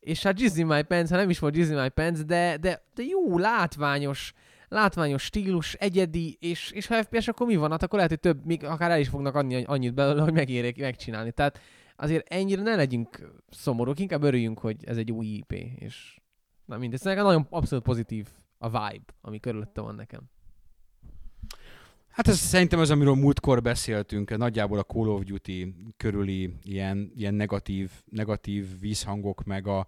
és 0.00 0.22
hát 0.22 0.40
Jizzy 0.40 0.62
My 0.62 0.82
Pants, 0.82 1.10
ha 1.10 1.16
nem 1.16 1.30
is 1.30 1.38
volt 1.38 1.56
Jizzy 1.56 1.74
My 1.74 1.88
Pants, 1.88 2.18
de, 2.18 2.56
de, 2.60 2.82
de 2.94 3.02
jó, 3.02 3.38
látványos, 3.38 4.32
látványos 4.72 5.22
stílus, 5.22 5.74
egyedi, 5.74 6.36
és, 6.40 6.70
és 6.70 6.86
ha 6.86 7.02
FPS, 7.02 7.28
akkor 7.28 7.46
mi 7.46 7.56
van? 7.56 7.70
Hát 7.70 7.82
akkor 7.82 7.94
lehet, 7.94 8.10
hogy 8.10 8.20
több, 8.20 8.44
még 8.44 8.64
akár 8.64 8.90
el 8.90 9.00
is 9.00 9.08
fognak 9.08 9.34
adni 9.34 9.64
annyit 9.64 9.94
belőle, 9.94 10.22
hogy 10.22 10.32
megérjék 10.32 10.80
megcsinálni. 10.80 11.32
Tehát 11.32 11.60
azért 11.96 12.32
ennyire 12.32 12.62
ne 12.62 12.74
legyünk 12.74 13.32
szomorúk, 13.50 13.98
inkább 13.98 14.22
örüljünk, 14.22 14.58
hogy 14.58 14.76
ez 14.84 14.96
egy 14.96 15.12
új 15.12 15.26
IP, 15.26 15.52
és 15.78 16.20
na 16.64 16.78
mindegy. 16.78 17.00
Szóval 17.00 17.22
nagyon 17.22 17.46
abszolút 17.50 17.84
pozitív 17.84 18.28
a 18.58 18.68
vibe, 18.68 19.14
ami 19.20 19.40
körülötte 19.40 19.80
van 19.80 19.94
nekem. 19.94 20.20
Hát 22.08 22.28
ez 22.28 22.38
szerintem 22.38 22.78
az, 22.78 22.90
amiről 22.90 23.14
múltkor 23.14 23.62
beszéltünk, 23.62 24.36
nagyjából 24.36 24.78
a 24.78 24.82
Call 24.82 25.08
of 25.08 25.22
Duty 25.22 25.74
körüli 25.96 26.54
ilyen, 26.62 27.12
ilyen 27.16 27.34
negatív, 27.34 27.90
negatív 28.04 28.80
vízhangok, 28.80 29.44
meg 29.44 29.66
a, 29.66 29.86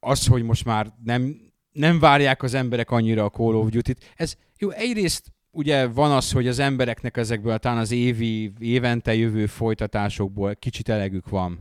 az, 0.00 0.26
hogy 0.26 0.42
most 0.42 0.64
már 0.64 0.94
nem, 1.04 1.47
nem 1.78 1.98
várják 1.98 2.42
az 2.42 2.54
emberek 2.54 2.90
annyira 2.90 3.24
a 3.24 3.30
Call 3.30 3.54
of 3.54 3.68
Duty-t. 3.68 4.12
Ez 4.16 4.34
jó, 4.58 4.70
egyrészt 4.70 5.32
ugye 5.50 5.86
van 5.86 6.12
az, 6.12 6.32
hogy 6.32 6.48
az 6.48 6.58
embereknek 6.58 7.16
ezekből 7.16 7.58
talán 7.58 7.78
az 7.78 7.90
évi, 7.90 8.52
évente 8.58 9.14
jövő 9.14 9.46
folytatásokból 9.46 10.56
kicsit 10.56 10.88
elegük 10.88 11.28
van. 11.28 11.58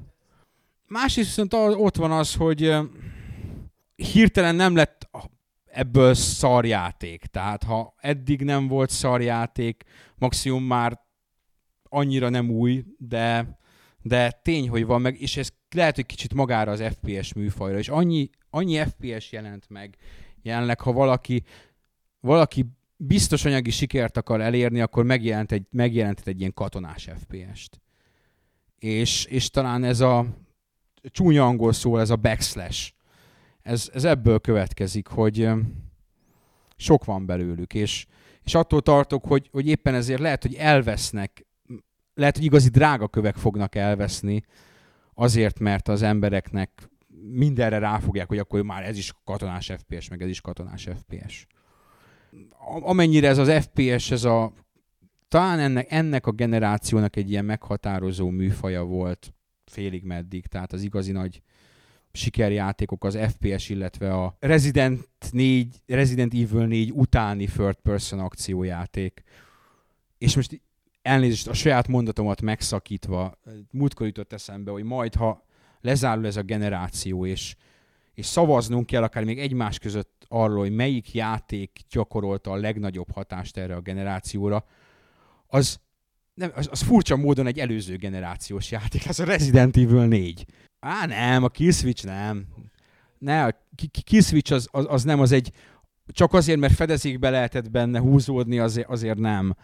Másrészt 0.87 1.27
viszont 1.27 1.53
ott 1.53 1.95
van 1.95 2.11
az, 2.11 2.35
hogy 2.35 2.75
hirtelen 3.95 4.55
nem 4.55 4.75
lett 4.75 5.09
ebből 5.65 6.13
szarjáték. 6.13 7.25
Tehát 7.25 7.63
ha 7.63 7.93
eddig 7.97 8.41
nem 8.41 8.67
volt 8.67 8.89
szarjáték, 8.89 9.83
maximum 10.15 10.63
már 10.63 10.99
annyira 11.83 12.29
nem 12.29 12.49
új, 12.49 12.83
de, 12.97 13.57
de 14.07 14.31
tény, 14.31 14.69
hogy 14.69 14.85
van 14.85 15.01
meg, 15.01 15.21
és 15.21 15.37
ez 15.37 15.49
lehet, 15.75 15.95
hogy 15.95 16.05
kicsit 16.05 16.33
magára 16.33 16.71
az 16.71 16.83
FPS 16.83 17.33
műfajra, 17.33 17.77
és 17.77 17.89
annyi, 17.89 18.29
annyi 18.49 18.77
FPS 18.77 19.31
jelent 19.31 19.69
meg 19.69 19.97
jelenleg, 20.41 20.81
ha 20.81 20.91
valaki, 20.91 21.43
valaki 22.19 22.65
biztos 22.97 23.45
anyagi 23.45 23.69
sikert 23.69 24.17
akar 24.17 24.41
elérni, 24.41 24.81
akkor 24.81 25.03
megjelent 25.03 25.51
egy, 25.51 25.65
megjelentett 25.71 26.27
egy 26.27 26.39
ilyen 26.39 26.53
katonás 26.53 27.09
FPS-t. 27.19 27.81
És, 28.79 29.25
és 29.25 29.49
talán 29.49 29.83
ez 29.83 29.99
a 29.99 30.25
csúnya 31.01 31.45
angol 31.45 31.73
szó, 31.73 31.97
ez 31.97 32.09
a 32.09 32.15
backslash, 32.15 32.91
ez, 33.61 33.89
ez 33.93 34.03
ebből 34.03 34.39
következik, 34.39 35.07
hogy 35.07 35.49
sok 36.75 37.05
van 37.05 37.25
belőlük, 37.25 37.73
és, 37.73 38.05
és 38.43 38.55
attól 38.55 38.81
tartok, 38.81 39.25
hogy, 39.25 39.49
hogy 39.51 39.67
éppen 39.67 39.93
ezért 39.93 40.19
lehet, 40.19 40.41
hogy 40.41 40.53
elvesznek, 40.53 41.46
lehet, 42.17 42.35
hogy 42.35 42.45
igazi 42.45 42.69
drága 42.69 43.07
kövek 43.07 43.35
fognak 43.35 43.75
elveszni, 43.75 44.43
azért, 45.13 45.59
mert 45.59 45.87
az 45.87 46.01
embereknek 46.01 46.89
mindenre 47.31 47.77
ráfogják, 47.77 48.27
hogy 48.27 48.37
akkor 48.37 48.61
már 48.61 48.83
ez 48.83 48.97
is 48.97 49.13
katonás 49.23 49.71
FPS, 49.77 50.09
meg 50.09 50.21
ez 50.21 50.29
is 50.29 50.41
katonás 50.41 50.87
FPS. 50.97 51.47
Amennyire 52.81 53.27
ez 53.27 53.37
az 53.37 53.51
FPS, 53.63 54.11
ez 54.11 54.23
a 54.23 54.53
talán 55.27 55.59
ennek, 55.59 55.91
ennek 55.91 56.27
a 56.27 56.31
generációnak 56.31 57.15
egy 57.15 57.29
ilyen 57.29 57.45
meghatározó 57.45 58.29
műfaja 58.29 58.83
volt 58.83 59.33
félig 59.65 60.03
meddig, 60.03 60.45
tehát 60.45 60.73
az 60.73 60.81
igazi 60.81 61.11
nagy 61.11 61.41
sikerjátékok 62.11 63.03
az 63.03 63.17
FPS, 63.27 63.69
illetve 63.69 64.13
a 64.13 64.37
Resident, 64.39 65.07
4, 65.31 65.75
Resident 65.85 66.33
Evil 66.33 66.65
4 66.65 66.91
utáni 66.91 67.45
third 67.45 67.77
person 67.81 68.19
akciójáték. 68.19 69.23
És 70.17 70.35
most 70.35 70.61
elnézést 71.07 71.47
a 71.47 71.53
saját 71.53 71.87
mondatomat 71.87 72.41
megszakítva, 72.41 73.39
múltkor 73.71 74.05
jutott 74.05 74.33
eszembe, 74.33 74.71
hogy 74.71 74.83
majd, 74.83 75.15
ha 75.15 75.45
lezárul 75.81 76.25
ez 76.25 76.35
a 76.35 76.41
generáció, 76.41 77.25
és, 77.25 77.55
és 78.13 78.25
szavaznunk 78.25 78.85
kell 78.85 79.03
akár 79.03 79.23
még 79.23 79.39
egymás 79.39 79.79
között 79.79 80.25
arról, 80.27 80.59
hogy 80.59 80.75
melyik 80.75 81.13
játék 81.13 81.79
gyakorolta 81.89 82.51
a 82.51 82.55
legnagyobb 82.55 83.11
hatást 83.11 83.57
erre 83.57 83.75
a 83.75 83.81
generációra, 83.81 84.65
az, 85.47 85.79
nem, 86.33 86.51
az, 86.55 86.67
az 86.71 86.81
furcsa 86.81 87.15
módon 87.15 87.47
egy 87.47 87.59
előző 87.59 87.95
generációs 87.95 88.71
játék, 88.71 89.05
ez 89.05 89.19
a 89.19 89.25
Resident 89.25 89.77
Evil 89.77 90.05
4. 90.05 90.45
Á, 90.79 91.05
nem, 91.05 91.43
a 91.43 91.47
Killswitch 91.47 92.05
nem. 92.05 92.45
Ne, 93.17 93.43
a 93.43 93.65
Killswitch 94.03 94.53
az, 94.53 94.67
az, 94.71 94.85
az 94.89 95.03
nem, 95.03 95.19
az 95.19 95.31
egy, 95.31 95.51
csak 96.07 96.33
azért, 96.33 96.59
mert 96.59 96.73
fedezékbe 96.73 97.29
lehetett 97.29 97.71
benne 97.71 97.99
húzódni, 97.99 98.59
azért, 98.59 98.89
azért 98.89 99.17
nem. 99.17 99.55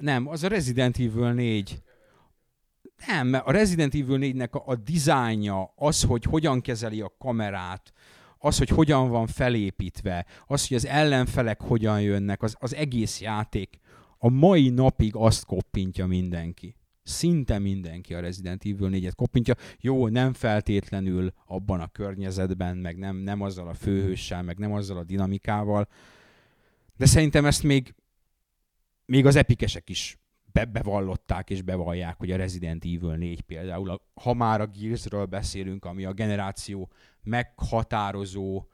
Nem, 0.00 0.28
az 0.28 0.42
a 0.42 0.48
Resident 0.48 0.98
Evil 0.98 1.32
4. 1.32 1.82
Nem, 3.06 3.40
a 3.44 3.50
Resident 3.50 3.94
Evil 3.94 4.18
4-nek 4.20 4.50
a, 4.50 4.70
a 4.70 4.76
dizájnja, 4.76 5.72
az, 5.76 6.02
hogy 6.02 6.24
hogyan 6.24 6.60
kezeli 6.60 7.00
a 7.00 7.14
kamerát, 7.18 7.92
az, 8.38 8.58
hogy 8.58 8.68
hogyan 8.68 9.08
van 9.08 9.26
felépítve, 9.26 10.26
az, 10.46 10.68
hogy 10.68 10.76
az 10.76 10.86
ellenfelek 10.86 11.60
hogyan 11.60 12.00
jönnek, 12.00 12.42
az, 12.42 12.56
az 12.58 12.74
egész 12.74 13.20
játék 13.20 13.78
a 14.22 14.28
mai 14.28 14.68
napig 14.68 15.16
azt 15.16 15.44
koppintja 15.44 16.06
mindenki. 16.06 16.76
Szinte 17.02 17.58
mindenki 17.58 18.14
a 18.14 18.20
Resident 18.20 18.64
Evil 18.64 18.88
4-et 18.92 19.12
koppintja. 19.16 19.54
Jó, 19.78 20.08
nem 20.08 20.32
feltétlenül 20.32 21.32
abban 21.46 21.80
a 21.80 21.88
környezetben, 21.88 22.76
meg 22.76 22.98
nem, 22.98 23.16
nem 23.16 23.40
azzal 23.40 23.68
a 23.68 23.74
főhőssel, 23.74 24.42
meg 24.42 24.58
nem 24.58 24.72
azzal 24.72 24.96
a 24.96 25.04
dinamikával, 25.04 25.88
de 26.96 27.06
szerintem 27.06 27.44
ezt 27.44 27.62
még, 27.62 27.94
még 29.10 29.26
az 29.26 29.36
epikesek 29.36 29.88
is 29.88 30.18
be, 30.52 30.64
bevallották 30.64 31.50
és 31.50 31.62
bevallják, 31.62 32.18
hogy 32.18 32.30
a 32.30 32.36
Resident 32.36 32.84
Evil 32.84 33.16
4 33.16 33.40
például, 33.40 34.02
ha 34.14 34.34
már 34.34 34.60
a 34.60 34.66
Gearsről 34.66 35.24
beszélünk, 35.24 35.84
ami 35.84 36.04
a 36.04 36.12
generáció 36.12 36.90
meghatározó 37.22 38.66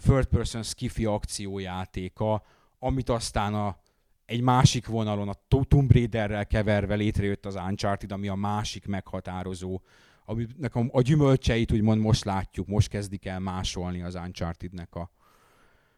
third 0.00 0.26
person 0.26 0.62
skiffy 0.62 1.04
akciójátéka, 1.04 2.42
amit 2.78 3.08
aztán 3.08 3.54
a 3.54 3.78
egy 4.24 4.40
másik 4.40 4.86
vonalon, 4.86 5.28
a 5.28 5.64
Tomb 5.68 5.92
Raiderrel 5.92 6.46
keverve 6.46 6.94
létrejött 6.94 7.46
az 7.46 7.54
Uncharted, 7.54 8.12
ami 8.12 8.28
a 8.28 8.34
másik 8.34 8.86
meghatározó, 8.86 9.80
aminek 10.24 10.74
a, 10.74 10.84
a 10.90 11.00
gyümölcseit 11.00 11.72
úgymond 11.72 12.00
most 12.00 12.24
látjuk, 12.24 12.66
most 12.66 12.88
kezdik 12.88 13.26
el 13.26 13.40
másolni 13.40 14.02
az 14.02 14.14
Uncharted-nek 14.14 14.94
a, 14.94 15.10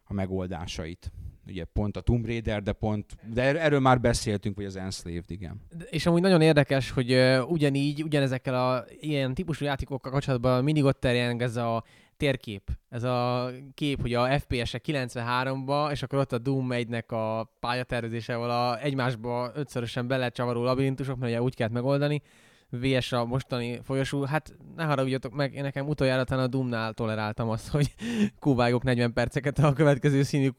a 0.03 0.13
megoldásait. 0.13 1.11
Ugye 1.49 1.63
pont 1.63 1.97
a 1.97 2.01
Tomb 2.01 2.25
Raider, 2.25 2.63
de 2.63 2.71
pont, 2.71 3.17
de 3.33 3.41
er-, 3.41 3.55
erről 3.55 3.79
már 3.79 4.01
beszéltünk, 4.01 4.55
vagy 4.55 4.65
az 4.65 4.75
Enslaved, 4.75 5.23
igen. 5.27 5.61
És 5.89 6.05
amúgy 6.05 6.21
nagyon 6.21 6.41
érdekes, 6.41 6.91
hogy 6.91 7.17
ugyanígy, 7.47 8.03
ugyanezekkel 8.03 8.67
a 8.67 8.85
ilyen 8.99 9.33
típusú 9.33 9.65
játékokkal 9.65 10.11
kapcsolatban 10.11 10.63
mindig 10.63 10.83
ott 10.83 10.99
terjeng 10.99 11.41
ez 11.41 11.55
a 11.55 11.83
térkép. 12.17 12.69
Ez 12.89 13.03
a 13.03 13.49
kép, 13.73 14.01
hogy 14.01 14.13
a 14.13 14.39
FPS-e 14.39 14.81
93-ba, 14.85 15.91
és 15.91 16.03
akkor 16.03 16.19
ott 16.19 16.31
a 16.31 16.37
Doom 16.37 16.67
1-nek 16.71 17.07
a 17.07 17.43
pályatervezése, 17.59 18.35
ahol 18.35 18.49
a 18.49 18.83
egymásba 18.83 19.51
ötszörösen 19.55 20.07
belecsavaró 20.07 20.63
labirintusok, 20.63 21.17
mert 21.17 21.31
ugye 21.31 21.41
úgy 21.41 21.55
kellett 21.55 21.73
megoldani, 21.73 22.21
VS 22.69 23.11
a 23.11 23.25
mostani 23.25 23.79
folyosó, 23.83 24.23
hát 24.23 24.55
ne 24.75 24.83
haragudjatok 24.83 25.33
meg, 25.33 25.53
én 25.53 25.61
nekem 25.61 25.87
utoljára 25.87 26.37
a 26.37 26.47
Doomnál 26.47 26.93
toleráltam 26.93 27.49
azt, 27.49 27.67
hogy 27.67 27.95
kúvágok 28.39 28.83
40 28.83 29.13
perceket 29.13 29.59
a 29.59 29.73
következő 29.73 30.23
színű 30.23 30.49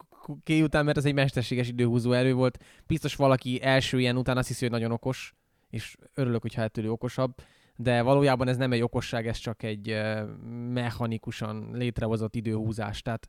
ké 0.42 0.60
után, 0.60 0.84
mert 0.84 0.96
ez 0.96 1.04
egy 1.04 1.14
mesterséges 1.14 1.68
időhúzó 1.68 2.12
erő 2.12 2.34
volt. 2.34 2.64
Biztos 2.86 3.16
valaki 3.16 3.62
első 3.62 4.00
ilyen 4.00 4.16
után 4.16 4.36
azt 4.36 4.48
hiszi, 4.48 4.60
hogy 4.64 4.70
nagyon 4.70 4.92
okos, 4.92 5.34
és 5.70 5.96
örülök, 6.14 6.42
hogyha 6.42 6.62
ettől 6.62 6.90
okosabb 6.90 7.34
de 7.82 8.02
valójában 8.02 8.48
ez 8.48 8.56
nem 8.56 8.72
egy 8.72 8.82
okosság, 8.82 9.26
ez 9.26 9.36
csak 9.36 9.62
egy 9.62 10.00
mechanikusan 10.72 11.70
létrehozott 11.72 12.34
időhúzás. 12.34 13.02
Tehát 13.02 13.28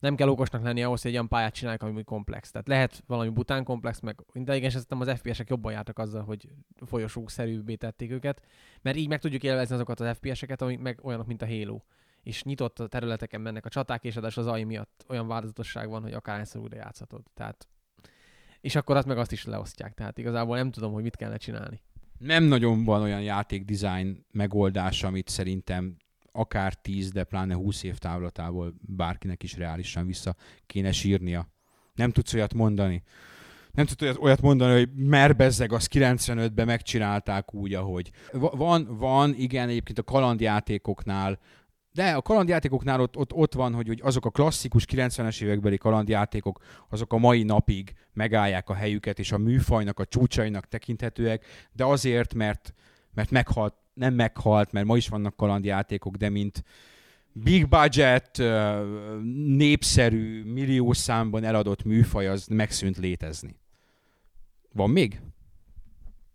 nem 0.00 0.14
kell 0.16 0.28
okosnak 0.28 0.62
lenni 0.62 0.82
ahhoz, 0.82 1.00
hogy 1.02 1.10
egy 1.10 1.16
olyan 1.16 1.28
pályát 1.28 1.54
csinálják, 1.54 1.82
ami 1.82 2.04
komplex. 2.04 2.50
Tehát 2.50 2.68
lehet 2.68 3.02
valami 3.06 3.28
bután 3.28 3.64
komplex, 3.64 4.00
meg 4.00 4.24
intelligens, 4.32 4.76
nem 4.88 5.00
az 5.00 5.10
FPS-ek 5.18 5.48
jobban 5.48 5.72
jártak 5.72 5.98
azzal, 5.98 6.22
hogy 6.22 6.48
folyosószerűbbé 6.86 7.74
tették 7.74 8.10
őket, 8.10 8.42
mert 8.82 8.96
így 8.96 9.08
meg 9.08 9.20
tudjuk 9.20 9.42
élvezni 9.42 9.74
azokat 9.74 10.00
az 10.00 10.16
FPS-eket, 10.16 10.62
amik 10.62 10.78
meg 10.78 10.98
olyanok, 11.02 11.26
mint 11.26 11.42
a 11.42 11.46
Halo. 11.46 11.80
És 12.22 12.42
nyitott 12.42 12.78
a 12.78 12.86
területeken 12.86 13.40
mennek 13.40 13.64
a 13.64 13.68
csaták, 13.68 14.04
és 14.04 14.16
az 14.16 14.46
AI 14.46 14.64
miatt 14.64 15.04
olyan 15.08 15.26
változatosság 15.26 15.88
van, 15.88 16.02
hogy 16.02 16.12
akárhányszor 16.12 16.60
újra 16.60 16.76
játszhatod. 16.76 17.22
Tehát 17.34 17.68
és 18.60 18.74
akkor 18.74 18.96
azt 18.96 19.06
meg 19.06 19.18
azt 19.18 19.32
is 19.32 19.44
leosztják. 19.44 19.94
Tehát 19.94 20.18
igazából 20.18 20.56
nem 20.56 20.70
tudom, 20.70 20.92
hogy 20.92 21.02
mit 21.02 21.16
kellene 21.16 21.38
csinálni 21.38 21.80
nem 22.20 22.44
nagyon 22.44 22.84
van 22.84 23.02
olyan 23.02 23.22
játékdesign 23.22 24.24
megoldás, 24.30 25.02
amit 25.02 25.28
szerintem 25.28 25.96
akár 26.32 26.74
10, 26.74 27.10
de 27.10 27.24
pláne 27.24 27.54
20 27.54 27.82
év 27.82 27.98
távlatából 27.98 28.74
bárkinek 28.80 29.42
is 29.42 29.56
reálisan 29.56 30.06
vissza 30.06 30.36
kéne 30.66 30.92
sírnia. 30.92 31.48
Nem 31.94 32.10
tudsz 32.10 32.34
olyat 32.34 32.54
mondani. 32.54 33.02
Nem 33.72 33.86
tudsz 33.86 34.16
olyat, 34.18 34.40
mondani, 34.40 34.72
hogy 34.72 34.90
merbezzeg, 34.94 35.72
az 35.72 35.88
95-ben 35.92 36.66
megcsinálták 36.66 37.54
úgy, 37.54 37.74
ahogy. 37.74 38.10
Van, 38.32 38.96
van, 38.98 39.34
igen, 39.34 39.68
egyébként 39.68 39.98
a 39.98 40.02
kalandjátékoknál 40.02 41.38
de 41.92 42.10
a 42.10 42.22
kalandjátékoknál 42.22 43.00
ott, 43.00 43.16
ott, 43.16 43.32
ott 43.32 43.54
van, 43.54 43.74
hogy, 43.74 43.86
hogy 43.86 44.00
azok 44.02 44.24
a 44.24 44.30
klasszikus 44.30 44.84
90-es 44.92 45.42
évekbeli 45.42 45.76
kalandjátékok, 45.76 46.60
azok 46.88 47.12
a 47.12 47.18
mai 47.18 47.42
napig 47.42 47.92
megállják 48.12 48.68
a 48.68 48.74
helyüket, 48.74 49.18
és 49.18 49.32
a 49.32 49.38
műfajnak, 49.38 49.98
a 49.98 50.04
csúcsainak 50.04 50.68
tekinthetőek, 50.68 51.44
de 51.72 51.84
azért, 51.84 52.34
mert, 52.34 52.74
mert 53.14 53.30
meghalt, 53.30 53.74
nem 54.00 54.14
meghalt, 54.14 54.72
mert 54.72 54.86
ma 54.86 54.96
is 54.96 55.08
vannak 55.08 55.36
kalandjátékok, 55.36 56.16
de 56.16 56.28
mint 56.28 56.64
big 57.32 57.68
budget, 57.68 58.42
népszerű, 59.46 60.44
millió 60.44 60.92
számban 60.92 61.44
eladott 61.44 61.82
műfaj, 61.84 62.28
az 62.28 62.46
megszűnt 62.46 62.96
létezni. 62.96 63.56
Van 64.72 64.90
még? 64.90 65.20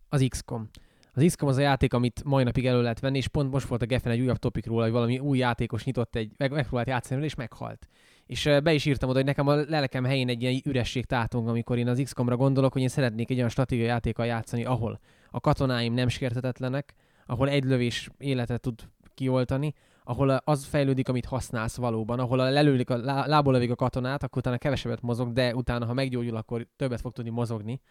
Az 0.10 0.26
XCOM. 0.30 0.70
Az 1.14 1.24
XCOM 1.26 1.50
az 1.50 1.58
a 1.58 1.62
játék, 1.62 1.94
amit 1.94 2.24
mai 2.24 2.44
napig 2.44 2.66
elő 2.66 2.82
lehet 2.82 3.00
venni, 3.00 3.18
és 3.18 3.28
pont 3.28 3.52
most 3.52 3.68
volt 3.68 3.82
a 3.82 3.86
Geffen 3.86 4.12
egy 4.12 4.22
újabb 4.22 4.38
topik 4.38 4.66
róla, 4.66 4.84
hogy 4.84 4.92
valami 4.92 5.20
új 5.20 5.38
játékos 5.38 5.84
nyitott 5.84 6.16
egy, 6.16 6.32
meg, 6.38 6.52
megpróbált 6.52 6.88
játszani 6.88 7.24
és 7.24 7.36
meghalt. 7.36 7.88
És 8.26 8.50
be 8.64 8.74
is 8.74 8.86
írtam 8.86 9.10
oda, 9.10 9.18
hogy 9.18 9.28
nekem 9.28 9.48
a 9.48 9.56
lelkem 9.56 10.04
helyén 10.04 10.30
egy 10.30 10.42
ilyen 10.42 10.62
üresség 10.66 11.06
tátong, 11.06 11.48
amikor 11.48 11.78
én 11.78 11.88
az 11.88 12.02
XCOM-ra 12.04 12.36
gondolok, 12.36 12.74
hogy 12.74 12.82
én 12.82 12.88
szeretnék 12.88 13.30
egy 13.30 13.38
olyan 13.38 13.50
stratégiai 13.50 13.88
játékkal 13.88 14.26
játszani, 14.26 14.66
ahol 14.66 15.00
a 15.32 15.40
katonáim 15.40 15.94
nem 15.94 16.08
sértetetlenek, 16.08 16.94
ahol 17.26 17.50
egy 17.50 17.64
lövés 17.64 18.10
életet 18.18 18.62
tud 18.62 18.90
kioltani, 19.14 19.74
ahol 20.04 20.30
az 20.30 20.66
fejlődik, 20.66 21.10
amit 21.10 21.26
használsz 21.26 21.76
valóban, 21.76 22.20
ahol 22.20 22.38
lelődik 22.38 22.90
a 22.90 22.98
lából 23.28 23.54
lövik 23.54 23.72
a 23.72 23.76
katonát, 23.76 24.24
akkor 24.24 24.38
utána 24.38 24.58
kevesebbet 24.58 25.02
mozog, 25.02 25.34
de 25.34 25.56
utána, 25.56 25.86
ha 25.86 25.94
meggyógyul, 25.94 26.36
akkor 26.36 26.68
többet 26.76 27.02
fog 27.02 27.12
tudni 27.12 27.30
mozogni. 27.30 27.82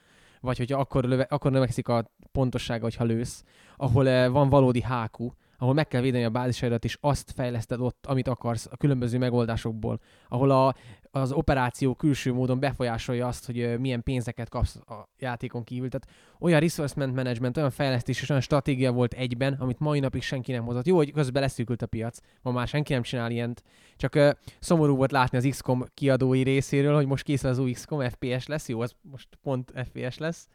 Vagy 0.41 0.57
hogyha 0.57 0.79
akkor, 0.79 1.05
löve, 1.05 1.27
akkor 1.29 1.51
növekszik 1.51 1.89
a 1.89 2.11
pontossága, 2.33 2.83
hogyha 2.83 3.05
lősz, 3.05 3.45
ahol 3.77 4.09
eh, 4.09 4.31
van 4.31 4.49
valódi 4.49 4.83
hákú, 4.83 5.35
ahol 5.59 5.75
meg 5.75 5.89
kell 5.89 6.01
védeni 6.01 6.25
a 6.25 6.31
bázisaidat, 6.31 6.85
és 6.85 6.99
azt 7.01 7.31
fejleszted 7.31 7.81
ott, 7.81 8.07
amit 8.07 8.29
akarsz 8.29 8.69
a 8.71 8.77
különböző 8.77 9.19
megoldásokból, 9.19 10.01
ahol 10.29 10.51
a, 10.51 10.75
az 11.21 11.33
operáció 11.33 11.95
külső 11.95 12.33
módon 12.33 12.59
befolyásolja 12.59 13.27
azt, 13.27 13.47
hogy 13.47 13.79
milyen 13.79 14.03
pénzeket 14.03 14.49
kapsz 14.49 14.77
a 14.77 15.09
játékon 15.19 15.65
kívül. 15.65 15.89
Tehát 15.89 16.09
olyan 16.41 16.61
resource 16.61 17.07
management, 17.07 17.57
olyan 17.57 17.71
fejlesztés 17.71 18.23
és 18.23 18.31
olyan 18.31 18.43
stratégia 18.43 18.93
volt 18.93 19.13
egyben, 19.13 19.53
amit 19.53 19.79
mai 19.79 20.01
napig 20.01 20.23
senki 20.23 20.53
nem 20.53 20.65
hozott. 20.65 20.87
Jó, 20.87 20.97
hogy 20.97 21.13
közben 21.13 21.43
leszűkült 21.43 21.83
a 21.83 21.87
piac, 21.87 22.19
ma 22.43 22.51
már 22.51 22.69
senki 22.69 22.93
nem 22.93 23.03
csinál 23.03 23.31
ilyent. 23.31 23.63
Csak 23.97 24.15
ö, 24.15 24.31
szomorú 24.61 24.97
volt 24.97 25.13
látni 25.13 25.39
az 25.39 25.47
XCOM 25.51 25.85
kiadói 25.95 26.43
részéről, 26.43 26.95
hogy 26.95 27.07
most 27.07 27.25
készül 27.25 27.51
az 27.51 27.59
új 27.59 27.73
XCOM, 27.73 28.09
FPS 28.09 28.47
lesz, 28.47 28.69
jó, 28.69 28.81
az 28.81 28.95
most 29.01 29.29
pont 29.43 29.73
FPS 29.91 30.19
lesz 30.19 30.49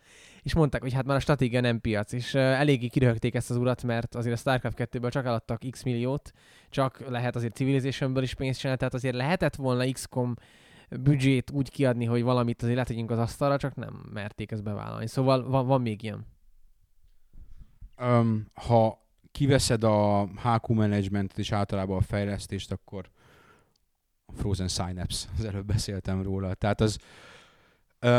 és 0.50 0.56
mondták, 0.56 0.82
hogy 0.82 0.94
hát 0.94 1.06
már 1.06 1.16
a 1.16 1.20
stratégia 1.20 1.62
nem 1.62 1.82
piac, 1.82 2.12
és 2.12 2.34
eléggé 2.34 2.88
kiröhögték 2.88 3.36
ezt 3.36 3.50
az 3.50 3.58
urat, 3.58 3.84
mert 3.84 4.16
azért 4.16 4.36
a 4.36 4.38
StarCraft 4.38 4.78
2-ből 4.80 5.12
csak 5.12 5.26
eladtak 5.26 5.62
x 5.70 5.84
milliót, 5.84 6.32
csak 6.70 7.10
lehet 7.10 7.36
azért 7.36 7.56
Civilizationből 7.56 8.24
is 8.24 8.34
pénzt 8.34 8.60
csinálni, 8.60 8.80
tehát 8.80 8.94
azért 8.94 9.16
lehetett 9.16 9.56
volna 9.56 9.92
XCOM 9.92 10.36
büdzsét 10.90 11.52
úgy 11.52 11.70
kiadni, 11.70 12.06
hogy 12.06 12.22
valamit 12.22 12.62
azért 12.62 12.78
letegyünk 12.78 13.12
az 13.12 13.18
asztalra, 13.18 13.58
csak 13.58 13.76
nem 13.76 14.10
merték 14.14 14.52
ezt 14.52 14.64
bevállalni. 14.64 15.08
Szóval 15.08 15.50
van, 15.50 15.68
van 15.68 15.82
még 15.82 16.04
ilyen. 16.04 16.26
Um, 18.02 18.46
ha 18.54 19.06
kiveszed 19.32 19.84
a 19.84 20.26
HQ 20.26 20.74
managementet 20.74 21.38
és 21.38 21.52
általában 21.52 21.98
a 21.98 22.02
fejlesztést, 22.02 22.72
akkor 22.72 23.10
a 24.26 24.32
Frozen 24.36 24.68
Synapse, 24.68 25.30
az 25.38 25.46
előbb 25.46 25.66
beszéltem 25.66 26.22
róla. 26.22 26.54
Tehát 26.54 26.82
az, 26.82 26.98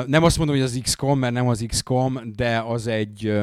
nem 0.06 0.22
azt 0.22 0.38
mondom, 0.38 0.56
hogy 0.56 0.64
az 0.64 0.80
XCOM, 0.82 1.18
mert 1.18 1.34
nem 1.34 1.48
az 1.48 1.64
XCOM, 1.66 2.20
de 2.36 2.58
az 2.58 2.86
egy 2.86 3.42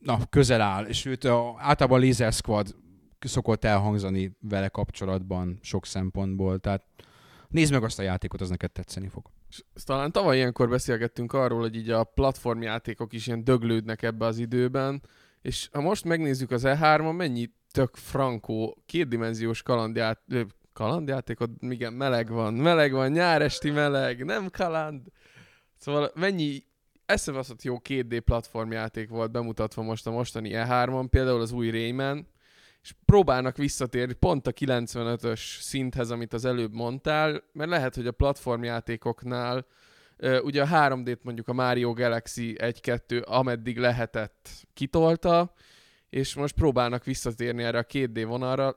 na, 0.00 0.18
közel 0.30 0.60
áll, 0.60 0.84
és 0.84 1.04
őt 1.04 1.24
általában 1.56 2.02
a 2.02 2.04
Laser 2.04 2.32
Squad 2.32 2.74
szokott 3.18 3.64
elhangzani 3.64 4.36
vele 4.40 4.68
kapcsolatban 4.68 5.58
sok 5.62 5.86
szempontból, 5.86 6.58
tehát 6.58 6.86
nézd 7.48 7.72
meg 7.72 7.82
azt 7.82 7.98
a 7.98 8.02
játékot, 8.02 8.40
az 8.40 8.48
neked 8.48 8.70
tetszeni 8.70 9.08
fog. 9.08 9.30
És 9.48 9.62
talán 9.84 10.12
tavaly 10.12 10.36
ilyenkor 10.36 10.68
beszélgettünk 10.68 11.32
arról, 11.32 11.60
hogy 11.60 11.76
így 11.76 11.90
a 11.90 12.04
platformjátékok 12.04 13.12
is 13.12 13.26
ilyen 13.26 13.44
döglődnek 13.44 14.02
ebbe 14.02 14.26
az 14.26 14.38
időben, 14.38 15.02
és 15.42 15.68
ha 15.72 15.80
most 15.80 16.04
megnézzük 16.04 16.50
az 16.50 16.62
E3-on, 16.64 17.16
mennyi 17.16 17.50
tök 17.70 17.96
frankó, 17.96 18.82
kétdimenziós 18.86 19.62
kalandját, 19.62 20.20
kalandjátékot, 20.72 21.50
igen, 21.60 21.92
meleg 21.92 22.30
van, 22.30 22.54
meleg 22.54 22.92
van, 22.92 23.10
nyáresti 23.10 23.70
meleg, 23.70 24.24
nem 24.24 24.48
kaland. 24.50 25.06
Szóval 25.82 26.10
mennyi 26.14 26.64
eszevaszott 27.06 27.62
jó 27.62 27.80
2D 27.88 28.20
platformjáték 28.24 29.08
volt 29.08 29.30
bemutatva 29.30 29.82
most 29.82 30.06
a 30.06 30.10
mostani 30.10 30.50
E3-on, 30.52 31.06
például 31.10 31.40
az 31.40 31.52
új 31.52 31.70
Rayman, 31.70 32.26
és 32.82 32.94
próbálnak 33.04 33.56
visszatérni 33.56 34.12
pont 34.12 34.46
a 34.46 34.52
95-ös 34.52 35.40
szinthez, 35.60 36.10
amit 36.10 36.32
az 36.32 36.44
előbb 36.44 36.72
mondtál, 36.72 37.42
mert 37.52 37.70
lehet, 37.70 37.94
hogy 37.94 38.06
a 38.06 38.12
platformjátékoknál 38.12 39.66
ugye 40.42 40.62
a 40.62 40.66
3D-t 40.66 41.22
mondjuk 41.22 41.48
a 41.48 41.52
Mario 41.52 41.92
Galaxy 41.92 42.56
1-2 42.58 43.24
ameddig 43.24 43.78
lehetett 43.78 44.48
kitolta, 44.74 45.52
és 46.10 46.34
most 46.34 46.54
próbálnak 46.54 47.04
visszatérni 47.04 47.62
erre 47.62 47.78
a 47.78 47.86
2D 47.86 48.24
vonalra, 48.26 48.76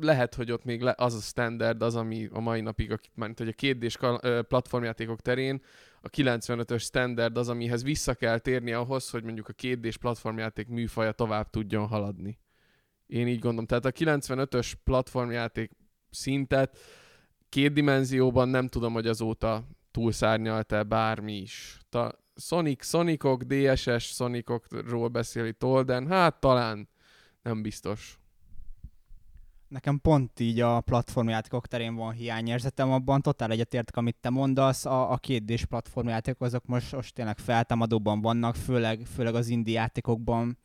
lehet, 0.00 0.34
hogy 0.34 0.52
ott 0.52 0.64
még 0.64 0.82
le, 0.82 0.94
az 0.96 1.14
a 1.14 1.20
standard, 1.20 1.82
az, 1.82 1.96
ami 1.96 2.28
a 2.32 2.40
mai 2.40 2.60
napig, 2.60 2.98
mert 3.14 3.38
hogy 3.38 3.48
a 3.48 3.52
2D 3.52 4.44
platformjátékok 4.48 5.20
terén 5.20 5.62
a 6.06 6.10
95-ös 6.10 6.82
standard 6.82 7.36
az, 7.36 7.48
amihez 7.48 7.82
vissza 7.82 8.14
kell 8.14 8.38
térni 8.38 8.72
ahhoz, 8.72 9.10
hogy 9.10 9.22
mondjuk 9.22 9.48
a 9.48 9.52
2D 9.52 9.94
platformjáték 10.00 10.68
műfaja 10.68 11.12
tovább 11.12 11.50
tudjon 11.50 11.86
haladni. 11.86 12.38
Én 13.06 13.28
így 13.28 13.38
gondolom. 13.38 13.66
Tehát 13.66 13.84
a 13.84 13.92
95-ös 13.92 14.72
platformjáték 14.84 15.70
szintet 16.10 16.78
két 17.48 17.72
dimenzióban 17.72 18.48
nem 18.48 18.68
tudom, 18.68 18.92
hogy 18.92 19.06
azóta 19.06 19.66
túlszárnyalt-e 19.90 20.82
bármi 20.82 21.36
is. 21.36 21.78
Ta 21.88 22.24
Sonic, 22.36 22.86
Sonicok, 22.86 23.42
DSS 23.42 24.04
Sonicokról 24.14 25.08
beszél 25.08 25.44
itt 25.44 25.64
Olden, 25.64 26.06
hát 26.06 26.40
talán 26.40 26.88
nem 27.42 27.62
biztos. 27.62 28.18
Nekem 29.68 30.00
pont 30.00 30.40
így 30.40 30.60
a 30.60 30.80
platformjátékok 30.80 31.66
terén 31.66 31.94
van 31.94 32.12
hiányérzetem, 32.12 32.92
abban 32.92 33.22
totál 33.22 33.50
egyetértek, 33.50 33.96
amit 33.96 34.16
te 34.20 34.30
mondasz, 34.30 34.84
a, 34.84 35.12
a 35.12 35.16
kétdés 35.16 35.64
platformjátékok 35.64 36.40
azok 36.40 36.66
most, 36.66 36.92
most 36.92 37.14
tényleg 37.14 37.38
feltámadóban 37.38 38.20
vannak, 38.20 38.54
főleg, 38.54 39.00
főleg 39.14 39.34
az 39.34 39.48
indie 39.48 39.80
játékokban 39.80 40.58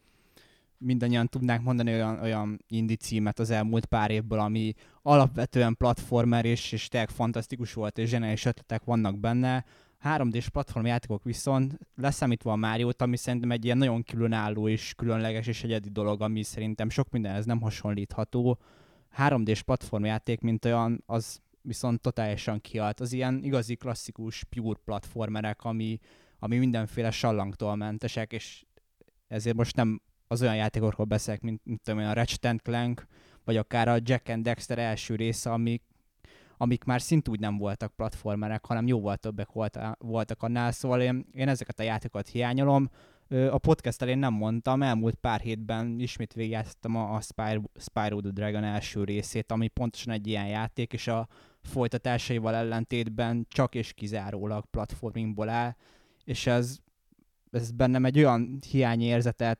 mindannyian 0.81 1.27
tudnánk 1.27 1.63
mondani 1.63 1.93
olyan, 1.93 2.19
olyan 2.19 2.59
indie 2.67 2.95
címet 2.95 3.39
az 3.39 3.49
elmúlt 3.49 3.85
pár 3.85 4.11
évből, 4.11 4.39
ami 4.39 4.73
alapvetően 5.01 5.75
platformer, 5.77 6.45
és, 6.45 6.71
és 6.71 6.87
tényleg 6.87 7.09
fantasztikus 7.09 7.73
volt, 7.73 7.97
és 7.97 8.09
zseniális 8.09 8.45
ötletek 8.45 8.83
vannak 8.83 9.19
benne. 9.19 9.65
3D-s 10.03 10.49
platformjátékok 10.49 11.23
viszont 11.23 11.77
leszámítva 11.95 12.51
a 12.51 12.55
mario 12.55 12.89
ami 12.97 13.17
szerintem 13.17 13.51
egy 13.51 13.65
ilyen 13.65 13.77
nagyon 13.77 14.03
különálló 14.03 14.67
és 14.67 14.93
különleges 14.97 15.47
és 15.47 15.63
egyedi 15.63 15.89
dolog, 15.89 16.21
ami 16.21 16.43
szerintem 16.43 16.89
sok 16.89 17.09
mindenhez 17.09 17.45
nem 17.45 17.61
hasonlítható. 17.61 18.57
3D-s 19.17 19.61
platformjáték, 19.61 20.41
mint 20.41 20.65
olyan, 20.65 21.03
az 21.05 21.41
viszont 21.61 22.01
totálisan 22.01 22.61
kialt. 22.61 22.99
Az 22.99 23.13
ilyen 23.13 23.43
igazi 23.43 23.75
klasszikus 23.75 24.43
pure 24.43 24.79
platformerek, 24.85 25.63
ami, 25.63 25.99
ami 26.39 26.57
mindenféle 26.57 27.11
sallangtól 27.11 27.75
mentesek, 27.75 28.33
és 28.33 28.65
ezért 29.27 29.55
most 29.55 29.75
nem 29.75 30.01
az 30.27 30.41
olyan 30.41 30.55
játékokról 30.55 31.05
beszélek, 31.05 31.41
mint, 31.41 31.61
mint 31.63 31.81
tudom, 31.81 31.99
a 31.99 32.13
Ratchet 32.13 32.61
Clank, 32.61 33.07
vagy 33.43 33.57
akár 33.57 33.87
a 33.87 33.97
Jack 34.03 34.29
and 34.29 34.43
Dexter 34.43 34.79
első 34.79 35.15
része, 35.15 35.51
amik, 35.51 35.83
amik 36.57 36.83
már 36.83 37.01
szintúgy 37.01 37.39
nem 37.39 37.57
voltak 37.57 37.95
platformerek, 37.95 38.65
hanem 38.65 38.87
jóval 38.87 39.17
többek 39.17 39.51
volt, 39.51 39.79
voltak 39.97 40.43
annál, 40.43 40.71
szóval 40.71 41.01
én, 41.01 41.25
én 41.33 41.47
ezeket 41.47 41.79
a 41.79 41.83
játékokat 41.83 42.27
hiányolom. 42.27 42.89
A 43.31 43.57
podcast 43.57 44.01
elén 44.01 44.17
nem 44.17 44.33
mondtam, 44.33 44.81
elmúlt 44.81 45.15
pár 45.15 45.39
hétben 45.39 45.99
ismét 45.99 46.33
végigjátszottam 46.33 46.95
a, 46.95 47.15
a 47.15 47.21
Spyro, 47.21 47.61
Spyro 47.75 48.21
the 48.21 48.31
Dragon 48.31 48.63
első 48.63 49.03
részét, 49.03 49.51
ami 49.51 49.67
pontosan 49.67 50.13
egy 50.13 50.27
ilyen 50.27 50.47
játék, 50.47 50.93
és 50.93 51.07
a 51.07 51.27
folytatásaival 51.61 52.55
ellentétben 52.55 53.45
csak 53.49 53.75
és 53.75 53.93
kizárólag 53.93 54.65
platformingból 54.65 55.49
áll, 55.49 55.75
és 56.23 56.47
ez, 56.47 56.77
ez 57.51 57.71
bennem 57.71 58.05
egy 58.05 58.17
olyan 58.17 58.59
hiányérzetet 58.69 59.59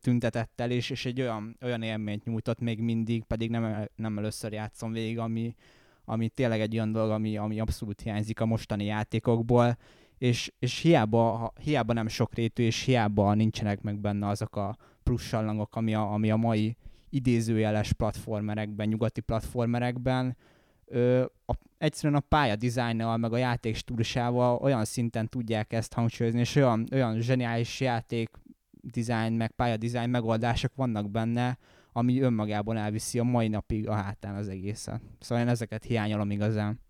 tüntetett 0.00 0.60
el, 0.60 0.70
és, 0.70 0.90
és 0.90 1.06
egy 1.06 1.20
olyan, 1.20 1.56
olyan 1.62 1.82
élményt 1.82 2.24
nyújtott 2.24 2.60
még 2.60 2.80
mindig, 2.80 3.24
pedig 3.24 3.50
nem, 3.50 3.88
nem 3.96 4.18
először 4.18 4.52
játszom 4.52 4.92
végig, 4.92 5.18
ami, 5.18 5.54
ami 6.04 6.28
tényleg 6.28 6.60
egy 6.60 6.74
olyan 6.74 6.92
dolog, 6.92 7.10
ami, 7.10 7.36
ami 7.36 7.60
abszolút 7.60 8.00
hiányzik 8.00 8.40
a 8.40 8.46
mostani 8.46 8.84
játékokból, 8.84 9.76
és, 10.18 10.52
és 10.58 10.78
hiába, 10.78 11.52
hiába 11.60 11.92
nem 11.92 12.08
sok 12.08 12.34
rétű, 12.34 12.62
és 12.62 12.82
hiába 12.82 13.34
nincsenek 13.34 13.80
meg 13.80 13.98
benne 13.98 14.28
azok 14.28 14.56
a 14.56 14.76
plusz 15.02 15.22
sallangok, 15.22 15.76
ami 15.76 15.94
a, 15.94 16.12
ami 16.12 16.30
a 16.30 16.36
mai 16.36 16.76
idézőjeles 17.10 17.92
platformerekben, 17.92 18.88
nyugati 18.88 19.20
platformerekben, 19.20 20.36
ö, 20.84 21.24
a, 21.46 21.54
egyszerűen 21.78 22.18
a 22.18 22.26
pálya 22.28 22.56
dizájnnal, 22.56 23.16
meg 23.16 23.32
a 23.32 23.36
játék 23.36 23.76
stílusával 23.76 24.56
olyan 24.56 24.84
szinten 24.84 25.28
tudják 25.28 25.72
ezt 25.72 25.92
hangsúlyozni, 25.92 26.40
és 26.40 26.54
olyan, 26.54 26.86
olyan 26.92 27.20
zseniális 27.20 27.80
játék 27.80 28.30
design, 28.80 29.32
meg 29.32 29.50
pálya 29.50 30.06
megoldások 30.06 30.74
vannak 30.74 31.10
benne, 31.10 31.58
ami 31.92 32.20
önmagában 32.20 32.76
elviszi 32.76 33.18
a 33.18 33.24
mai 33.24 33.48
napig 33.48 33.88
a 33.88 33.94
hátán 33.94 34.34
az 34.34 34.48
egészet. 34.48 35.00
Szóval 35.20 35.44
én 35.44 35.50
ezeket 35.50 35.84
hiányolom 35.84 36.30
igazán. 36.30 36.80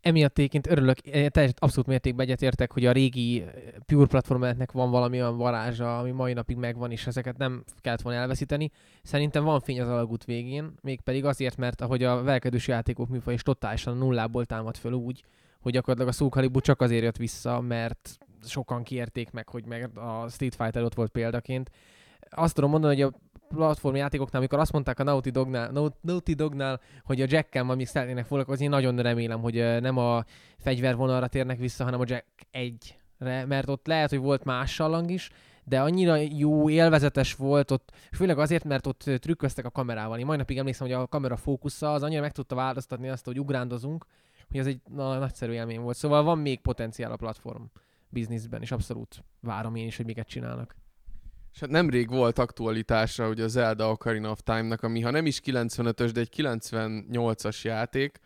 Emiatt 0.00 0.38
egyébként 0.38 0.66
örülök, 0.66 0.98
teljesen 1.00 1.56
abszolút 1.58 1.86
mértékben 1.86 2.26
egyetértek, 2.26 2.72
hogy 2.72 2.86
a 2.86 2.92
régi 2.92 3.42
eh, 3.42 3.48
Pure 3.86 4.06
platformeknek 4.06 4.72
van 4.72 4.90
valami 4.90 5.20
olyan 5.20 5.36
varázsa, 5.36 5.98
ami 5.98 6.10
mai 6.10 6.32
napig 6.32 6.56
megvan, 6.56 6.90
és 6.90 7.06
ezeket 7.06 7.36
nem 7.36 7.64
kellett 7.80 8.00
volna 8.00 8.18
elveszíteni. 8.18 8.70
Szerintem 9.02 9.44
van 9.44 9.60
fény 9.60 9.80
az 9.80 9.88
alagút 9.88 10.24
végén, 10.24 10.74
mégpedig 10.82 11.24
azért, 11.24 11.56
mert 11.56 11.80
ahogy 11.80 12.02
a 12.02 12.22
velkedős 12.22 12.68
játékok 12.68 13.08
műfaj 13.08 13.34
is 13.34 13.42
totálisan 13.42 13.96
nullából 13.96 14.44
támad 14.44 14.76
föl 14.76 14.92
úgy, 14.92 15.24
hogy 15.60 15.72
gyakorlatilag 15.72 16.12
a 16.12 16.16
Soul 16.40 16.60
csak 16.60 16.80
azért 16.80 17.02
jött 17.02 17.16
vissza, 17.16 17.60
mert 17.60 18.18
sokan 18.44 18.82
kérték 18.82 19.30
meg, 19.30 19.48
hogy 19.48 19.64
meg 19.64 19.98
a 19.98 20.28
Street 20.28 20.54
Fighter 20.54 20.82
ott 20.82 20.94
volt 20.94 21.10
példaként. 21.10 21.70
Azt 22.30 22.54
tudom 22.54 22.70
mondani, 22.70 23.00
hogy 23.00 23.12
a 23.12 23.25
platformjátékoknál, 23.48 24.40
amikor 24.40 24.58
azt 24.58 24.72
mondták 24.72 24.98
a 24.98 25.02
Naughty 25.02 25.30
Dognál, 25.30 25.70
Naughty 26.00 26.32
Dognál 26.34 26.80
hogy 27.04 27.20
a 27.20 27.26
Jack-kel 27.28 27.64
még 27.64 27.86
szeretnének 27.86 28.24
foglalkozni, 28.24 28.66
nagyon 28.66 28.96
remélem, 28.96 29.40
hogy 29.40 29.80
nem 29.80 29.96
a 29.96 30.24
fegyvervonalra 30.58 31.26
térnek 31.26 31.58
vissza, 31.58 31.84
hanem 31.84 32.00
a 32.00 32.04
Jack 32.06 32.26
1-re, 32.52 33.44
mert 33.44 33.68
ott 33.68 33.86
lehet, 33.86 34.10
hogy 34.10 34.18
volt 34.18 34.44
más 34.44 34.72
sallang 34.74 35.10
is, 35.10 35.30
de 35.64 35.80
annyira 35.80 36.16
jó, 36.16 36.70
élvezetes 36.70 37.34
volt 37.34 37.70
ott, 37.70 37.92
főleg 38.12 38.38
azért, 38.38 38.64
mert 38.64 38.86
ott 38.86 39.02
trükköztek 39.02 39.64
a 39.64 39.70
kamerával. 39.70 40.18
Én 40.18 40.26
mai 40.26 40.36
napig 40.36 40.58
emlékszem, 40.58 40.86
hogy 40.86 40.96
a 40.96 41.06
kamera 41.06 41.36
fókusza 41.36 41.92
az 41.92 42.02
annyira 42.02 42.20
meg 42.20 42.32
tudta 42.32 42.54
változtatni 42.54 43.08
azt, 43.08 43.24
hogy 43.24 43.40
ugrándozunk, 43.40 44.06
hogy 44.48 44.58
ez 44.58 44.66
egy 44.66 44.80
na, 44.94 45.18
nagyszerű 45.18 45.52
élmény 45.52 45.80
volt. 45.80 45.96
Szóval 45.96 46.22
van 46.22 46.38
még 46.38 46.60
potenciál 46.60 47.12
a 47.12 47.16
platform 47.16 47.62
bizniszben, 48.08 48.62
és 48.62 48.72
abszolút 48.72 49.24
várom 49.40 49.74
én 49.74 49.86
is, 49.86 49.96
hogy 49.96 50.06
miket 50.06 50.28
csinálnak. 50.28 50.74
És 51.56 51.62
hát 51.62 51.70
nemrég 51.70 52.08
volt 52.08 52.38
aktualitása 52.38 53.26
hogy 53.26 53.40
a 53.40 53.48
Zelda 53.48 53.90
Ocarina 53.90 54.30
of 54.30 54.40
Time-nak, 54.42 54.82
ami 54.82 55.00
ha 55.00 55.10
nem 55.10 55.26
is 55.26 55.40
95-ös, 55.44 56.10
de 56.12 56.20
egy 56.20 56.32
98-as 56.36 57.62
játék, 57.62 58.20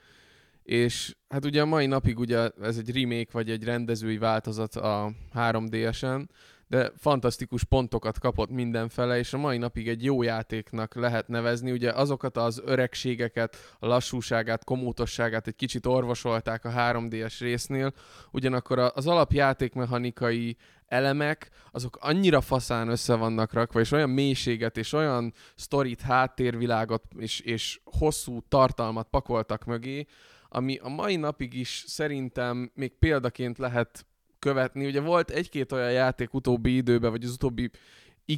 és 0.62 1.16
hát 1.28 1.44
ugye 1.44 1.60
a 1.60 1.66
mai 1.66 1.86
napig 1.86 2.18
ugye 2.18 2.50
ez 2.62 2.76
egy 2.76 3.02
remake 3.02 3.30
vagy 3.32 3.50
egy 3.50 3.64
rendezői 3.64 4.18
változat 4.18 4.74
a 4.74 5.12
3DS-en, 5.34 6.28
de 6.68 6.92
fantasztikus 6.96 7.64
pontokat 7.64 8.18
kapott 8.18 8.50
mindenfele, 8.50 9.18
és 9.18 9.32
a 9.32 9.38
mai 9.38 9.58
napig 9.58 9.88
egy 9.88 10.04
jó 10.04 10.22
játéknak 10.22 10.94
lehet 10.94 11.28
nevezni. 11.28 11.72
Ugye 11.72 11.90
azokat 11.90 12.36
az 12.36 12.62
öregségeket, 12.64 13.56
a 13.78 13.86
lassúságát, 13.86 14.64
komótosságát 14.64 15.46
egy 15.46 15.56
kicsit 15.56 15.86
orvosolták 15.86 16.64
a 16.64 16.70
3DS 16.70 17.36
résznél, 17.38 17.92
ugyanakkor 18.30 18.78
az 18.94 19.06
alapjátékmechanikai 19.06 20.56
elemek, 20.90 21.50
azok 21.70 21.98
annyira 22.00 22.40
faszán 22.40 22.88
össze 22.88 23.14
vannak 23.14 23.52
rakva, 23.52 23.80
és 23.80 23.92
olyan 23.92 24.10
mélységet, 24.10 24.76
és 24.76 24.92
olyan 24.92 25.32
sztorit, 25.54 26.00
háttérvilágot, 26.00 27.04
és, 27.18 27.40
és 27.40 27.80
hosszú 27.84 28.40
tartalmat 28.48 29.08
pakoltak 29.10 29.64
mögé, 29.64 30.06
ami 30.48 30.76
a 30.82 30.88
mai 30.88 31.16
napig 31.16 31.54
is 31.54 31.84
szerintem 31.86 32.70
még 32.74 32.92
példaként 32.98 33.58
lehet 33.58 34.06
követni. 34.38 34.86
Ugye 34.86 35.00
volt 35.00 35.30
egy-két 35.30 35.72
olyan 35.72 35.92
játék 35.92 36.34
utóbbi 36.34 36.76
időben, 36.76 37.10
vagy 37.10 37.24
az 37.24 37.32
utóbbi 37.32 37.70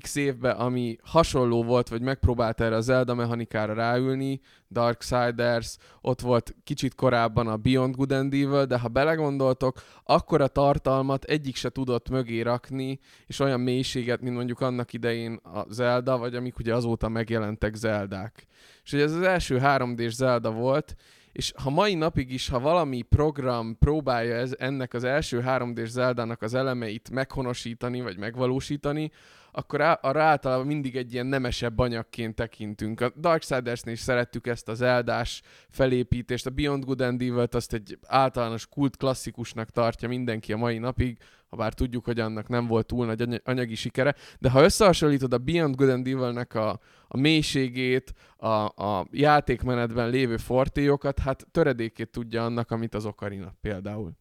x 0.00 0.14
évben, 0.16 0.56
ami 0.56 0.96
hasonló 1.02 1.64
volt, 1.64 1.88
vagy 1.88 2.02
megpróbált 2.02 2.60
erre 2.60 2.76
a 2.76 2.80
Zelda 2.80 3.14
mechanikára 3.14 3.74
ráülni, 3.74 4.40
Darksiders, 4.70 5.76
ott 6.00 6.20
volt 6.20 6.54
kicsit 6.64 6.94
korábban 6.94 7.46
a 7.46 7.56
Beyond 7.56 7.94
Good 7.94 8.12
and 8.12 8.34
Evil, 8.34 8.64
de 8.64 8.78
ha 8.78 8.88
belegondoltok, 8.88 9.82
akkor 10.04 10.40
a 10.40 10.46
tartalmat 10.46 11.24
egyik 11.24 11.56
se 11.56 11.68
tudott 11.68 12.08
mögé 12.08 12.40
rakni, 12.40 12.98
és 13.26 13.38
olyan 13.38 13.60
mélységet, 13.60 14.20
mint 14.20 14.36
mondjuk 14.36 14.60
annak 14.60 14.92
idején 14.92 15.34
a 15.34 15.64
Zelda, 15.68 16.18
vagy 16.18 16.34
amik 16.34 16.58
ugye 16.58 16.74
azóta 16.74 17.08
megjelentek 17.08 17.74
Zeldák. 17.74 18.46
És 18.84 18.92
ugye 18.92 19.02
ez 19.02 19.12
az 19.12 19.22
első 19.22 19.60
3D-s 19.62 20.14
Zelda 20.14 20.50
volt, 20.50 20.96
és 21.32 21.52
ha 21.62 21.70
mai 21.70 21.94
napig 21.94 22.32
is, 22.32 22.48
ha 22.48 22.60
valami 22.60 23.02
program 23.02 23.78
próbálja 23.78 24.34
ez, 24.34 24.54
ennek 24.58 24.94
az 24.94 25.04
első 25.04 25.42
3D-s 25.46 25.90
Zeldának 25.90 26.42
az 26.42 26.54
elemeit 26.54 27.10
meghonosítani, 27.10 28.00
vagy 28.00 28.18
megvalósítani, 28.18 29.10
akkor 29.52 29.80
á, 29.80 29.98
arra 30.02 30.22
általában 30.22 30.66
mindig 30.66 30.96
egy 30.96 31.12
ilyen 31.12 31.26
nemesebb 31.26 31.78
anyagként 31.78 32.34
tekintünk. 32.34 33.00
A 33.00 33.12
Darksiders-nél 33.16 33.94
is 33.94 34.00
szerettük 34.00 34.46
ezt 34.46 34.68
az 34.68 34.80
eldás 34.80 35.42
felépítést, 35.68 36.46
a 36.46 36.50
Beyond 36.50 36.84
Good 36.84 37.00
and 37.00 37.22
evil 37.22 37.48
azt 37.50 37.72
egy 37.72 37.98
általános 38.06 38.66
kult 38.66 38.96
klasszikusnak 38.96 39.70
tartja 39.70 40.08
mindenki 40.08 40.52
a 40.52 40.56
mai 40.56 40.78
napig, 40.78 41.18
ha 41.48 41.56
bár 41.56 41.74
tudjuk, 41.74 42.04
hogy 42.04 42.20
annak 42.20 42.48
nem 42.48 42.66
volt 42.66 42.86
túl 42.86 43.06
nagy 43.06 43.40
anyagi 43.44 43.74
sikere, 43.74 44.14
de 44.38 44.50
ha 44.50 44.62
összehasonlítod 44.62 45.32
a 45.32 45.38
Beyond 45.38 45.74
Good 45.74 45.90
and 45.90 46.06
Evil-nek 46.06 46.54
a, 46.54 46.80
a 47.08 47.16
mélységét, 47.16 48.14
a, 48.36 48.48
a 48.64 49.06
játékmenetben 49.10 50.10
lévő 50.10 50.36
fortélyokat, 50.36 51.18
hát 51.18 51.46
töredékét 51.50 52.10
tudja 52.10 52.44
annak, 52.44 52.70
amit 52.70 52.94
az 52.94 53.04
Ocarina 53.04 53.54
például. 53.60 54.12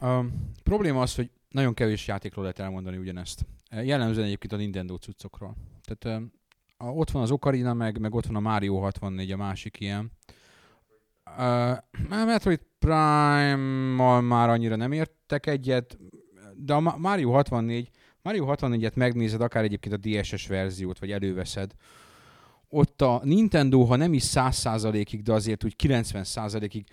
A 0.00 0.20
probléma 0.62 1.00
az, 1.00 1.14
hogy 1.14 1.30
nagyon 1.54 1.74
kevés 1.74 2.06
játékról 2.06 2.42
lehet 2.42 2.58
elmondani 2.58 2.96
ugyanezt. 2.96 3.46
Jellemzően 3.70 4.26
egyébként 4.26 4.52
a 4.52 4.56
Nintendo 4.56 4.96
cuccokról. 4.96 5.56
Tehát 5.82 6.22
a, 6.76 6.84
ott 6.84 7.10
van 7.10 7.22
az 7.22 7.30
Ocarina, 7.30 7.74
meg, 7.74 7.98
meg 7.98 8.14
ott 8.14 8.26
van 8.26 8.36
a 8.36 8.40
Mario 8.40 8.78
64, 8.78 9.32
a 9.32 9.36
másik 9.36 9.80
ilyen. 9.80 10.12
Uh, 11.38 11.76
Metroid 12.08 12.60
Prime-mal 12.78 14.20
már 14.20 14.48
annyira 14.48 14.76
nem 14.76 14.92
értek 14.92 15.46
egyet, 15.46 15.98
de 16.54 16.74
a 16.74 16.80
Mario 16.80 17.30
64, 17.30 17.90
Mario 18.22 18.46
64-et 18.48 18.94
megnézed, 18.94 19.40
akár 19.40 19.64
egyébként 19.64 19.94
a 19.94 20.08
DSS 20.08 20.46
verziót, 20.46 20.98
vagy 20.98 21.10
előveszed, 21.10 21.72
ott 22.68 23.02
a 23.02 23.20
Nintendo, 23.24 23.84
ha 23.84 23.96
nem 23.96 24.12
is 24.12 24.24
100%-ig, 24.26 25.22
de 25.22 25.32
azért 25.32 25.64
úgy 25.64 25.74
90%-ig 25.82 26.86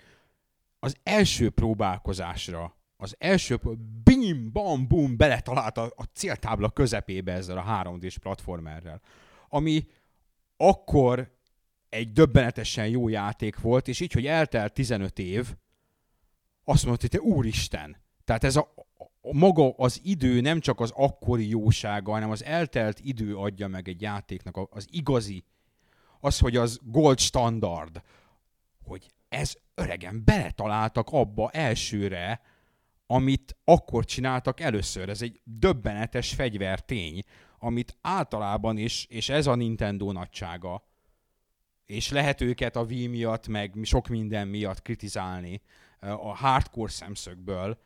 az 0.78 0.96
első 1.02 1.50
próbálkozásra, 1.50 2.76
az 3.02 3.14
első 3.18 3.58
bim, 4.04 4.52
bam, 4.52 4.86
bum, 4.86 5.16
beletalált 5.16 5.78
a, 5.78 5.92
a 5.96 6.02
céltábla 6.02 6.70
közepébe 6.70 7.32
ezzel 7.32 7.58
a 7.58 7.82
3D-s 7.82 8.18
platformerrel. 8.18 9.00
Ami 9.48 9.86
akkor 10.56 11.36
egy 11.88 12.12
döbbenetesen 12.12 12.88
jó 12.88 13.08
játék 13.08 13.60
volt, 13.60 13.88
és 13.88 14.00
így, 14.00 14.12
hogy 14.12 14.26
eltelt 14.26 14.72
15 14.72 15.18
év, 15.18 15.54
azt 16.64 16.84
mondta, 16.86 17.06
hogy 17.10 17.20
te 17.20 17.26
úristen, 17.26 17.96
tehát 18.24 18.44
ez 18.44 18.56
a, 18.56 18.74
a 19.20 19.32
maga 19.32 19.70
az 19.70 20.00
idő 20.02 20.40
nem 20.40 20.60
csak 20.60 20.80
az 20.80 20.92
akkori 20.94 21.48
jósága, 21.48 22.12
hanem 22.12 22.30
az 22.30 22.44
eltelt 22.44 23.00
idő 23.00 23.36
adja 23.36 23.68
meg 23.68 23.88
egy 23.88 24.00
játéknak 24.00 24.68
az 24.70 24.86
igazi, 24.90 25.44
az, 26.20 26.38
hogy 26.38 26.56
az 26.56 26.80
gold 26.82 27.18
standard, 27.18 28.02
hogy 28.84 29.10
ez 29.28 29.54
öregen 29.74 30.22
beletaláltak 30.24 31.08
abba 31.10 31.50
elsőre, 31.50 32.40
amit 33.12 33.56
akkor 33.64 34.04
csináltak 34.04 34.60
először. 34.60 35.08
Ez 35.08 35.22
egy 35.22 35.40
döbbenetes 35.44 36.34
fegyvertény, 36.34 37.22
amit 37.58 37.96
általában 38.00 38.76
is, 38.76 39.06
és 39.10 39.28
ez 39.28 39.46
a 39.46 39.54
Nintendo 39.54 40.12
nagysága, 40.12 40.84
és 41.86 42.10
lehet 42.10 42.40
őket 42.40 42.76
a 42.76 42.82
Wii 42.82 43.06
miatt, 43.06 43.48
meg 43.48 43.78
sok 43.82 44.08
minden 44.08 44.48
miatt 44.48 44.82
kritizálni 44.82 45.60
a 46.00 46.36
hardcore 46.36 46.90
szemszögből, 46.90 47.78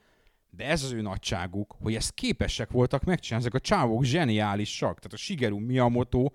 de 0.51 0.65
ez 0.65 0.83
az 0.83 0.93
ő 0.93 1.01
nagyságuk, 1.01 1.77
hogy 1.83 1.95
ezt 1.95 2.15
képesek 2.15 2.71
voltak 2.71 3.05
megcsinálni, 3.05 3.47
ezek 3.47 3.61
a 3.61 3.65
csávok 3.65 4.05
zseniálisak, 4.05 4.97
tehát 4.97 5.13
a 5.13 5.17
Shigeru 5.17 5.59
Miyamoto, 5.59 6.31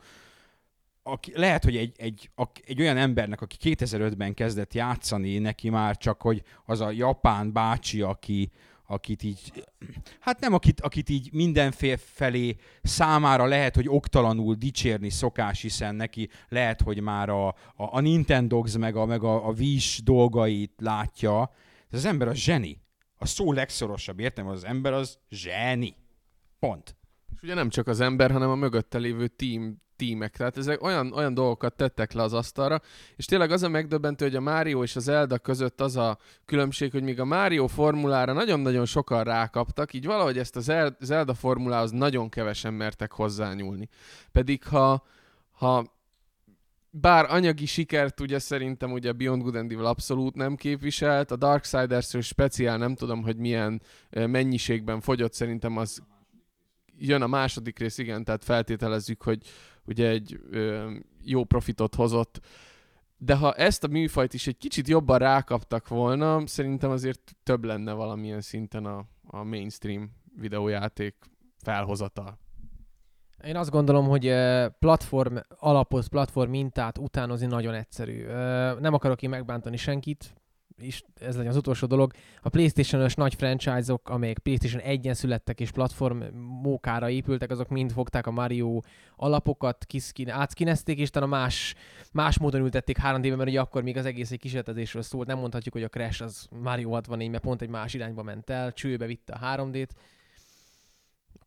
aki, 1.03 1.31
lehet, 1.35 1.63
hogy 1.63 1.77
egy, 1.77 1.93
egy, 1.97 2.29
egy 2.65 2.81
olyan 2.81 2.97
embernek, 2.97 3.41
aki 3.41 3.55
2005-ben 3.59 4.33
kezdett 4.33 4.73
játszani, 4.73 5.37
neki 5.37 5.69
már 5.69 5.97
csak, 5.97 6.21
hogy 6.21 6.43
az 6.65 6.81
a 6.81 6.91
japán 6.91 7.53
bácsi, 7.53 8.01
aki, 8.01 8.51
akit 8.91 9.23
így, 9.23 9.65
hát 10.19 10.39
nem 10.39 10.53
akit, 10.53 10.81
akit 10.81 11.09
így 11.09 11.29
mindenféle 11.33 11.97
felé 11.97 12.55
számára 12.81 13.45
lehet, 13.45 13.75
hogy 13.75 13.89
oktalanul 13.89 14.55
dicsérni 14.55 15.09
szokás, 15.09 15.61
hiszen 15.61 15.95
neki 15.95 16.29
lehet, 16.49 16.81
hogy 16.81 17.01
már 17.01 17.29
a, 17.29 17.47
a, 17.47 17.53
a 17.75 17.99
Nintendogs 17.99 18.77
meg 18.77 18.95
a, 18.95 19.05
meg 19.05 19.23
a, 19.23 19.47
a 19.47 19.51
Wish 19.51 20.01
dolgait 20.03 20.73
látja. 20.77 21.51
Ez 21.89 21.97
az 21.97 22.05
ember 22.05 22.27
a 22.27 22.35
zseni. 22.35 22.81
A 23.17 23.25
szó 23.25 23.51
legszorosabb 23.51 24.19
értem, 24.19 24.47
az 24.47 24.63
ember 24.63 24.93
az 24.93 25.17
zseni. 25.29 25.95
Pont. 26.59 26.95
És 27.35 27.41
ugye 27.41 27.53
nem 27.53 27.69
csak 27.69 27.87
az 27.87 27.99
ember, 27.99 28.31
hanem 28.31 28.49
a 28.49 28.55
mögötte 28.55 28.97
lévő 28.97 29.27
team 29.27 29.81
tímek. 30.01 30.37
Tehát 30.37 30.57
ezek 30.57 30.83
olyan, 30.83 31.13
olyan 31.13 31.33
dolgokat 31.33 31.75
tettek 31.75 32.11
le 32.13 32.23
az 32.23 32.33
asztalra, 32.33 32.81
és 33.15 33.25
tényleg 33.25 33.51
az 33.51 33.63
a 33.63 33.69
megdöbbentő, 33.69 34.25
hogy 34.25 34.35
a 34.35 34.41
Mario 34.41 34.83
és 34.83 34.95
az 34.95 35.03
Zelda 35.03 35.37
között 35.37 35.81
az 35.81 35.95
a 35.95 36.17
különbség, 36.45 36.91
hogy 36.91 37.03
míg 37.03 37.19
a 37.19 37.25
Mario 37.25 37.67
formulára 37.67 38.33
nagyon-nagyon 38.33 38.85
sokan 38.85 39.23
rákaptak, 39.23 39.93
így 39.93 40.05
valahogy 40.05 40.37
ezt 40.37 40.55
a 40.55 40.93
Zelda 40.99 41.33
formulához 41.33 41.91
nagyon 41.91 42.29
kevesen 42.29 42.73
mertek 42.73 43.11
hozzányúlni. 43.11 43.89
Pedig 44.31 44.63
ha, 44.63 45.03
ha 45.51 45.99
bár 46.89 47.25
anyagi 47.29 47.65
sikert 47.65 48.19
ugye 48.19 48.39
szerintem 48.39 48.91
ugye 48.91 49.11
Beyond 49.11 49.41
Good 49.41 49.55
and 49.55 49.71
Evil 49.71 49.85
abszolút 49.85 50.35
nem 50.35 50.55
képviselt, 50.55 51.31
a 51.31 51.35
Darksiders-ről 51.35 52.21
speciál 52.21 52.77
nem 52.77 52.95
tudom, 52.95 53.23
hogy 53.23 53.37
milyen 53.37 53.81
mennyiségben 54.09 55.01
fogyott, 55.01 55.33
szerintem 55.33 55.77
az 55.77 56.01
jön 56.97 57.21
a 57.21 57.27
második 57.27 57.79
rész, 57.79 57.97
igen, 57.97 58.23
tehát 58.23 58.43
feltételezzük, 58.43 59.21
hogy 59.21 59.41
ugye 59.85 60.07
egy 60.07 60.39
ö, 60.49 60.91
jó 61.23 61.43
profitot 61.43 61.95
hozott. 61.95 62.39
De 63.17 63.35
ha 63.35 63.53
ezt 63.53 63.83
a 63.83 63.87
műfajt 63.87 64.33
is 64.33 64.47
egy 64.47 64.57
kicsit 64.57 64.87
jobban 64.87 65.17
rákaptak 65.17 65.87
volna, 65.87 66.47
szerintem 66.47 66.89
azért 66.91 67.35
több 67.43 67.63
lenne 67.63 67.93
valamilyen 67.93 68.41
szinten 68.41 68.85
a, 68.85 69.05
a 69.27 69.43
mainstream 69.43 70.11
videójáték 70.39 71.15
felhozata. 71.57 72.37
Én 73.43 73.55
azt 73.55 73.69
gondolom, 73.69 74.07
hogy 74.07 74.33
platform 74.79 75.35
alapoz, 75.57 76.07
platform 76.07 76.49
mintát 76.49 76.97
utánozni 76.97 77.45
nagyon 77.45 77.73
egyszerű. 77.73 78.25
Nem 78.79 78.93
akarok 78.93 79.21
én 79.21 79.29
megbántani 79.29 79.77
senkit, 79.77 80.40
is 80.83 81.03
ez 81.19 81.35
legyen 81.35 81.51
az 81.51 81.57
utolsó 81.57 81.87
dolog, 81.87 82.13
a 82.41 82.49
PlayStation-ös 82.49 83.15
nagy 83.15 83.35
franchise-ok, 83.35 84.09
amelyek 84.09 84.39
PlayStation 84.39 84.81
1-en 84.85 85.13
születtek 85.13 85.59
és 85.59 85.71
platform 85.71 86.21
mókára 86.61 87.09
épültek, 87.09 87.51
azok 87.51 87.69
mind 87.69 87.91
fogták 87.91 88.27
a 88.27 88.31
Mario 88.31 88.79
alapokat, 89.15 89.85
kiszkin, 89.85 90.29
átszkinezték, 90.29 90.99
és 90.99 91.07
utána 91.07 91.25
más, 91.25 91.75
más 92.11 92.39
módon 92.39 92.61
ültették 92.61 92.97
3 92.97 93.21
d 93.21 93.25
mert 93.25 93.49
ugye 93.49 93.59
akkor 93.59 93.83
még 93.83 93.97
az 93.97 94.05
egész 94.05 94.31
egy 94.31 94.39
kísérletezésről 94.39 95.01
szólt. 95.01 95.27
Nem 95.27 95.37
mondhatjuk, 95.37 95.73
hogy 95.73 95.83
a 95.83 95.89
Crash 95.89 96.21
az 96.21 96.47
Mario 96.61 96.89
64, 96.89 97.29
mert 97.29 97.43
pont 97.43 97.61
egy 97.61 97.69
más 97.69 97.93
irányba 97.93 98.23
ment 98.23 98.49
el, 98.49 98.73
csőbe 98.73 99.05
vitte 99.05 99.33
a 99.33 99.55
3D-t. 99.55 99.89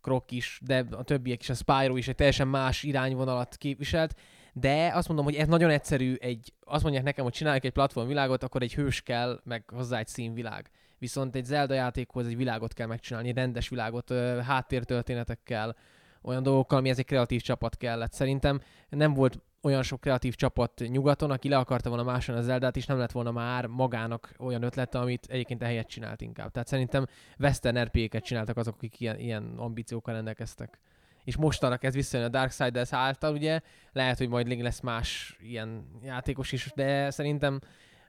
Krok 0.01 0.31
is, 0.31 0.61
de 0.63 0.87
a 0.91 1.03
többiek 1.03 1.41
is, 1.41 1.49
a 1.49 1.55
Spyro 1.55 1.97
is 1.97 2.09
egy 2.09 2.15
teljesen 2.15 2.49
más 2.49 2.83
irányvonalat 2.83 3.57
képviselt 3.57 4.15
de 4.57 4.91
azt 4.95 5.09
mondom, 5.09 5.25
hogy 5.25 5.35
ez 5.35 5.49
nagyon 5.49 5.71
egyszerű, 5.71 6.15
egy, 6.15 6.53
azt 6.65 6.83
mondják 6.83 7.05
nekem, 7.05 7.25
hogy 7.25 7.33
csináljuk 7.33 7.65
egy 7.65 7.73
platformvilágot, 7.73 8.43
akkor 8.43 8.63
egy 8.63 8.75
hős 8.75 9.03
kell, 9.03 9.41
meg 9.45 9.65
hozzá 9.73 9.99
egy 9.99 10.07
színvilág. 10.07 10.71
Viszont 10.99 11.35
egy 11.35 11.45
Zelda 11.45 11.75
játékhoz 11.75 12.27
egy 12.27 12.37
világot 12.37 12.73
kell 12.73 12.87
megcsinálni, 12.87 13.29
egy 13.29 13.35
rendes 13.35 13.69
világot, 13.69 14.13
háttértörténetekkel, 14.43 15.77
olyan 16.23 16.43
dolgokkal, 16.43 16.79
ami 16.79 16.89
ez 16.89 16.99
egy 16.99 17.05
kreatív 17.05 17.41
csapat 17.41 17.77
kellett. 17.77 18.13
Szerintem 18.13 18.61
nem 18.89 19.15
volt 19.15 19.39
olyan 19.63 19.83
sok 19.83 20.01
kreatív 20.01 20.35
csapat 20.35 20.83
nyugaton, 20.89 21.31
aki 21.31 21.49
le 21.49 21.57
akarta 21.57 21.89
volna 21.89 22.05
másolni 22.05 22.41
az 22.41 22.47
Zeldát, 22.47 22.77
és 22.77 22.87
nem 22.87 22.99
lett 22.99 23.13
volna 23.13 23.31
már 23.31 23.67
magának 23.67 24.35
olyan 24.39 24.63
ötlete, 24.63 24.99
amit 24.99 25.27
egyébként 25.27 25.63
helyet 25.63 25.89
csinált 25.89 26.21
inkább. 26.21 26.51
Tehát 26.51 26.69
szerintem 26.69 27.07
Western 27.39 27.83
RP-ket 27.83 28.25
csináltak 28.25 28.57
azok, 28.57 28.75
akik 28.75 29.01
ilyen, 29.01 29.19
ilyen 29.19 29.55
ambíciókkal 29.57 30.15
rendelkeztek. 30.15 30.79
És 31.25 31.37
mostanra 31.37 31.77
kezd 31.77 31.97
visszajönni 31.97 32.29
a 32.29 32.39
Darksiders 32.39 32.93
által, 32.93 33.33
ugye, 33.33 33.61
lehet, 33.93 34.19
hogy 34.19 34.29
majd 34.29 34.61
lesz 34.61 34.81
más 34.81 35.37
ilyen 35.41 35.87
játékos 36.03 36.53
is, 36.53 36.73
de 36.75 37.11
szerintem 37.11 37.61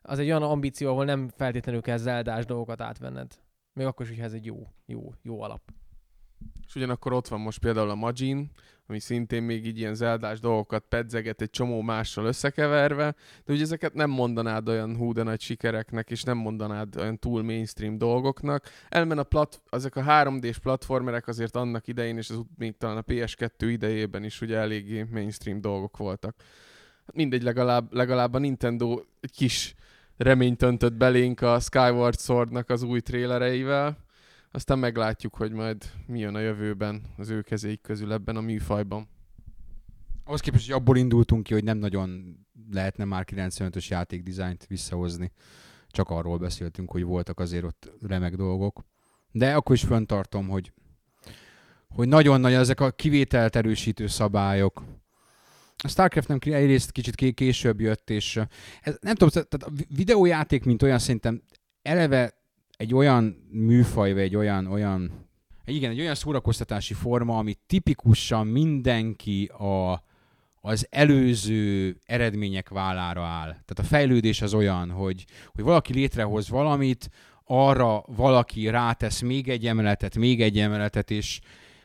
az 0.01 0.19
egy 0.19 0.27
olyan 0.27 0.43
ambíció, 0.43 0.89
ahol 0.89 1.05
nem 1.05 1.29
feltétlenül 1.29 1.81
kell 1.81 1.97
zeldás 1.97 2.45
dolgokat 2.45 2.81
átvenned. 2.81 3.31
Még 3.73 3.85
akkor 3.85 4.05
is, 4.05 4.11
hogy 4.11 4.25
ez 4.25 4.33
egy 4.33 4.45
jó, 4.45 4.67
jó, 4.85 5.13
jó 5.21 5.41
alap. 5.41 5.61
És 6.67 6.75
ugyanakkor 6.75 7.13
ott 7.13 7.27
van 7.27 7.39
most 7.39 7.59
például 7.59 7.89
a 7.89 7.95
Majin, 7.95 8.51
ami 8.87 8.99
szintén 8.99 9.43
még 9.43 9.65
így 9.65 9.77
ilyen 9.77 9.95
zeldás 9.95 10.39
dolgokat 10.39 10.83
pedzeget 10.89 11.41
egy 11.41 11.49
csomó 11.49 11.81
mással 11.81 12.25
összekeverve, 12.25 13.15
de 13.45 13.53
ugye 13.53 13.61
ezeket 13.61 13.93
nem 13.93 14.09
mondanád 14.09 14.69
olyan 14.69 14.95
hú 14.95 15.13
de 15.13 15.23
nagy 15.23 15.41
sikereknek, 15.41 16.09
és 16.09 16.23
nem 16.23 16.37
mondanád 16.37 16.95
olyan 16.95 17.19
túl 17.19 17.43
mainstream 17.43 17.97
dolgoknak. 17.97 18.69
Elmen 18.89 19.17
a 19.17 19.23
plat, 19.23 19.61
ezek 19.69 19.95
a 19.95 20.03
3D-s 20.03 20.57
platformerek 20.57 21.27
azért 21.27 21.55
annak 21.55 21.87
idején, 21.87 22.17
és 22.17 22.29
ez 22.29 22.37
még 22.57 22.77
talán 22.77 22.97
a 22.97 23.01
PS2 23.01 23.49
idejében 23.59 24.23
is 24.23 24.41
ugye 24.41 24.57
eléggé 24.57 25.05
mainstream 25.11 25.61
dolgok 25.61 25.97
voltak. 25.97 26.35
Mindegy, 27.13 27.43
legalább, 27.43 27.93
legalább 27.93 28.33
a 28.33 28.37
Nintendo 28.37 29.01
egy 29.19 29.31
kis 29.31 29.75
reményt 30.17 30.61
öntött 30.61 30.93
belénk 30.93 31.41
a 31.41 31.59
Skyward 31.59 32.19
Swordnak 32.19 32.69
az 32.69 32.83
új 32.83 32.99
trélereivel, 32.99 34.04
aztán 34.55 34.79
meglátjuk, 34.79 35.35
hogy 35.35 35.51
majd 35.51 35.91
mi 36.07 36.19
jön 36.19 36.35
a 36.35 36.39
jövőben 36.39 37.01
az 37.17 37.29
ő 37.29 37.41
kezéik 37.41 37.81
közül 37.81 38.11
ebben 38.11 38.35
a 38.35 38.41
műfajban. 38.41 39.07
Ahhoz 40.23 40.39
képest, 40.39 40.65
hogy 40.65 40.75
abból 40.75 40.97
indultunk 40.97 41.43
ki, 41.43 41.53
hogy 41.53 41.63
nem 41.63 41.77
nagyon 41.77 42.37
lehetne 42.71 43.05
már 43.05 43.25
95-ös 43.31 43.87
játékdizájnt 43.87 44.65
visszahozni. 44.67 45.31
Csak 45.89 46.09
arról 46.09 46.37
beszéltünk, 46.37 46.91
hogy 46.91 47.03
voltak 47.03 47.39
azért 47.39 47.63
ott 47.63 47.91
remek 48.01 48.35
dolgok. 48.35 48.85
De 49.31 49.55
akkor 49.55 49.75
is 49.75 49.83
föntartom, 49.83 50.47
hogy, 50.47 50.71
hogy 51.89 52.07
nagyon-nagyon 52.07 52.59
ezek 52.59 52.79
a 52.79 52.91
kivételt 52.91 53.55
erősítő 53.55 54.07
szabályok, 54.07 54.83
a 55.83 55.87
StarCraft 55.87 56.27
nem 56.27 56.37
egyrészt 56.41 56.91
kicsit 56.91 57.33
később 57.33 57.79
jött, 57.79 58.09
és 58.09 58.39
ez, 58.81 58.97
nem 59.01 59.15
tudom, 59.15 59.29
tehát 59.29 59.53
a 59.53 59.83
videójáték, 59.95 60.63
mint 60.63 60.81
olyan 60.81 60.99
szerintem 60.99 61.41
eleve 61.81 62.44
egy 62.77 62.93
olyan 62.93 63.47
műfaj, 63.51 64.13
vagy 64.13 64.21
egy 64.21 64.35
olyan, 64.35 64.67
olyan 64.67 65.25
igen, 65.65 65.91
egy 65.91 65.99
olyan 65.99 66.15
szórakoztatási 66.15 66.93
forma, 66.93 67.37
ami 67.37 67.55
tipikusan 67.67 68.47
mindenki 68.47 69.45
a, 69.45 70.03
az 70.61 70.87
előző 70.89 71.97
eredmények 72.05 72.69
vállára 72.69 73.23
áll. 73.23 73.49
Tehát 73.49 73.79
a 73.79 73.83
fejlődés 73.83 74.41
az 74.41 74.53
olyan, 74.53 74.91
hogy, 74.91 75.25
hogy 75.53 75.63
valaki 75.63 75.93
létrehoz 75.93 76.49
valamit, 76.49 77.09
arra 77.43 78.03
valaki 78.07 78.69
rátesz 78.69 79.21
még 79.21 79.49
egy 79.49 79.65
emeletet, 79.65 80.15
még 80.15 80.41
egy 80.41 80.59
emeletet, 80.59 81.11
és 81.11 81.39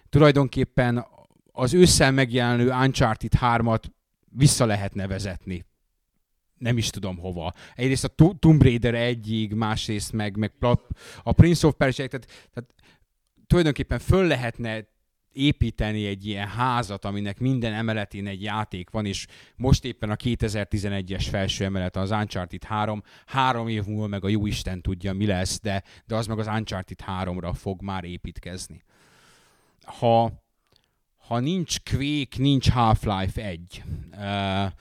tulajdonképpen 0.08 1.06
az 1.52 1.74
ősszel 1.74 2.12
megjelenő 2.12 2.70
Uncharted 2.70 3.32
3-at 3.40 3.82
vissza 4.28 4.64
lehetne 4.66 5.06
vezetni. 5.06 5.64
Nem 6.60 6.76
is 6.76 6.90
tudom 6.90 7.18
hova. 7.18 7.52
Egyrészt 7.74 8.04
a 8.04 8.34
Tomb 8.38 8.62
Raider 8.62 8.94
egyig, 8.94 9.52
másrészt 9.52 10.12
meg, 10.12 10.36
meg 10.36 10.52
a 11.22 11.32
Prince 11.32 11.66
of 11.66 11.74
Persia, 11.74 12.06
tehát, 12.06 12.50
tehát 12.52 12.74
tulajdonképpen 13.46 13.98
föl 13.98 14.26
lehetne 14.26 14.88
építeni 15.32 16.06
egy 16.06 16.26
ilyen 16.26 16.46
házat, 16.46 17.04
aminek 17.04 17.38
minden 17.38 17.72
emeletén 17.72 18.26
egy 18.26 18.42
játék 18.42 18.90
van, 18.90 19.06
és 19.06 19.26
most 19.56 19.84
éppen 19.84 20.10
a 20.10 20.16
2011-es 20.16 21.26
felső 21.30 21.64
emelet 21.64 21.96
az 21.96 22.10
Uncharted 22.10 22.64
3, 22.64 23.02
három 23.26 23.68
év 23.68 23.84
múlva 23.84 24.06
meg 24.06 24.24
a 24.24 24.28
jó 24.28 24.46
Isten 24.46 24.82
tudja, 24.82 25.12
mi 25.12 25.26
lesz, 25.26 25.60
de, 25.60 25.82
de 26.06 26.14
az 26.14 26.26
meg 26.26 26.38
az 26.38 26.46
Uncharted 26.46 26.98
3-ra 27.06 27.52
fog 27.54 27.82
már 27.82 28.04
építkezni. 28.04 28.82
Ha 29.82 30.32
ha 31.30 31.38
nincs 31.38 31.76
Quake, 31.82 32.36
nincs 32.36 32.70
Half-Life 32.70 33.44
1. 33.44 33.82
Uh, 34.12 34.72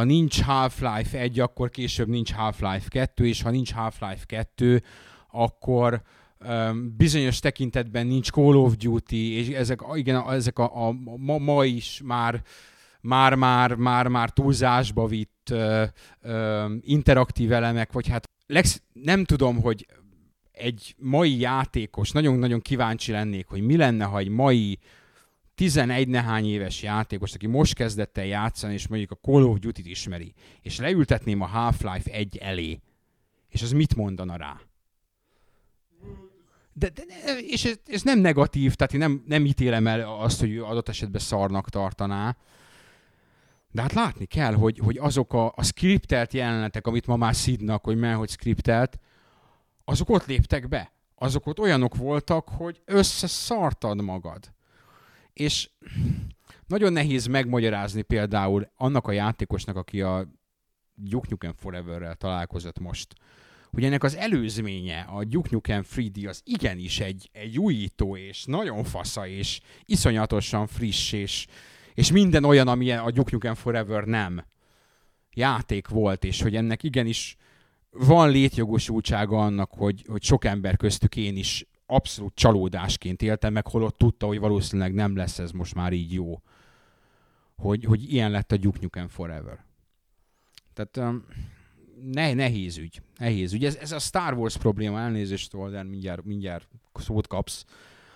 ha 0.00 0.06
nincs 0.06 0.42
Half-Life 0.42 1.18
1, 1.18 1.40
akkor 1.40 1.70
később 1.70 2.08
nincs 2.08 2.32
Half-Life 2.32 2.88
2, 2.88 3.26
és 3.26 3.42
ha 3.42 3.50
nincs 3.50 3.72
Half-Life 3.72 4.24
2, 4.26 4.82
akkor 5.30 6.02
um, 6.48 6.94
bizonyos 6.96 7.38
tekintetben 7.38 8.06
nincs 8.06 8.30
Call 8.30 8.56
of 8.56 8.76
Duty, 8.76 9.32
és 9.32 9.48
ezek, 9.48 9.80
igen, 9.94 10.30
ezek 10.30 10.58
a, 10.58 10.86
a 10.86 10.92
ma, 11.16 11.38
ma 11.38 11.64
is 11.64 12.00
már 12.04 12.42
már, 13.00 13.34
már, 13.34 13.74
már, 13.74 14.08
már 14.08 14.30
túlzásba 14.30 15.06
vitt 15.06 15.48
uh, 15.52 15.82
uh, 16.22 16.72
interaktív 16.80 17.52
elemek, 17.52 17.92
vagy 17.92 18.08
hát 18.08 18.24
Lex, 18.46 18.82
nem 18.92 19.24
tudom, 19.24 19.60
hogy 19.60 19.86
egy 20.52 20.94
mai 20.98 21.38
játékos, 21.38 22.10
nagyon-nagyon 22.10 22.60
kíváncsi 22.60 23.12
lennék, 23.12 23.46
hogy 23.46 23.60
mi 23.60 23.76
lenne, 23.76 24.04
ha 24.04 24.18
egy 24.18 24.28
mai 24.28 24.78
11 25.60 26.08
nehány 26.08 26.46
éves 26.46 26.82
játékos, 26.82 27.34
aki 27.34 27.46
most 27.46 27.74
kezdett 27.74 28.18
el 28.18 28.24
játszani, 28.24 28.72
és 28.72 28.88
mondjuk 28.88 29.10
a 29.10 29.14
Call 29.14 29.42
of 29.42 29.58
Duty-t 29.58 29.86
ismeri, 29.86 30.34
és 30.62 30.78
leültetném 30.78 31.40
a 31.40 31.46
Half-Life 31.46 32.10
1 32.10 32.36
elé, 32.36 32.80
és 33.48 33.62
az 33.62 33.72
mit 33.72 33.96
mondana 33.96 34.36
rá? 34.36 34.60
De, 36.72 36.88
de, 36.88 37.02
és 37.40 37.64
ez, 37.64 37.78
ez 37.86 38.02
nem 38.02 38.18
negatív, 38.18 38.74
tehát 38.74 38.92
én 38.92 38.98
nem, 38.98 39.24
nem 39.26 39.44
ítélem 39.44 39.86
el 39.86 40.00
azt, 40.00 40.40
hogy 40.40 40.56
adott 40.58 40.88
esetben 40.88 41.20
szarnak 41.20 41.68
tartaná, 41.68 42.36
de 43.70 43.82
hát 43.82 43.92
látni 43.92 44.24
kell, 44.24 44.54
hogy, 44.54 44.78
hogy 44.78 44.96
azok 44.96 45.32
a, 45.32 45.52
a 45.56 45.62
skriptelt 45.62 46.32
jelenetek, 46.32 46.86
amit 46.86 47.06
ma 47.06 47.16
már 47.16 47.34
szidnak, 47.34 47.84
hogy 47.84 47.98
mert 47.98 48.18
hogy 48.18 48.28
skriptelt, 48.28 48.98
azok 49.84 50.08
ott 50.08 50.26
léptek 50.26 50.68
be. 50.68 50.92
Azok 51.14 51.46
ott 51.46 51.58
olyanok 51.58 51.96
voltak, 51.96 52.48
hogy 52.48 52.80
összeszartad 52.84 54.02
magad. 54.02 54.52
És 55.40 55.70
nagyon 56.66 56.92
nehéz 56.92 57.26
megmagyarázni 57.26 58.02
például 58.02 58.70
annak 58.76 59.06
a 59.06 59.12
játékosnak, 59.12 59.76
aki 59.76 60.02
a 60.02 60.28
Duke 60.94 61.26
Nukem 61.30 61.52
Forever-rel 61.56 62.14
találkozott 62.14 62.78
most, 62.78 63.14
hogy 63.70 63.84
ennek 63.84 64.02
az 64.04 64.16
előzménye, 64.16 65.00
a 65.00 65.24
Duke 65.24 65.48
Nukem 65.52 65.84
3D 65.94 66.28
az 66.28 66.40
igenis 66.44 67.00
egy, 67.00 67.28
egy 67.32 67.58
újító, 67.58 68.16
és 68.16 68.44
nagyon 68.44 68.84
fasza, 68.84 69.26
és 69.26 69.60
iszonyatosan 69.84 70.66
friss, 70.66 71.12
és, 71.12 71.46
és 71.94 72.12
minden 72.12 72.44
olyan, 72.44 72.68
ami 72.68 72.92
a 72.92 73.10
Duke 73.10 73.30
Nukem 73.32 73.54
Forever 73.54 74.04
nem 74.04 74.44
játék 75.30 75.88
volt, 75.88 76.24
és 76.24 76.42
hogy 76.42 76.56
ennek 76.56 76.82
igenis 76.82 77.36
van 77.90 78.30
létjogosultsága 78.30 79.38
annak, 79.38 79.70
hogy, 79.70 80.04
hogy 80.08 80.22
sok 80.22 80.44
ember 80.44 80.76
köztük 80.76 81.16
én 81.16 81.36
is 81.36 81.66
abszolút 81.90 82.34
csalódásként 82.34 83.22
éltem 83.22 83.52
meg, 83.52 83.66
holott 83.66 83.98
tudta, 83.98 84.26
hogy 84.26 84.38
valószínűleg 84.38 84.94
nem 84.94 85.16
lesz 85.16 85.38
ez 85.38 85.50
most 85.50 85.74
már 85.74 85.92
így 85.92 86.12
jó. 86.12 86.42
Hogy, 87.56 87.84
hogy 87.84 88.12
ilyen 88.12 88.30
lett 88.30 88.52
a 88.52 88.56
Duke 88.56 88.78
Nukem 88.80 89.08
Forever. 89.08 89.64
Tehát 90.74 91.14
ne, 92.02 92.34
nehéz 92.34 92.76
ügy. 92.76 93.02
Nehéz 93.18 93.52
ügy. 93.52 93.64
Ez, 93.64 93.76
ez 93.76 93.92
a 93.92 93.98
Star 93.98 94.34
Wars 94.34 94.56
probléma, 94.56 95.00
elnézést, 95.00 95.54
Walden, 95.54 95.86
mindjárt, 95.86 96.24
mindjárt 96.24 96.68
szót 96.94 97.26
kapsz. 97.26 97.64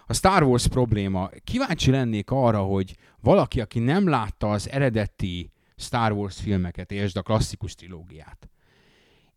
A 0.06 0.14
Star 0.14 0.42
Wars 0.42 0.66
probléma, 0.66 1.30
kíváncsi 1.44 1.90
lennék 1.90 2.30
arra, 2.30 2.62
hogy 2.62 2.96
valaki, 3.20 3.60
aki 3.60 3.78
nem 3.78 4.08
látta 4.08 4.50
az 4.50 4.70
eredeti 4.70 5.52
Star 5.76 6.12
Wars 6.12 6.40
filmeket, 6.40 6.92
és 6.92 7.14
a 7.14 7.22
klasszikus 7.22 7.74
trilógiát, 7.74 8.48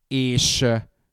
és 0.07 0.65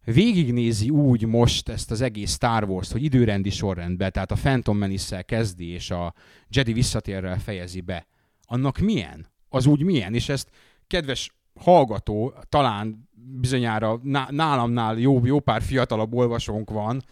végignézi 0.05 0.91
úgy 0.91 1.27
most 1.27 1.69
ezt 1.69 1.91
az 1.91 2.01
egész 2.01 2.33
Star 2.33 2.65
Wars-t, 2.65 2.93
hogy 2.93 3.03
időrendi 3.03 3.51
sorrendben, 3.51 4.13
tehát 4.13 4.31
a 4.31 4.35
Phantom 4.35 4.77
menace 4.77 5.23
kezdi, 5.23 5.67
és 5.67 5.91
a 5.91 6.15
Jedi 6.49 6.73
visszatérrel 6.73 7.39
fejezi 7.39 7.81
be, 7.81 8.07
annak 8.45 8.79
milyen? 8.79 9.27
Az 9.49 9.67
úgy 9.67 9.83
milyen? 9.83 10.15
És 10.15 10.29
ezt 10.29 10.51
kedves 10.87 11.35
hallgató, 11.61 12.35
talán 12.49 13.09
bizonyára 13.41 14.01
nálamnál 14.29 14.99
jó, 14.99 15.27
jó 15.27 15.41
pár 15.41 15.63
fiatalabb 15.63 16.15
olvasónk 16.15 16.71
van, 16.71 17.03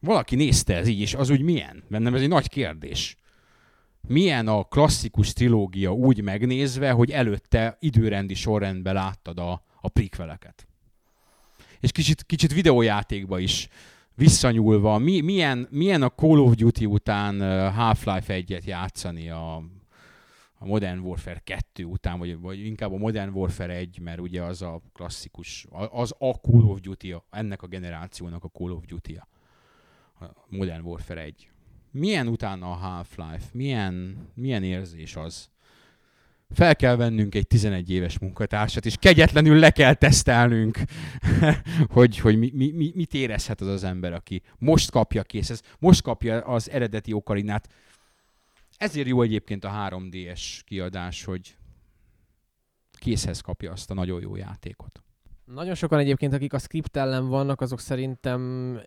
valaki 0.00 0.36
nézte 0.36 0.76
ez 0.76 0.86
így, 0.88 1.00
és 1.00 1.14
az 1.14 1.30
úgy 1.30 1.40
milyen? 1.40 1.84
Bennem 1.88 2.14
ez 2.14 2.20
egy 2.20 2.28
nagy 2.28 2.48
kérdés. 2.48 3.16
Milyen 4.08 4.48
a 4.48 4.64
klasszikus 4.64 5.32
trilógia 5.32 5.92
úgy 5.92 6.22
megnézve, 6.22 6.90
hogy 6.90 7.10
előtte 7.10 7.76
időrendi 7.80 8.34
sorrendben 8.34 8.94
láttad 8.94 9.38
a, 9.38 9.64
a 9.80 9.88
prikveleket? 9.88 10.66
És 11.84 11.92
kicsit, 11.92 12.22
kicsit 12.22 12.52
videójátékba 12.52 13.38
is 13.38 13.68
visszanyúlva, 14.14 14.98
mi, 14.98 15.20
milyen, 15.20 15.68
milyen 15.70 16.02
a 16.02 16.08
Call 16.08 16.38
of 16.38 16.54
Duty 16.54 16.86
után 16.86 17.40
Half-Life 17.72 18.42
1-et 18.46 18.64
játszani 18.64 19.30
a, 19.30 19.56
a 20.58 20.66
Modern 20.66 20.98
Warfare 20.98 21.40
2 21.44 21.84
után, 21.84 22.18
vagy, 22.18 22.40
vagy 22.40 22.66
inkább 22.66 22.92
a 22.92 22.96
Modern 22.96 23.30
Warfare 23.34 23.74
1, 23.74 23.98
mert 23.98 24.20
ugye 24.20 24.42
az 24.42 24.62
a 24.62 24.80
klasszikus, 24.92 25.66
az 25.90 26.14
a 26.18 26.32
Call 26.32 26.62
of 26.62 26.80
Duty, 26.80 27.14
ennek 27.30 27.62
a 27.62 27.66
generációnak 27.66 28.44
a 28.44 28.48
Call 28.48 28.70
of 28.70 28.84
Duty 28.84 29.16
a 29.16 29.28
Modern 30.48 30.84
Warfare 30.84 31.20
1. 31.20 31.48
Milyen 31.90 32.28
utána 32.28 32.70
a 32.70 32.74
Half-Life? 32.74 33.46
Milyen, 33.52 34.26
milyen 34.34 34.62
érzés 34.62 35.16
az? 35.16 35.50
Fel 36.50 36.76
kell 36.76 36.96
vennünk 36.96 37.34
egy 37.34 37.46
11 37.46 37.90
éves 37.90 38.18
munkatársat, 38.18 38.86
és 38.86 38.96
kegyetlenül 38.96 39.58
le 39.58 39.70
kell 39.70 39.94
tesztelnünk, 39.94 40.78
hogy, 41.96 42.18
hogy 42.18 42.38
mi, 42.38 42.50
mi, 42.54 42.70
mi, 42.70 42.92
mit 42.94 43.14
érezhet 43.14 43.60
az 43.60 43.66
az 43.66 43.84
ember, 43.84 44.12
aki 44.12 44.42
most 44.58 44.90
kapja 44.90 45.22
kész, 45.22 45.50
ez, 45.50 45.60
most 45.78 46.02
kapja 46.02 46.40
az 46.40 46.70
eredeti 46.70 47.12
okarinát. 47.12 47.68
Ezért 48.76 49.06
jó 49.06 49.22
egyébként 49.22 49.64
a 49.64 49.88
3DS 49.90 50.60
kiadás, 50.64 51.24
hogy 51.24 51.56
készhez 52.98 53.40
kapja 53.40 53.72
azt 53.72 53.90
a 53.90 53.94
nagyon 53.94 54.20
jó 54.20 54.36
játékot. 54.36 55.02
Nagyon 55.44 55.74
sokan 55.74 55.98
egyébként, 55.98 56.32
akik 56.32 56.52
a 56.52 56.58
script 56.58 56.96
ellen 56.96 57.28
vannak, 57.28 57.60
azok 57.60 57.80
szerintem 57.80 58.72
eh, 58.76 58.82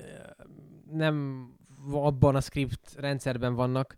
nem 0.92 1.48
abban 1.92 2.36
a 2.36 2.42
script 2.42 2.96
rendszerben 2.96 3.54
vannak, 3.56 3.98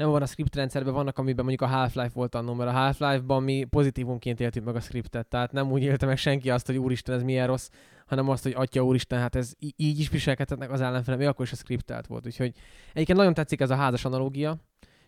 nem 0.00 0.10
van 0.10 0.22
a 0.22 0.26
script 0.26 0.54
rendszerben, 0.54 0.94
vannak, 0.94 1.18
amiben 1.18 1.44
mondjuk 1.44 1.70
a 1.70 1.74
Half-Life 1.74 2.10
volt 2.14 2.34
annó, 2.34 2.54
mert 2.54 2.70
a 2.70 2.72
Half-Life-ban 2.72 3.42
mi 3.42 3.64
pozitívumként 3.64 4.40
éltük 4.40 4.64
meg 4.64 4.76
a 4.76 4.80
scriptet, 4.80 5.26
tehát 5.26 5.52
nem 5.52 5.72
úgy 5.72 5.82
élte 5.82 6.06
meg 6.06 6.16
senki 6.16 6.50
azt, 6.50 6.66
hogy 6.66 6.76
úristen, 6.76 7.14
ez 7.14 7.22
milyen 7.22 7.46
rossz, 7.46 7.68
hanem 8.06 8.28
azt, 8.28 8.42
hogy 8.42 8.52
atya 8.56 8.84
úristen, 8.84 9.20
hát 9.20 9.34
ez 9.34 9.52
így 9.58 9.98
is 9.98 10.08
viselkedhetnek 10.08 10.70
az 10.70 10.80
ellenfelem, 10.80 11.18
még 11.18 11.28
akkor 11.28 11.44
is 11.44 11.52
a 11.52 11.56
scriptelt 11.56 12.06
volt. 12.06 12.26
Úgyhogy 12.26 12.52
egyébként 12.92 13.18
nagyon 13.18 13.34
tetszik 13.34 13.60
ez 13.60 13.70
a 13.70 13.74
házas 13.74 14.04
analógia, 14.04 14.56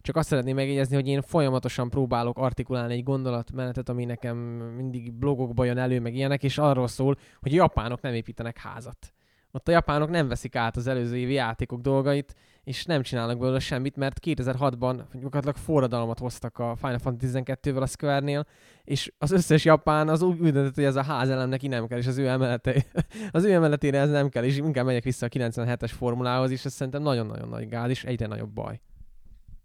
csak 0.00 0.16
azt 0.16 0.28
szeretném 0.28 0.54
megjegyezni, 0.54 0.94
hogy 0.94 1.06
én 1.06 1.22
folyamatosan 1.22 1.90
próbálok 1.90 2.38
artikulálni 2.38 2.94
egy 2.94 3.02
gondolatmenetet, 3.02 3.88
ami 3.88 4.04
nekem 4.04 4.36
mindig 4.76 5.12
blogokban 5.12 5.66
jön 5.66 5.78
elő, 5.78 6.00
meg 6.00 6.14
ilyenek, 6.14 6.42
és 6.42 6.58
arról 6.58 6.88
szól, 6.88 7.16
hogy 7.40 7.52
japánok 7.52 8.00
nem 8.00 8.14
építenek 8.14 8.58
házat. 8.58 9.12
Ott 9.50 9.68
a 9.68 9.72
japánok 9.72 10.10
nem 10.10 10.28
veszik 10.28 10.56
át 10.56 10.76
az 10.76 10.86
előző 10.86 11.16
évi 11.16 11.32
játékok 11.32 11.80
dolgait, 11.80 12.34
és 12.64 12.84
nem 12.84 13.02
csinálnak 13.02 13.38
belőle 13.38 13.58
semmit, 13.58 13.96
mert 13.96 14.18
2006-ban 14.26 15.02
gyakorlatilag 15.12 15.56
forradalmat 15.56 16.18
hoztak 16.18 16.58
a 16.58 16.76
Final 16.76 16.98
Fantasy 16.98 17.32
12-vel 17.44 17.80
a 17.82 17.86
Square-nél, 17.86 18.46
és 18.84 19.12
az 19.18 19.30
összes 19.30 19.64
japán 19.64 20.08
az 20.08 20.22
úgy, 20.22 20.40
úgy 20.40 20.52
döntött, 20.52 20.74
hogy 20.74 20.84
ez 20.84 20.96
a 20.96 21.02
házelem 21.02 21.48
neki 21.48 21.68
nem 21.68 21.86
kell, 21.86 21.98
és 21.98 22.06
az 22.06 22.18
ő 22.18 22.28
emelete, 22.28 22.84
az 23.30 23.44
ő 23.44 23.52
emeletére 23.52 23.98
ez 23.98 24.10
nem 24.10 24.28
kell, 24.28 24.44
és 24.44 24.56
inkább 24.56 24.84
megyek 24.84 25.02
vissza 25.02 25.26
a 25.26 25.28
97-es 25.28 25.90
formulához, 25.96 26.50
és 26.50 26.64
ez 26.64 26.72
szerintem 26.72 27.02
nagyon-nagyon 27.02 27.48
nagy 27.48 27.68
gáz, 27.68 27.90
és 27.90 28.04
egyre 28.04 28.26
nagyobb 28.26 28.52
baj. 28.52 28.80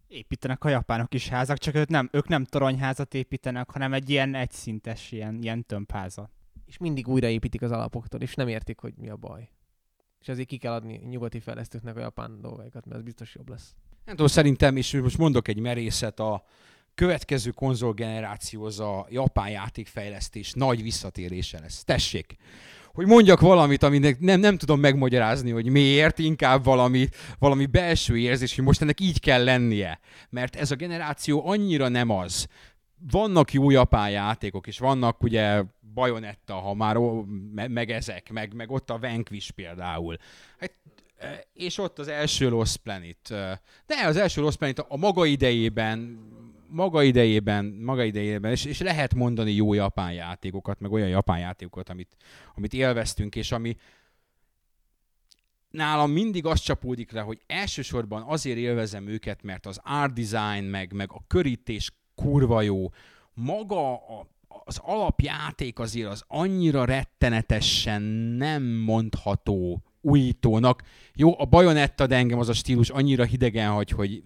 Építenek 0.07 0.63
a 0.63 0.69
japánok 0.69 1.13
is 1.13 1.29
házak, 1.29 1.57
csak 1.57 1.75
ők 1.75 1.87
nem, 1.87 2.09
ők 2.11 2.27
nem 2.27 2.43
toronyházat 2.43 3.13
építenek, 3.13 3.71
hanem 3.71 3.93
egy 3.93 4.09
ilyen 4.09 4.35
egyszintes, 4.35 5.11
ilyen, 5.11 5.41
ilyen 5.41 5.65
tömbházat. 5.65 6.29
És 6.65 6.77
mindig 6.77 7.07
újraépítik 7.07 7.61
az 7.61 7.71
alapoktól, 7.71 8.21
és 8.21 8.35
nem 8.35 8.47
értik, 8.47 8.79
hogy 8.79 8.93
mi 8.97 9.09
a 9.09 9.15
baj. 9.15 9.49
És 10.27 10.33
ezért 10.33 10.47
ki 10.47 10.57
kell 10.57 10.73
adni 10.73 11.01
nyugati 11.09 11.39
fejlesztőknek 11.39 11.95
a 11.95 11.99
japán 11.99 12.41
dolgaikat, 12.41 12.85
mert 12.85 12.97
ez 12.97 13.03
biztos 13.03 13.35
jobb 13.35 13.49
lesz. 13.49 13.75
Nem 14.05 14.15
tudom, 14.15 14.27
szerintem, 14.27 14.77
és 14.77 14.93
most 14.93 15.17
mondok 15.17 15.47
egy 15.47 15.59
merészet, 15.59 16.19
a 16.19 16.43
következő 16.95 17.49
konzolgenerációhoz 17.51 18.79
a 18.79 19.07
japán 19.09 19.49
játékfejlesztés 19.49 20.53
nagy 20.53 20.81
visszatérése 20.81 21.59
lesz. 21.59 21.83
Tessék! 21.83 22.35
Hogy 22.93 23.05
mondjak 23.05 23.39
valamit, 23.39 23.83
aminek 23.83 24.19
nem, 24.19 24.39
nem 24.39 24.57
tudom 24.57 24.79
megmagyarázni, 24.79 25.51
hogy 25.51 25.69
miért, 25.69 26.19
inkább 26.19 26.63
valami, 26.63 27.09
valami 27.39 27.65
belső 27.65 28.17
érzés, 28.17 28.55
hogy 28.55 28.63
most 28.63 28.81
ennek 28.81 28.99
így 28.99 29.19
kell 29.19 29.43
lennie. 29.43 29.99
Mert 30.29 30.55
ez 30.55 30.71
a 30.71 30.75
generáció 30.75 31.47
annyira 31.47 31.87
nem 31.87 32.09
az. 32.09 32.47
Vannak 33.11 33.53
jó 33.53 33.69
japán 33.69 34.09
játékok, 34.09 34.67
és 34.67 34.79
vannak 34.79 35.23
ugye 35.23 35.63
Bajonetta, 35.97 36.53
ha 36.53 36.73
már 36.73 36.97
meg 37.67 37.91
ezek, 37.91 38.29
meg, 38.29 38.53
meg 38.53 38.71
ott 38.71 38.89
a 38.89 38.99
Vanquish 38.99 39.51
például. 39.51 40.17
Hát, 40.59 40.73
és 41.53 41.77
ott 41.77 41.99
az 41.99 42.07
első 42.07 42.49
Lost 42.49 42.77
Planet. 42.77 43.27
De 43.85 44.05
az 44.05 44.17
első 44.17 44.41
Lost 44.41 44.57
Planet 44.57 44.79
a 44.79 44.97
maga 44.97 45.25
idejében 45.25 46.19
maga 46.69 47.03
idejében, 47.03 47.65
maga 47.65 48.03
idejében, 48.03 48.51
és, 48.51 48.65
és 48.65 48.79
lehet 48.79 49.15
mondani 49.15 49.51
jó 49.51 49.73
japán 49.73 50.13
játékokat, 50.13 50.79
meg 50.79 50.91
olyan 50.91 51.07
japán 51.07 51.39
játékokat, 51.39 51.89
amit, 51.89 52.15
amit 52.55 52.73
élveztünk, 52.73 53.35
és 53.35 53.51
ami 53.51 53.75
nálam 55.69 56.11
mindig 56.11 56.45
azt 56.45 56.63
csapódik 56.63 57.11
le, 57.11 57.21
hogy 57.21 57.41
elsősorban 57.47 58.21
azért 58.21 58.57
élvezem 58.57 59.07
őket, 59.07 59.43
mert 59.43 59.65
az 59.65 59.79
art 59.83 60.13
design, 60.13 60.63
meg, 60.63 60.93
meg 60.93 61.11
a 61.11 61.23
körítés 61.27 61.91
kurva 62.15 62.61
jó. 62.61 62.89
Maga 63.33 63.93
a, 63.93 64.27
az 64.65 64.79
alapjáték 64.81 65.79
azért 65.79 66.09
az 66.09 66.23
annyira 66.27 66.85
rettenetesen 66.85 68.01
nem 68.37 68.63
mondható 68.63 69.83
újítónak. 70.01 70.83
Jó, 71.15 71.39
a 71.39 71.45
bajonetta, 71.45 72.07
de 72.07 72.15
engem 72.15 72.39
az 72.39 72.49
a 72.49 72.53
stílus 72.53 72.89
annyira 72.89 73.23
hidegen 73.23 73.71
hagy, 73.71 73.89
hogy 73.89 74.23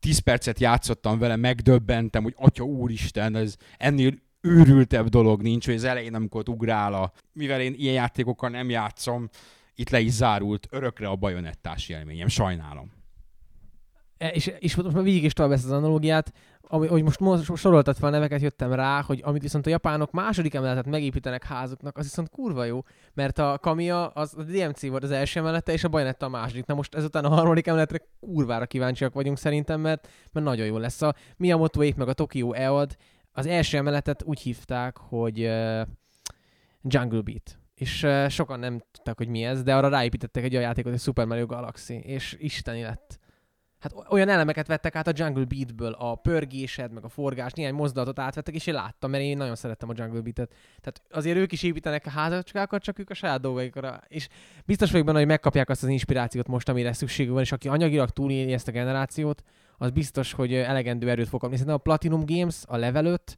10 0.00 0.18
percet 0.18 0.60
játszottam 0.60 1.18
vele, 1.18 1.36
megdöbbentem, 1.36 2.22
hogy 2.22 2.34
atya 2.36 2.64
úristen, 2.64 3.36
ez 3.36 3.56
ennél 3.76 4.14
őrültebb 4.40 5.08
dolog 5.08 5.42
nincs, 5.42 5.64
hogy 5.66 5.74
az 5.74 5.84
elején, 5.84 6.14
amikor 6.14 6.48
ugrál 6.48 6.94
a... 6.94 7.12
Mivel 7.32 7.60
én 7.60 7.74
ilyen 7.76 7.94
játékokkal 7.94 8.50
nem 8.50 8.70
játszom, 8.70 9.28
itt 9.74 9.90
le 9.90 10.00
is 10.00 10.12
zárult 10.12 10.66
örökre 10.70 11.08
a 11.08 11.16
bajonettás 11.16 11.88
élményem, 11.88 12.28
sajnálom. 12.28 13.01
E, 14.22 14.28
és, 14.28 14.52
és 14.58 14.74
most 14.74 14.94
már 14.94 15.02
végig 15.02 15.24
is 15.24 15.32
tovább 15.32 15.52
ezt 15.52 15.64
az 15.64 15.70
analógiát, 15.70 16.32
ami, 16.60 16.86
hogy 16.86 17.02
most, 17.02 17.20
most 17.20 17.56
soroltat 17.56 17.98
fel 17.98 18.08
a 18.08 18.10
neveket, 18.10 18.40
jöttem 18.40 18.72
rá, 18.72 19.02
hogy 19.02 19.20
amit 19.24 19.42
viszont 19.42 19.66
a 19.66 19.70
japánok 19.70 20.10
második 20.10 20.54
emeletet 20.54 20.86
megépítenek 20.86 21.44
házuknak, 21.44 21.96
az 21.98 22.04
viszont 22.04 22.28
kurva 22.28 22.64
jó, 22.64 22.80
mert 23.14 23.38
a 23.38 23.58
Kamiya 23.60 24.06
az 24.06 24.34
a 24.38 24.42
DMC 24.42 24.86
volt 24.86 25.02
az 25.02 25.10
első 25.10 25.40
emelete, 25.40 25.72
és 25.72 25.84
a 25.84 25.88
Bajonetta 25.88 26.26
a 26.26 26.28
második. 26.28 26.66
Na 26.66 26.74
most 26.74 26.94
ezután 26.94 27.24
a 27.24 27.28
harmadik 27.28 27.66
emeletre 27.66 28.00
kurvára 28.20 28.66
kíváncsiak 28.66 29.14
vagyunk 29.14 29.38
szerintem, 29.38 29.80
mert, 29.80 30.08
mert 30.32 30.46
nagyon 30.46 30.66
jó 30.66 30.78
lesz. 30.78 31.02
A 31.02 31.14
miyamoto 31.36 31.80
meg 31.96 32.08
a 32.08 32.12
Tokyo 32.12 32.52
EOD 32.52 32.96
az 33.32 33.46
első 33.46 33.76
emeletet 33.76 34.22
úgy 34.22 34.40
hívták, 34.40 34.96
hogy 34.96 35.44
uh, 35.44 35.80
Jungle 36.82 37.20
Beat 37.20 37.58
és 37.74 38.06
sokan 38.28 38.58
nem 38.58 38.82
tudták, 38.92 39.16
hogy 39.16 39.28
mi 39.28 39.44
ez, 39.44 39.62
de 39.62 39.74
arra 39.74 39.88
ráépítettek 39.88 40.44
egy 40.44 40.52
olyan 40.52 40.66
játékot, 40.66 40.90
hogy 40.90 41.00
Super 41.00 41.26
Mario 41.26 41.46
Galaxy, 41.46 41.94
és 41.94 42.36
isteni 42.38 42.82
lett 42.82 43.20
hát 43.82 43.94
olyan 44.08 44.28
elemeket 44.28 44.66
vettek 44.66 44.96
át 44.96 45.06
a 45.06 45.12
Jungle 45.14 45.44
Beat-ből, 45.44 45.92
a 45.92 46.14
pörgésed, 46.14 46.92
meg 46.92 47.04
a 47.04 47.08
forgás, 47.08 47.52
néhány 47.52 47.74
mozdulatot 47.74 48.18
átvettek, 48.18 48.54
és 48.54 48.66
én 48.66 48.74
láttam, 48.74 49.10
mert 49.10 49.22
én 49.22 49.36
nagyon 49.36 49.54
szerettem 49.54 49.88
a 49.88 49.92
Jungle 49.96 50.20
Beat-et. 50.20 50.54
Tehát 50.80 51.02
azért 51.10 51.36
ők 51.36 51.52
is 51.52 51.62
építenek 51.62 52.06
a 52.06 52.10
házacskákat, 52.10 52.82
csak 52.82 52.98
ők 52.98 53.10
a 53.10 53.14
saját 53.14 53.40
dolgaikra. 53.40 54.00
És 54.08 54.28
biztos 54.64 54.90
vagyok 54.90 55.06
benne, 55.06 55.18
hogy 55.18 55.26
megkapják 55.26 55.68
azt 55.68 55.82
az 55.82 55.88
inspirációt 55.88 56.46
most, 56.46 56.68
amire 56.68 56.92
szükségük 56.92 57.32
van, 57.32 57.42
és 57.42 57.52
aki 57.52 57.68
anyagilag 57.68 58.10
túléli 58.10 58.52
ezt 58.52 58.68
a 58.68 58.72
generációt, 58.72 59.42
az 59.78 59.90
biztos, 59.90 60.32
hogy 60.32 60.54
elegendő 60.54 61.10
erőt 61.10 61.28
fog 61.28 61.40
kapni. 61.40 61.56
Szerintem 61.56 61.80
a 61.80 61.82
Platinum 61.82 62.24
Games, 62.26 62.62
a 62.66 62.76
Level 62.76 63.04
5, 63.04 63.36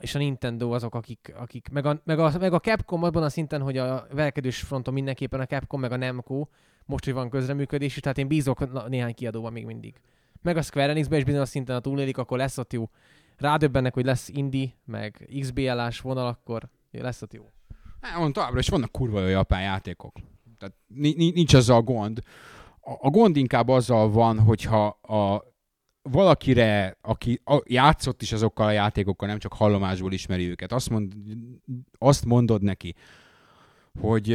és 0.00 0.14
a 0.14 0.18
Nintendo 0.18 0.70
azok, 0.70 0.94
akik, 0.94 1.34
akik 1.38 1.68
meg, 1.72 1.86
a, 1.86 2.00
meg, 2.04 2.18
a, 2.18 2.32
meg 2.38 2.52
a 2.52 2.60
Capcom 2.60 3.02
abban 3.02 3.22
a 3.22 3.28
szinten, 3.28 3.62
hogy 3.62 3.78
a 3.78 4.06
velkedős 4.10 4.60
fronton 4.60 4.94
mindenképpen 4.94 5.40
a 5.40 5.46
Capcom, 5.46 5.80
meg 5.80 5.92
a 5.92 5.96
Namco, 5.96 6.46
most, 6.86 7.04
hogy 7.04 7.12
van 7.12 7.30
közreműködés, 7.30 7.94
tehát 7.94 8.18
én 8.18 8.28
bízok 8.28 8.88
néhány 8.88 9.14
kiadóban 9.14 9.52
még 9.52 9.64
mindig. 9.64 9.94
Meg 10.42 10.56
a 10.56 10.62
Square 10.62 10.90
Enix-ben 10.90 11.18
is 11.18 11.24
bizonyos 11.24 11.48
szinten 11.48 11.76
a 11.76 11.80
túlélik, 11.80 12.18
akkor 12.18 12.38
lesz 12.38 12.58
ott 12.58 12.72
jó. 12.72 12.90
Rádöbbennek, 13.36 13.94
hogy 13.94 14.04
lesz 14.04 14.28
Indie, 14.28 14.68
meg 14.84 15.28
XBL-ás 15.40 16.00
vonal, 16.00 16.26
akkor 16.26 16.68
lesz 16.90 17.22
ott 17.22 17.32
jó. 17.32 17.50
Hát, 18.00 18.32
továbbra 18.32 18.58
is 18.58 18.68
vannak 18.68 18.92
kurva 18.92 19.20
jó 19.20 19.26
japán 19.26 19.62
játékok. 19.62 20.16
Tehát 20.58 20.74
nincs 21.14 21.54
azzal 21.54 21.76
a 21.76 21.82
gond. 21.82 22.20
A 22.80 23.10
gond 23.10 23.36
inkább 23.36 23.68
azzal 23.68 24.10
van, 24.10 24.38
hogyha 24.38 24.86
a 24.86 25.54
valakire, 26.02 26.98
aki 27.00 27.40
játszott 27.64 28.22
is 28.22 28.32
azokkal 28.32 28.66
a 28.66 28.70
játékokkal, 28.70 29.28
nem 29.28 29.38
csak 29.38 29.52
hallomásból 29.52 30.12
ismeri 30.12 30.48
őket, 30.48 30.72
azt, 30.72 30.90
mond, 30.90 31.12
azt 31.98 32.24
mondod 32.24 32.62
neki, 32.62 32.94
hogy 34.00 34.26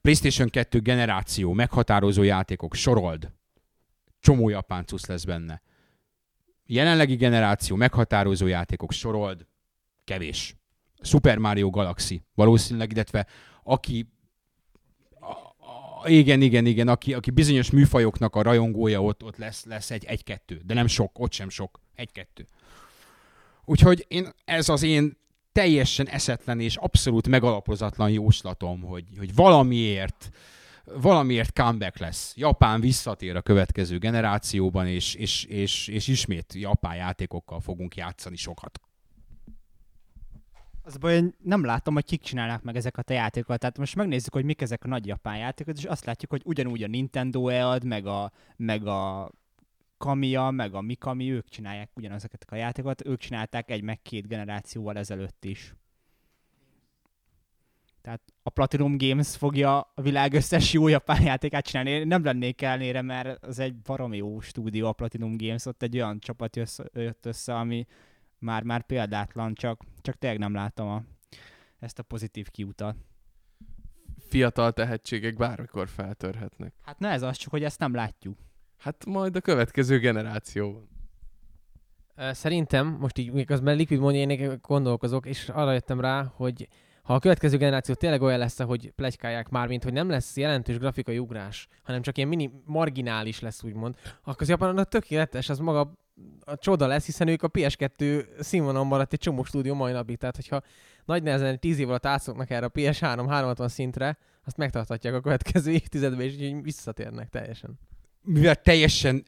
PlayStation 0.00 0.48
2 0.48 0.78
generáció, 0.78 1.52
meghatározó 1.52 2.22
játékok, 2.22 2.74
sorold. 2.74 3.32
Csomó 4.20 4.48
japán 4.48 4.84
cusz 4.84 5.06
lesz 5.06 5.24
benne. 5.24 5.62
Jelenlegi 6.66 7.14
generáció, 7.16 7.76
meghatározó 7.76 8.46
játékok, 8.46 8.92
sorold. 8.92 9.46
Kevés. 10.04 10.56
Super 11.00 11.38
Mario 11.38 11.70
Galaxy. 11.70 12.22
Valószínűleg, 12.34 12.92
illetve 12.92 13.26
aki 13.62 14.06
igen, 16.04 16.40
igen, 16.40 16.66
igen, 16.66 16.88
aki, 16.88 17.14
aki 17.14 17.30
bizonyos 17.30 17.70
műfajoknak 17.70 18.34
a 18.36 18.42
rajongója, 18.42 19.02
ott, 19.02 19.22
ott 19.22 19.36
lesz, 19.36 19.64
lesz 19.64 19.90
egy, 19.90 20.04
egy-kettő, 20.04 20.60
de 20.64 20.74
nem 20.74 20.86
sok, 20.86 21.18
ott 21.18 21.32
sem 21.32 21.48
sok, 21.48 21.80
egy-kettő. 21.94 22.46
Úgyhogy 23.64 24.04
én, 24.08 24.28
ez 24.44 24.68
az 24.68 24.82
én 24.82 25.16
teljesen 25.56 26.08
eszetlen 26.08 26.60
és 26.60 26.76
abszolút 26.76 27.28
megalapozatlan 27.28 28.10
jóslatom, 28.10 28.80
hogy, 28.80 29.04
hogy 29.18 29.34
valamiért 29.34 30.30
valamiért 31.00 31.52
comeback 31.52 31.98
lesz. 31.98 32.32
Japán 32.36 32.80
visszatér 32.80 33.36
a 33.36 33.42
következő 33.42 33.98
generációban, 33.98 34.86
és, 34.86 35.14
és, 35.14 35.44
és, 35.44 35.88
és 35.88 36.08
ismét 36.08 36.54
japán 36.54 36.96
játékokkal 36.96 37.60
fogunk 37.60 37.96
játszani 37.96 38.36
sokat. 38.36 38.80
Az 40.82 40.96
baj, 40.96 41.22
nem 41.42 41.64
látom, 41.64 41.94
hogy 41.94 42.04
kik 42.04 42.20
csinálnak 42.20 42.62
meg 42.62 42.76
ezeket 42.76 43.10
a 43.10 43.12
játékokat. 43.12 43.58
Tehát 43.58 43.78
most 43.78 43.96
megnézzük, 43.96 44.32
hogy 44.32 44.44
mik 44.44 44.60
ezek 44.60 44.84
a 44.84 44.88
nagy 44.88 45.06
japán 45.06 45.36
játékok, 45.36 45.76
és 45.76 45.84
azt 45.84 46.04
látjuk, 46.04 46.30
hogy 46.30 46.42
ugyanúgy 46.44 46.82
a 46.82 46.88
Nintendo 46.88 47.48
EAD, 47.48 47.84
meg 47.84 48.06
a, 48.06 48.32
meg 48.56 48.86
a 48.86 49.30
Kamiya, 49.98 50.50
meg 50.50 50.74
a 50.74 50.80
Mikami, 50.80 51.30
ők 51.30 51.48
csinálják 51.48 51.90
ugyanezeket 51.94 52.44
a 52.50 52.54
játékokat, 52.54 53.06
ők 53.06 53.18
csinálták 53.18 53.70
egy 53.70 53.82
meg 53.82 54.02
két 54.02 54.26
generációval 54.26 54.96
ezelőtt 54.96 55.44
is. 55.44 55.74
Tehát 58.06 58.22
a 58.42 58.50
Platinum 58.50 58.98
Games 58.98 59.36
fogja 59.36 59.80
a 59.80 60.02
világ 60.02 60.32
összes 60.32 60.72
jó 60.72 60.88
japán 60.88 61.22
játékát 61.22 61.64
csinálni. 61.64 61.90
Én 61.90 62.06
nem 62.06 62.24
lennék 62.24 62.62
elnére, 62.62 63.02
mert 63.02 63.44
az 63.44 63.58
egy 63.58 63.76
baromi 63.76 64.16
jó 64.16 64.40
stúdió 64.40 64.86
a 64.86 64.92
Platinum 64.92 65.36
Games, 65.36 65.66
ott 65.66 65.82
egy 65.82 65.96
olyan 65.96 66.18
csapat 66.18 66.56
jössz, 66.56 66.78
jött 66.92 67.26
össze, 67.26 67.54
ami 67.54 67.86
már-már 68.38 68.82
példátlan, 68.82 69.54
csak, 69.54 69.82
csak 70.00 70.18
tényleg 70.18 70.38
nem 70.38 70.54
látom 70.54 70.88
a, 70.88 71.02
ezt 71.78 71.98
a 71.98 72.02
pozitív 72.02 72.50
kiutat. 72.50 72.96
Fiatal 74.18 74.72
tehetségek 74.72 75.36
bármikor 75.36 75.88
feltörhetnek. 75.88 76.74
Hát 76.82 76.98
ne 76.98 77.08
ez 77.08 77.22
az, 77.22 77.36
csak 77.36 77.50
hogy 77.50 77.64
ezt 77.64 77.78
nem 77.78 77.94
látjuk. 77.94 78.38
Hát 78.78 79.04
majd 79.06 79.36
a 79.36 79.40
következő 79.40 79.98
generációban. 79.98 80.88
Szerintem, 82.16 82.86
most 83.00 83.18
így 83.18 83.32
miközben 83.32 83.76
Liquid 83.76 84.00
mondja, 84.00 84.20
én 84.20 84.58
gondolkozok, 84.62 85.26
és 85.26 85.48
arra 85.48 85.72
jöttem 85.72 86.00
rá, 86.00 86.32
hogy 86.34 86.68
ha 87.02 87.14
a 87.14 87.18
következő 87.18 87.56
generáció 87.56 87.94
tényleg 87.94 88.22
olyan 88.22 88.38
lesz, 88.38 88.60
hogy 88.60 88.92
plegykálják 88.96 89.48
már, 89.48 89.68
mint 89.68 89.84
hogy 89.84 89.92
nem 89.92 90.08
lesz 90.08 90.36
jelentős 90.36 90.78
grafikai 90.78 91.18
ugrás, 91.18 91.68
hanem 91.82 92.02
csak 92.02 92.16
ilyen 92.16 92.28
mini 92.28 92.50
marginális 92.64 93.40
lesz, 93.40 93.62
úgymond, 93.62 93.94
akkor 94.22 94.42
az 94.42 94.48
Japánnak 94.48 94.88
tökéletes, 94.88 95.48
az 95.48 95.58
maga 95.58 95.92
a 96.40 96.58
csoda 96.58 96.86
lesz, 96.86 97.04
hiszen 97.04 97.28
ők 97.28 97.42
a 97.42 97.50
PS2 97.50 98.26
színvonalon 98.38 98.86
maradt 98.86 99.12
egy 99.12 99.18
csomó 99.18 99.44
stúdió 99.44 99.74
mai 99.74 99.92
napig. 99.92 100.16
Tehát, 100.16 100.36
hogyha 100.36 100.62
nagy 101.04 101.22
nehezen 101.22 101.60
10 101.60 101.78
év 101.78 101.88
alatt 101.88 102.06
átszoknak 102.06 102.50
erre 102.50 102.66
a 102.66 102.70
PS3 102.70 103.24
360 103.28 103.68
szintre, 103.68 104.18
azt 104.44 104.56
megtartatják 104.56 105.14
a 105.14 105.20
következő 105.20 105.70
évtizedben, 105.70 106.20
és 106.20 106.32
így 106.32 106.62
visszatérnek 106.62 107.28
teljesen. 107.28 107.78
Mivel 108.26 108.54
teljesen 108.54 109.24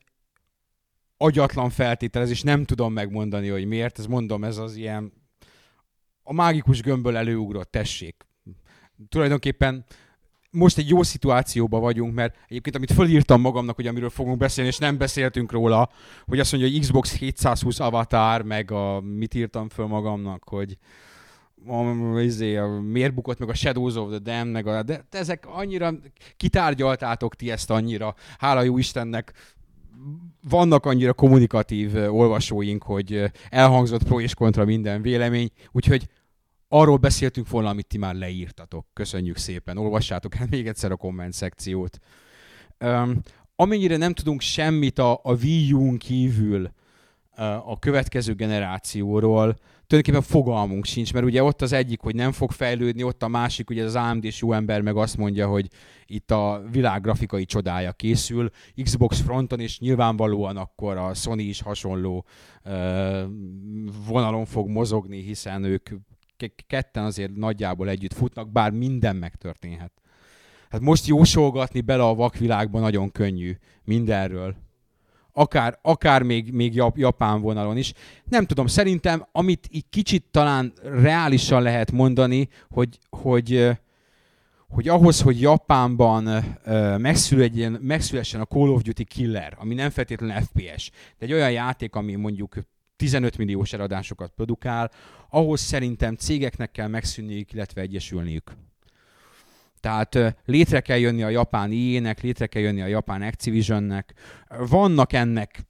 agyatlan 1.17 1.71
feltételezés, 1.71 2.43
nem 2.43 2.65
tudom 2.65 2.93
megmondani, 2.93 3.49
hogy 3.49 3.65
miért, 3.65 3.99
ez 3.99 4.07
mondom, 4.07 4.45
ez 4.45 4.57
az 4.57 4.77
ilyen 4.77 5.13
a 6.23 6.33
mágikus 6.33 6.81
gömbből 6.81 7.17
előugrott, 7.17 7.71
tessék. 7.71 8.27
Tulajdonképpen 9.09 9.85
most 10.51 10.79
egy 10.79 10.89
jó 10.89 11.03
szituációban 11.03 11.81
vagyunk, 11.81 12.15
mert 12.15 12.37
egyébként 12.49 12.77
amit 12.77 12.93
fölírtam 12.93 13.41
magamnak, 13.41 13.77
hogy 13.77 13.87
amiről 13.87 14.11
fogunk 14.11 14.39
beszélni, 14.39 14.71
és 14.71 14.79
nem 14.79 14.99
beszéltünk 14.99 15.53
róla, 15.53 15.91
hogy 16.25 16.39
azt 16.41 16.53
mondja, 16.53 16.71
hogy 16.71 16.81
Xbox 16.81 17.17
720 17.17 17.81
avatar, 17.81 18.43
meg 18.43 18.71
a, 18.71 19.01
mit 19.01 19.35
írtam 19.35 19.69
föl 19.69 19.87
magamnak, 19.87 20.45
hogy 20.45 20.79
a, 21.71 22.21
izé, 22.21 22.57
a, 22.57 22.67
miért 22.67 23.15
bukott 23.15 23.39
meg 23.39 23.49
a 23.49 23.55
Shadows 23.55 23.95
of 23.95 24.09
the 24.09 24.19
Dam, 24.19 24.49
meg 24.49 24.67
a, 24.67 24.83
de 24.83 25.05
ezek 25.11 25.47
annyira, 25.47 25.95
kitárgyaltátok 26.37 27.35
ti 27.35 27.51
ezt 27.51 27.71
annyira, 27.71 28.15
hála 28.39 28.63
jó 28.63 28.79
Istennek, 28.79 29.33
vannak 30.49 30.87
annyira 30.87 31.13
kommunikatív 31.13 31.95
olvasóink, 31.95 32.83
hogy 32.83 33.25
elhangzott 33.49 34.03
pro 34.03 34.21
és 34.21 34.35
kontra 34.35 34.65
minden 34.65 35.03
vélemény, 35.03 35.51
úgyhogy 35.73 36.09
arról 36.69 36.97
beszéltünk 36.97 37.49
volna, 37.49 37.69
amit 37.69 37.87
ti 37.87 37.99
már 37.99 38.15
leírtatok. 38.15 38.87
Köszönjük 38.93 39.37
szépen, 39.37 39.79
olvassátok 39.79 40.35
el 40.35 40.47
még 40.51 40.67
egyszer 40.67 40.93
a 40.93 40.97
komment 40.97 41.33
szekciót. 41.33 41.99
Um, 42.81 43.21
amennyire 43.57 43.97
nem 43.97 44.15
tudunk 44.15 44.41
semmit 44.41 44.99
a, 44.99 45.21
a 45.23 45.33
Wii 45.33 45.73
U-n 45.73 45.97
kívül 45.97 46.73
ö, 47.37 47.43
a 47.43 47.79
következő 47.79 48.35
generációról, 48.35 49.59
tulajdonképpen 49.89 50.31
fogalmunk 50.31 50.85
sincs, 50.85 51.13
mert 51.13 51.25
ugye 51.25 51.43
ott 51.43 51.63
az 51.63 51.73
egyik, 51.73 52.01
hogy 52.01 52.15
nem 52.15 52.33
fog 52.33 52.51
fejlődni, 52.51 53.03
ott 53.03 53.23
a 53.23 53.29
másik, 53.29 53.71
ugye 53.71 53.85
az 53.85 53.95
AMD-s 53.95 54.41
jó 54.41 54.53
ember 54.53 54.81
meg 54.81 54.97
azt 54.97 55.17
mondja, 55.17 55.49
hogy 55.49 55.69
itt 56.07 56.31
a 56.31 56.63
világ 56.71 57.01
grafikai 57.01 57.45
csodája 57.45 57.93
készül, 57.93 58.51
Xbox 58.83 59.21
fronton, 59.21 59.61
és 59.61 59.79
nyilvánvalóan 59.79 60.57
akkor 60.57 60.97
a 60.97 61.15
Sony 61.15 61.39
is 61.39 61.63
hasonló 61.63 62.27
ö, 62.63 63.25
vonalon 64.07 64.45
fog 64.45 64.69
mozogni, 64.69 65.23
hiszen 65.23 65.65
ők 65.65 65.89
ke- 66.37 66.65
ketten 66.67 67.05
azért 67.05 67.35
nagyjából 67.35 67.89
együtt 67.89 68.13
futnak, 68.13 68.53
bár 68.53 68.71
minden 68.71 69.17
megtörténhet. 69.17 69.93
Hát 70.71 70.81
most 70.81 71.07
jósolgatni 71.07 71.81
bele 71.81 72.03
a 72.03 72.15
vakvilágba 72.15 72.81
nagyon 72.81 73.13
könnyű 73.13 73.57
mindenről. 73.85 74.57
Akár, 75.39 75.79
akár 75.83 76.23
még, 76.23 76.53
még 76.53 76.75
jap, 76.75 76.97
japán 76.97 77.41
vonalon 77.41 77.77
is. 77.77 77.93
Nem 78.25 78.47
tudom, 78.47 78.67
szerintem, 78.67 79.27
amit 79.33 79.69
így 79.71 79.85
kicsit 79.91 80.25
talán 80.31 80.73
reálisan 80.83 81.63
lehet 81.63 81.93
mondani, 81.93 82.49
hogy, 82.69 82.99
hogy, 83.11 83.71
hogy 84.69 84.89
ahhoz, 84.89 85.21
hogy 85.21 85.41
Japánban 85.41 86.27
ö, 86.65 86.97
megszüljen, 86.97 87.73
megszülessen 87.73 88.41
a 88.41 88.45
Call 88.45 88.69
of 88.69 88.83
Duty 88.83 89.05
Killer, 89.05 89.57
ami 89.59 89.75
nem 89.75 89.91
feltétlenül 89.91 90.43
FPS, 90.43 90.91
de 91.19 91.27
egy 91.27 91.33
olyan 91.33 91.53
játék, 91.53 91.95
ami 91.95 92.15
mondjuk 92.15 92.55
15 92.97 93.37
milliós 93.37 93.73
eladásokat 93.73 94.33
produkál, 94.37 94.91
ahhoz 95.31 95.61
szerintem 95.61 96.15
cégeknek 96.15 96.71
kell 96.71 96.89
megszűnniük, 96.89 97.53
illetve 97.53 97.81
egyesülniük. 97.81 98.57
Tehát 99.81 100.37
létre 100.45 100.81
kell 100.81 100.99
jönni 100.99 101.23
a 101.23 101.29
japán 101.29 101.71
EA-nek, 101.71 102.21
létre 102.21 102.47
kell 102.47 102.63
jönni 102.63 102.81
a 102.81 102.87
japán 102.87 103.23
Activisionnek. 103.23 104.15
Vannak 104.69 105.13
ennek, 105.13 105.61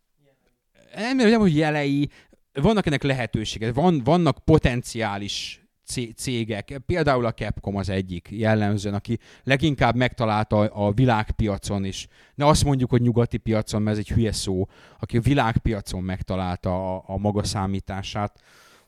nem, 0.95 1.17
nem 1.17 1.41
hogy 1.41 1.57
jelei, 1.57 2.09
vannak 2.53 2.87
ennek 2.87 3.03
lehetőségek, 3.03 3.75
van, 3.75 4.01
vannak 4.05 4.45
potenciális 4.45 5.63
cé- 5.89 6.17
cégek, 6.17 6.81
például 6.87 7.27
a 7.27 7.33
Capcom 7.33 7.77
az 7.77 7.89
egyik 7.89 8.29
jellemzően, 8.31 8.95
aki 8.95 9.19
leginkább 9.43 9.95
megtalálta 9.95 10.59
a 10.59 10.93
világpiacon 10.93 11.85
is. 11.85 12.07
Ne 12.35 12.47
azt 12.47 12.65
mondjuk, 12.65 12.91
hogy 12.91 13.01
nyugati 13.01 13.37
piacon, 13.37 13.83
mert 13.83 13.99
ez 13.99 14.05
egy 14.09 14.15
hülye 14.15 14.33
szó, 14.33 14.67
aki 14.99 15.17
a 15.17 15.21
világpiacon 15.21 16.03
megtalálta 16.03 16.97
a, 16.97 17.05
a 17.07 17.17
maga 17.17 17.45
számítását. 17.45 18.41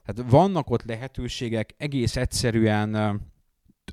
Tehát 0.05 0.31
vannak 0.31 0.71
ott 0.71 0.85
lehetőségek, 0.85 1.75
egész 1.77 2.17
egyszerűen 2.17 3.21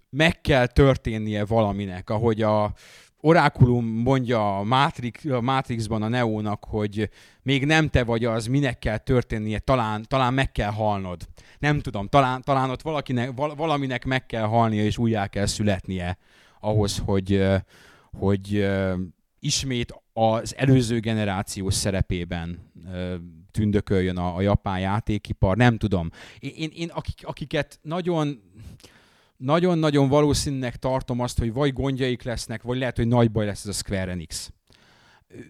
meg 0.09 0.41
kell 0.41 0.67
történnie 0.67 1.45
valaminek, 1.45 2.09
ahogy 2.09 2.41
a 2.41 2.73
Orákulum 3.21 3.85
mondja 3.85 4.57
a, 4.57 4.63
Matrix, 4.63 5.25
a 5.25 5.41
Matrixban 5.41 6.01
a 6.01 6.07
Neónak, 6.07 6.65
hogy 6.65 7.09
még 7.41 7.65
nem 7.65 7.89
te 7.89 8.03
vagy 8.03 8.25
az, 8.25 8.45
minek 8.45 8.79
kell 8.79 8.97
történnie, 8.97 9.59
talán, 9.59 10.05
talán 10.07 10.33
meg 10.33 10.51
kell 10.51 10.71
halnod. 10.71 11.27
Nem 11.59 11.79
tudom, 11.79 12.07
talán, 12.07 12.41
talán 12.41 12.69
ott 12.69 12.81
valakinek, 12.81 13.31
val, 13.35 13.55
valaminek 13.55 14.05
meg 14.05 14.25
kell 14.25 14.43
halnia 14.43 14.83
és 14.83 14.97
újjá 14.97 15.27
kell 15.27 15.45
születnie 15.45 16.17
ahhoz, 16.59 17.01
hogy, 17.05 17.45
hogy 18.17 18.67
ismét 19.39 20.01
az 20.13 20.55
előző 20.57 20.99
generációs 20.99 21.73
szerepében 21.73 22.71
tündököljön 23.51 24.17
a, 24.17 24.35
a 24.35 24.41
japán 24.41 24.79
játékipar. 24.79 25.57
Nem 25.57 25.77
tudom. 25.77 26.09
Én, 26.39 26.51
én, 26.55 26.69
én 26.75 26.89
akik, 26.89 27.19
akiket 27.23 27.79
nagyon 27.81 28.41
nagyon-nagyon 29.37 30.07
valószínűnek 30.07 30.75
tartom 30.75 31.19
azt, 31.19 31.39
hogy 31.39 31.53
vagy 31.53 31.73
gondjaik 31.73 32.23
lesznek, 32.23 32.61
vagy 32.61 32.77
lehet, 32.77 32.95
hogy 32.95 33.07
nagy 33.07 33.31
baj 33.31 33.45
lesz 33.45 33.61
ez 33.65 33.69
a 33.69 33.71
Square 33.71 34.11
Enix. 34.11 34.51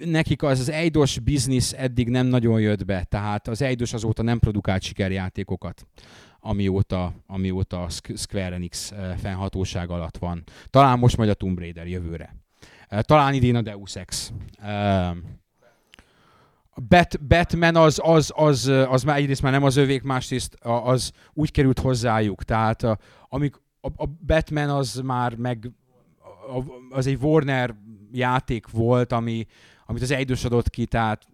Nekik 0.05 0.43
az, 0.43 0.59
az 0.59 0.69
Eidos 0.69 1.19
biznisz 1.19 1.73
eddig 1.73 2.09
nem 2.09 2.25
nagyon 2.25 2.59
jött 2.59 2.85
be, 2.85 3.03
tehát 3.03 3.47
az 3.47 3.61
Eidos 3.61 3.93
azóta 3.93 4.21
nem 4.23 4.39
produkált 4.39 4.81
sikerjátékokat, 4.81 5.87
amióta, 6.39 7.13
amióta 7.27 7.83
a 7.83 7.89
Sq- 7.89 8.17
Square 8.19 8.55
Enix 8.55 8.91
eh, 8.91 9.15
fennhatóság 9.17 9.89
alatt 9.89 10.17
van. 10.17 10.43
Talán 10.69 10.99
most 10.99 11.17
majd 11.17 11.29
a 11.29 11.33
Tomb 11.33 11.59
Raider 11.59 11.87
jövőre. 11.87 12.35
Eh, 12.87 13.01
Talán 13.01 13.33
idén 13.33 13.55
a 13.55 13.61
Deus 13.61 13.95
Ex. 13.95 14.31
Eh, 14.57 15.11
Bat, 16.87 17.25
Batman 17.27 17.75
az, 17.75 18.01
az, 18.03 18.31
az, 18.35 18.67
az 18.67 19.03
már 19.03 19.17
egyrészt 19.17 19.41
már 19.41 19.51
nem 19.51 19.63
az 19.63 19.75
övék, 19.75 20.03
másrészt 20.03 20.57
az 20.61 21.11
úgy 21.33 21.51
került 21.51 21.79
hozzájuk. 21.79 22.43
Tehát 22.43 22.83
amik, 23.29 23.55
a, 23.95 24.03
a 24.03 24.05
Batman 24.25 24.69
az 24.69 24.95
már 24.95 25.35
meg 25.35 25.71
a- 26.55 26.95
az 26.95 27.07
egy 27.07 27.17
Warner 27.21 27.75
játék 28.11 28.69
volt, 28.69 29.11
ami, 29.11 29.45
amit 29.85 30.01
az 30.01 30.11
Eidos 30.11 30.45
adott 30.45 30.69
ki, 30.69 30.85
tehát 30.85 31.25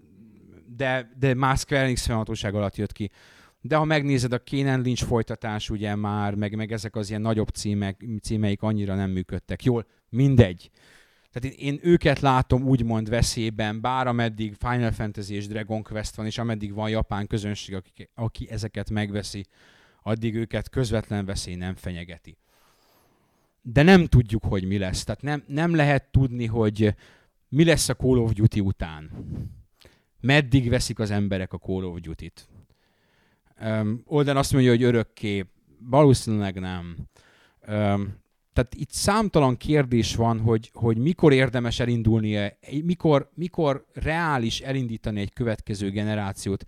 de, 0.76 1.12
de 1.20 1.34
más 1.34 1.60
Square 1.60 1.84
Enix 1.84 2.06
fennhatóság 2.06 2.56
alatt 2.56 2.76
jött 2.76 2.92
ki. 2.92 3.10
De 3.62 3.76
ha 3.76 3.84
megnézed 3.84 4.34
a 4.34 4.44
Kenan 4.44 4.82
Lynch 4.82 5.04
folytatás, 5.04 5.70
ugye 5.70 5.96
már, 5.96 6.36
meg, 6.36 6.56
meg 6.56 6.72
ezek 6.72 6.96
az 6.96 7.10
ilyen 7.10 7.22
nagyobb 7.22 7.48
címek, 7.48 8.06
címeik 8.22 8.62
annyira 8.62 8.96
nem 8.96 9.10
működtek. 9.10 9.64
Jól, 9.64 9.86
mindegy. 10.10 10.72
Tehát 11.32 11.58
én, 11.58 11.74
én 11.74 11.80
őket 11.84 12.20
látom 12.20 12.68
úgymond 12.68 13.10
veszélyben, 13.10 13.82
bár 13.82 14.08
ameddig 14.08 14.56
Final 14.60 14.92
Fantasy 14.92 15.36
és 15.36 15.48
Dragon 15.48 15.84
Quest 15.84 16.16
van, 16.16 16.26
és 16.26 16.38
ameddig 16.38 16.74
van 16.74 16.90
japán 16.90 17.28
közönség, 17.28 17.76
aki, 17.76 18.10
aki 18.16 18.50
ezeket 18.50 18.90
megveszi, 18.90 19.46
addig 20.02 20.36
őket 20.36 20.70
közvetlen 20.70 21.26
veszély 21.26 21.56
nem 21.56 21.76
fenyegeti. 21.76 22.38
De 23.66 23.84
nem 23.84 24.06
tudjuk, 24.06 24.44
hogy 24.44 24.64
mi 24.64 24.78
lesz. 24.78 25.04
Tehát 25.04 25.22
nem, 25.22 25.44
nem 25.48 25.76
lehet 25.76 26.12
tudni, 26.12 26.46
hogy 26.46 26.96
mi 27.50 27.64
lesz 27.64 27.90
a 27.90 27.94
Call 27.94 28.18
of 28.18 28.34
Duty 28.34 28.60
után. 28.60 29.12
Meddig 30.20 30.70
veszik 30.70 31.00
az 31.00 31.12
emberek 31.12 31.54
a 31.54 31.58
Call 31.58 31.84
of 31.84 32.00
Duty-t. 32.00 32.50
Um, 33.62 34.04
Olden 34.06 34.38
azt 34.38 34.54
mondja, 34.54 34.72
hogy 34.72 34.84
örökké. 34.84 35.46
Valószínűleg 35.80 36.60
nem. 36.60 36.96
Um, 37.68 38.22
tehát 38.54 38.76
itt 38.76 38.92
számtalan 38.92 39.58
kérdés 39.58 40.16
van, 40.16 40.40
hogy, 40.40 40.70
hogy 40.74 40.98
mikor 40.98 41.34
érdemes 41.34 41.80
elindulni, 41.80 42.58
mikor, 42.84 43.30
mikor 43.34 43.86
reális 43.94 44.60
elindítani 44.62 45.22
egy 45.22 45.34
következő 45.34 45.90
generációt, 45.90 46.64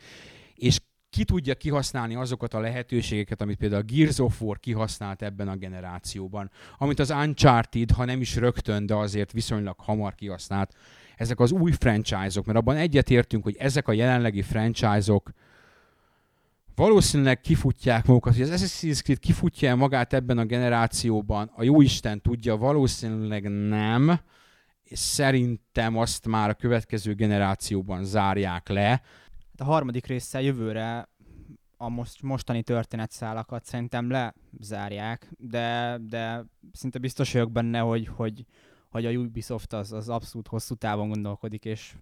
és 0.56 0.80
ki 1.16 1.24
tudja 1.24 1.56
kihasználni 1.56 2.16
azokat 2.16 2.54
a 2.54 2.60
lehetőségeket, 2.60 3.42
amit 3.42 3.58
például 3.58 3.82
a 3.82 3.94
Gears 3.94 4.20
of 4.20 4.42
War 4.42 4.60
kihasznált 4.60 5.22
ebben 5.22 5.48
a 5.48 5.56
generációban, 5.56 6.52
amit 6.78 7.00
az 7.00 7.10
Uncharted, 7.10 7.92
ha 7.92 8.06
nem 8.06 8.22
is 8.22 8.36
rögtön, 8.36 8.86
de 8.86 8.96
azért 8.96 9.32
viszonylag 9.32 9.80
hamar 9.80 10.16
kihasznált, 10.16 10.76
ezek 11.16 11.40
az 11.40 11.52
új 11.52 11.72
franchise-ok, 11.72 12.46
mert 12.46 12.58
abban 12.58 12.76
egyetértünk, 12.76 13.44
hogy 13.44 13.56
ezek 13.60 13.88
a 13.88 13.92
jelenlegi 13.92 14.42
franchise-ok 14.42 15.30
valószínűleg 16.76 17.42
kifutják 17.42 18.06
magukat, 18.06 18.34
hogy 18.34 18.42
az 18.42 18.62
Assassin's 18.62 19.02
Creed 19.04 19.20
kifutja 19.20 19.76
magát 19.76 20.14
ebben 20.14 20.38
a 20.38 20.46
generációban, 20.46 21.52
a 21.56 21.64
jó 21.64 21.82
Isten 21.82 22.22
tudja, 22.22 22.58
valószínűleg 22.58 23.68
nem, 23.68 24.20
és 24.84 25.00
szerintem 25.00 25.98
azt 25.98 26.28
már 26.28 26.50
a 26.50 26.54
következő 26.54 27.14
generációban 27.14 28.04
zárják 28.04 28.70
le, 28.70 29.02
a 29.58 29.64
harmadik 29.64 30.06
résszel 30.06 30.42
jövőre 30.42 31.10
a 31.78 31.90
most, 31.90 32.22
mostani 32.22 32.64
történetszálakat 32.64 33.66
szerintem 33.66 34.10
lezárják, 34.10 35.32
de, 35.38 35.98
de 36.08 36.46
szinte 36.72 37.00
biztos 37.00 37.34
vagyok 37.34 37.52
benne, 37.52 37.80
hogy, 37.80 38.08
hogy, 38.08 38.46
hogy 38.90 39.06
a 39.06 39.12
Ubisoft 39.12 39.74
az, 39.74 39.92
az 39.92 40.10
abszolút 40.10 40.48
hosszú 40.48 40.76
távon 40.76 41.08
gondolkodik, 41.08 41.66
és 41.66 41.96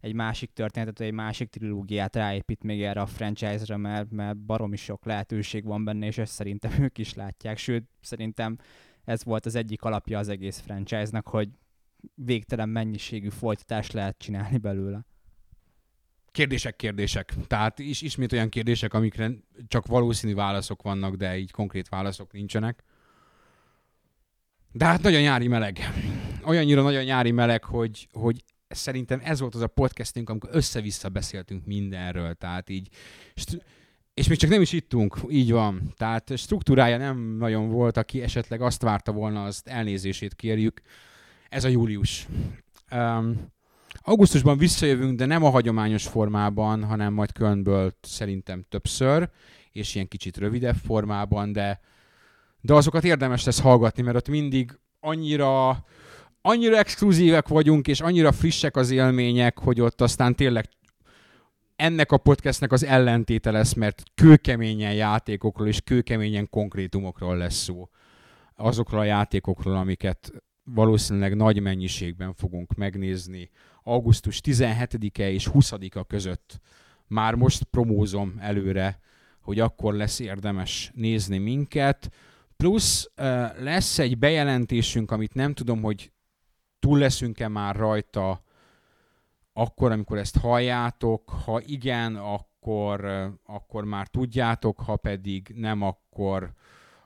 egy 0.00 0.14
másik 0.14 0.52
történetet, 0.52 1.00
egy 1.00 1.12
másik 1.12 1.48
trilógiát 1.48 2.16
ráépít 2.16 2.62
még 2.62 2.82
erre 2.82 3.00
a 3.00 3.06
franchise-ra, 3.06 3.76
mert, 3.76 4.10
mert 4.10 4.36
baromi 4.36 4.76
sok 4.76 5.04
lehetőség 5.04 5.64
van 5.64 5.84
benne, 5.84 6.06
és 6.06 6.18
ezt 6.18 6.32
szerintem 6.32 6.82
ők 6.82 6.98
is 6.98 7.14
látják. 7.14 7.58
Sőt, 7.58 7.84
szerintem 8.00 8.56
ez 9.04 9.24
volt 9.24 9.46
az 9.46 9.54
egyik 9.54 9.82
alapja 9.82 10.18
az 10.18 10.28
egész 10.28 10.58
franchise-nak, 10.58 11.28
hogy 11.28 11.48
végtelen 12.14 12.68
mennyiségű 12.68 13.28
folytatást 13.28 13.92
lehet 13.92 14.18
csinálni 14.18 14.58
belőle. 14.58 15.04
Kérdések, 16.32 16.76
kérdések. 16.76 17.34
Tehát 17.46 17.78
is, 17.78 18.02
ismét 18.02 18.32
olyan 18.32 18.48
kérdések, 18.48 18.94
amikre 18.94 19.30
csak 19.68 19.86
valószínű 19.86 20.34
válaszok 20.34 20.82
vannak, 20.82 21.14
de 21.14 21.38
így 21.38 21.50
konkrét 21.50 21.88
válaszok 21.88 22.32
nincsenek. 22.32 22.84
De 24.72 24.84
hát 24.84 25.02
nagyon 25.02 25.20
nyári 25.20 25.48
meleg. 25.48 25.78
Olyannyira 26.44 26.82
nagyon 26.82 27.04
nyári 27.04 27.30
meleg, 27.30 27.64
hogy, 27.64 28.08
hogy 28.12 28.44
szerintem 28.68 29.20
ez 29.24 29.40
volt 29.40 29.54
az 29.54 29.60
a 29.60 29.66
podcastünk, 29.66 30.30
amikor 30.30 30.50
össze-vissza 30.52 31.08
beszéltünk 31.08 31.66
mindenről. 31.66 32.34
Tehát 32.34 32.70
így, 32.70 32.88
és 34.14 34.28
még 34.28 34.38
csak 34.38 34.50
nem 34.50 34.60
is 34.60 34.72
ittunk, 34.72 35.16
így 35.28 35.52
van. 35.52 35.92
Tehát 35.96 36.38
struktúrája 36.38 36.96
nem 36.96 37.18
nagyon 37.18 37.68
volt, 37.68 37.96
aki 37.96 38.22
esetleg 38.22 38.60
azt 38.60 38.82
várta 38.82 39.12
volna, 39.12 39.44
azt 39.44 39.68
elnézését 39.68 40.34
kérjük. 40.34 40.80
Ez 41.48 41.64
a 41.64 41.68
július. 41.68 42.26
Um, 42.90 43.52
Augusztusban 44.00 44.58
visszajövünk, 44.58 45.18
de 45.18 45.26
nem 45.26 45.44
a 45.44 45.50
hagyományos 45.50 46.06
formában, 46.06 46.84
hanem 46.84 47.12
majd 47.12 47.32
Kölnből 47.32 47.94
szerintem 48.00 48.64
többször, 48.68 49.30
és 49.72 49.94
ilyen 49.94 50.08
kicsit 50.08 50.36
rövidebb 50.36 50.76
formában, 50.84 51.52
de, 51.52 51.80
de 52.60 52.74
azokat 52.74 53.04
érdemes 53.04 53.44
lesz 53.44 53.60
hallgatni, 53.60 54.02
mert 54.02 54.16
ott 54.16 54.28
mindig 54.28 54.78
annyira, 55.00 55.84
annyira 56.42 56.76
exkluzívek 56.76 57.48
vagyunk, 57.48 57.88
és 57.88 58.00
annyira 58.00 58.32
frissek 58.32 58.76
az 58.76 58.90
élmények, 58.90 59.58
hogy 59.58 59.80
ott 59.80 60.00
aztán 60.00 60.34
tényleg 60.34 60.68
ennek 61.76 62.12
a 62.12 62.16
podcastnek 62.16 62.72
az 62.72 62.84
ellentéte 62.84 63.50
lesz, 63.50 63.72
mert 63.72 64.02
kőkeményen 64.14 64.94
játékokról 64.94 65.68
és 65.68 65.80
kőkeményen 65.80 66.48
konkrétumokról 66.50 67.36
lesz 67.36 67.54
szó. 67.54 67.88
Azokról 68.56 69.00
a 69.00 69.04
játékokról, 69.04 69.76
amiket 69.76 70.32
valószínűleg 70.64 71.36
nagy 71.36 71.60
mennyiségben 71.60 72.34
fogunk 72.34 72.74
megnézni, 72.74 73.50
augusztus 73.82 74.40
17-e 74.44 75.30
és 75.30 75.50
20-a 75.54 76.04
között 76.04 76.60
már 77.06 77.34
most 77.34 77.62
promózom 77.62 78.34
előre, 78.38 78.98
hogy 79.40 79.60
akkor 79.60 79.94
lesz 79.94 80.18
érdemes 80.18 80.90
nézni 80.94 81.38
minket. 81.38 82.10
Plusz 82.56 83.10
lesz 83.58 83.98
egy 83.98 84.18
bejelentésünk, 84.18 85.10
amit 85.10 85.34
nem 85.34 85.54
tudom, 85.54 85.82
hogy 85.82 86.12
túl 86.78 86.98
leszünk-e 86.98 87.48
már 87.48 87.76
rajta 87.76 88.44
akkor, 89.52 89.92
amikor 89.92 90.18
ezt 90.18 90.36
halljátok. 90.38 91.30
Ha 91.30 91.60
igen, 91.60 92.16
akkor, 92.16 93.04
akkor 93.44 93.84
már 93.84 94.08
tudjátok, 94.08 94.80
ha 94.80 94.96
pedig 94.96 95.52
nem, 95.54 95.82
akkor, 95.82 96.52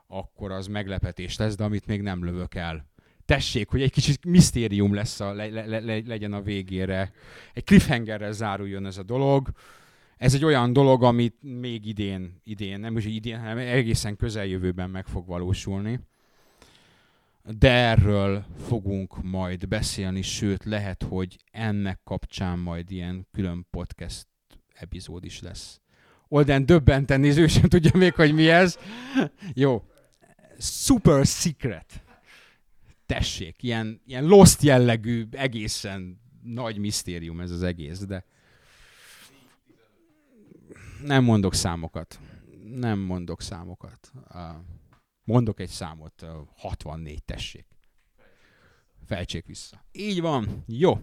akkor 0.07 0.51
az 0.51 0.67
meglepetés 0.67 1.37
lesz, 1.37 1.57
de 1.57 1.65
amit 1.65 1.87
még 1.87 2.03
nem 2.03 2.25
lövök 2.25 2.55
el 2.55 2.87
tessék, 3.27 3.69
hogy 3.69 3.83
egy 3.83 3.93
kicsit 3.93 4.25
misztérium 4.25 4.95
lesz 4.95 5.21
a, 5.21 5.33
le, 5.33 5.47
le, 5.47 5.81
le, 5.81 6.01
legyen 6.07 6.33
a 6.33 6.43
végére. 6.43 7.13
Egy 7.53 7.65
cliffhangerrel 7.65 8.33
záruljon 8.33 8.87
ez 8.87 8.99
a 8.99 9.03
dolog. 9.03 9.49
Ez 10.17 10.35
egy 10.35 10.45
olyan 10.45 10.73
dolog, 10.73 11.03
amit 11.03 11.37
még 11.41 11.87
idén, 11.87 12.41
idén, 12.45 12.81
nem 12.81 12.97
is 12.97 13.05
idén, 13.05 13.39
hanem 13.39 13.59
egészen 13.59 14.17
közeljövőben 14.17 14.91
meg 14.91 15.07
fog 15.07 15.27
valósulni. 15.27 16.01
De 17.59 17.71
erről 17.71 18.45
fogunk 18.67 19.23
majd 19.23 19.69
beszélni, 19.69 20.23
sőt 20.23 20.65
lehet, 20.65 21.03
hogy 21.03 21.37
ennek 21.51 22.01
kapcsán 22.05 22.59
majd 22.59 22.91
ilyen 22.91 23.27
külön 23.33 23.67
podcast 23.71 24.27
epizód 24.75 25.25
is 25.25 25.41
lesz. 25.41 25.81
Olden 26.29 26.67
döbbenten 26.67 27.21
néző 27.21 27.47
sem 27.47 27.69
tudja 27.69 27.91
még, 27.95 28.15
hogy 28.15 28.35
mi 28.35 28.49
ez. 28.49 28.79
Jó. 29.55 29.83
Super 30.59 31.27
secret 31.27 32.06
tessék, 33.07 33.63
ilyen, 33.63 34.01
ilyen 34.07 34.25
lost 34.25 34.63
jellegű, 34.63 35.27
egészen 35.31 36.21
nagy 36.43 36.79
misztérium 36.79 37.41
ez 37.41 37.51
az 37.51 37.63
egész, 37.63 37.99
de 37.99 38.25
nem 41.03 41.25
mondok 41.25 41.55
számokat. 41.55 42.21
Nem 42.65 42.99
mondok 42.99 43.43
számokat. 43.43 44.13
Mondok 45.25 45.61
egy 45.61 45.69
számot, 45.69 46.27
64, 46.57 47.23
tessék. 47.25 47.67
Fejtsék 49.07 49.47
vissza. 49.47 49.85
Így 49.93 50.21
van. 50.21 50.65
Jó. 50.67 51.01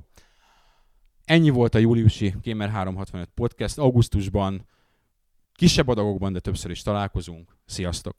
Ennyi 1.26 1.50
volt 1.50 1.76
a 1.76 1.80
júliusi 1.80 2.36
Gamer 2.44 2.70
365 2.70 3.30
podcast. 3.34 3.78
Augusztusban 3.78 4.68
kisebb 5.54 5.88
adagokban, 5.88 6.34
de 6.34 6.40
többször 6.40 6.72
is 6.72 6.82
találkozunk. 6.82 7.58
Sziasztok! 7.66 8.16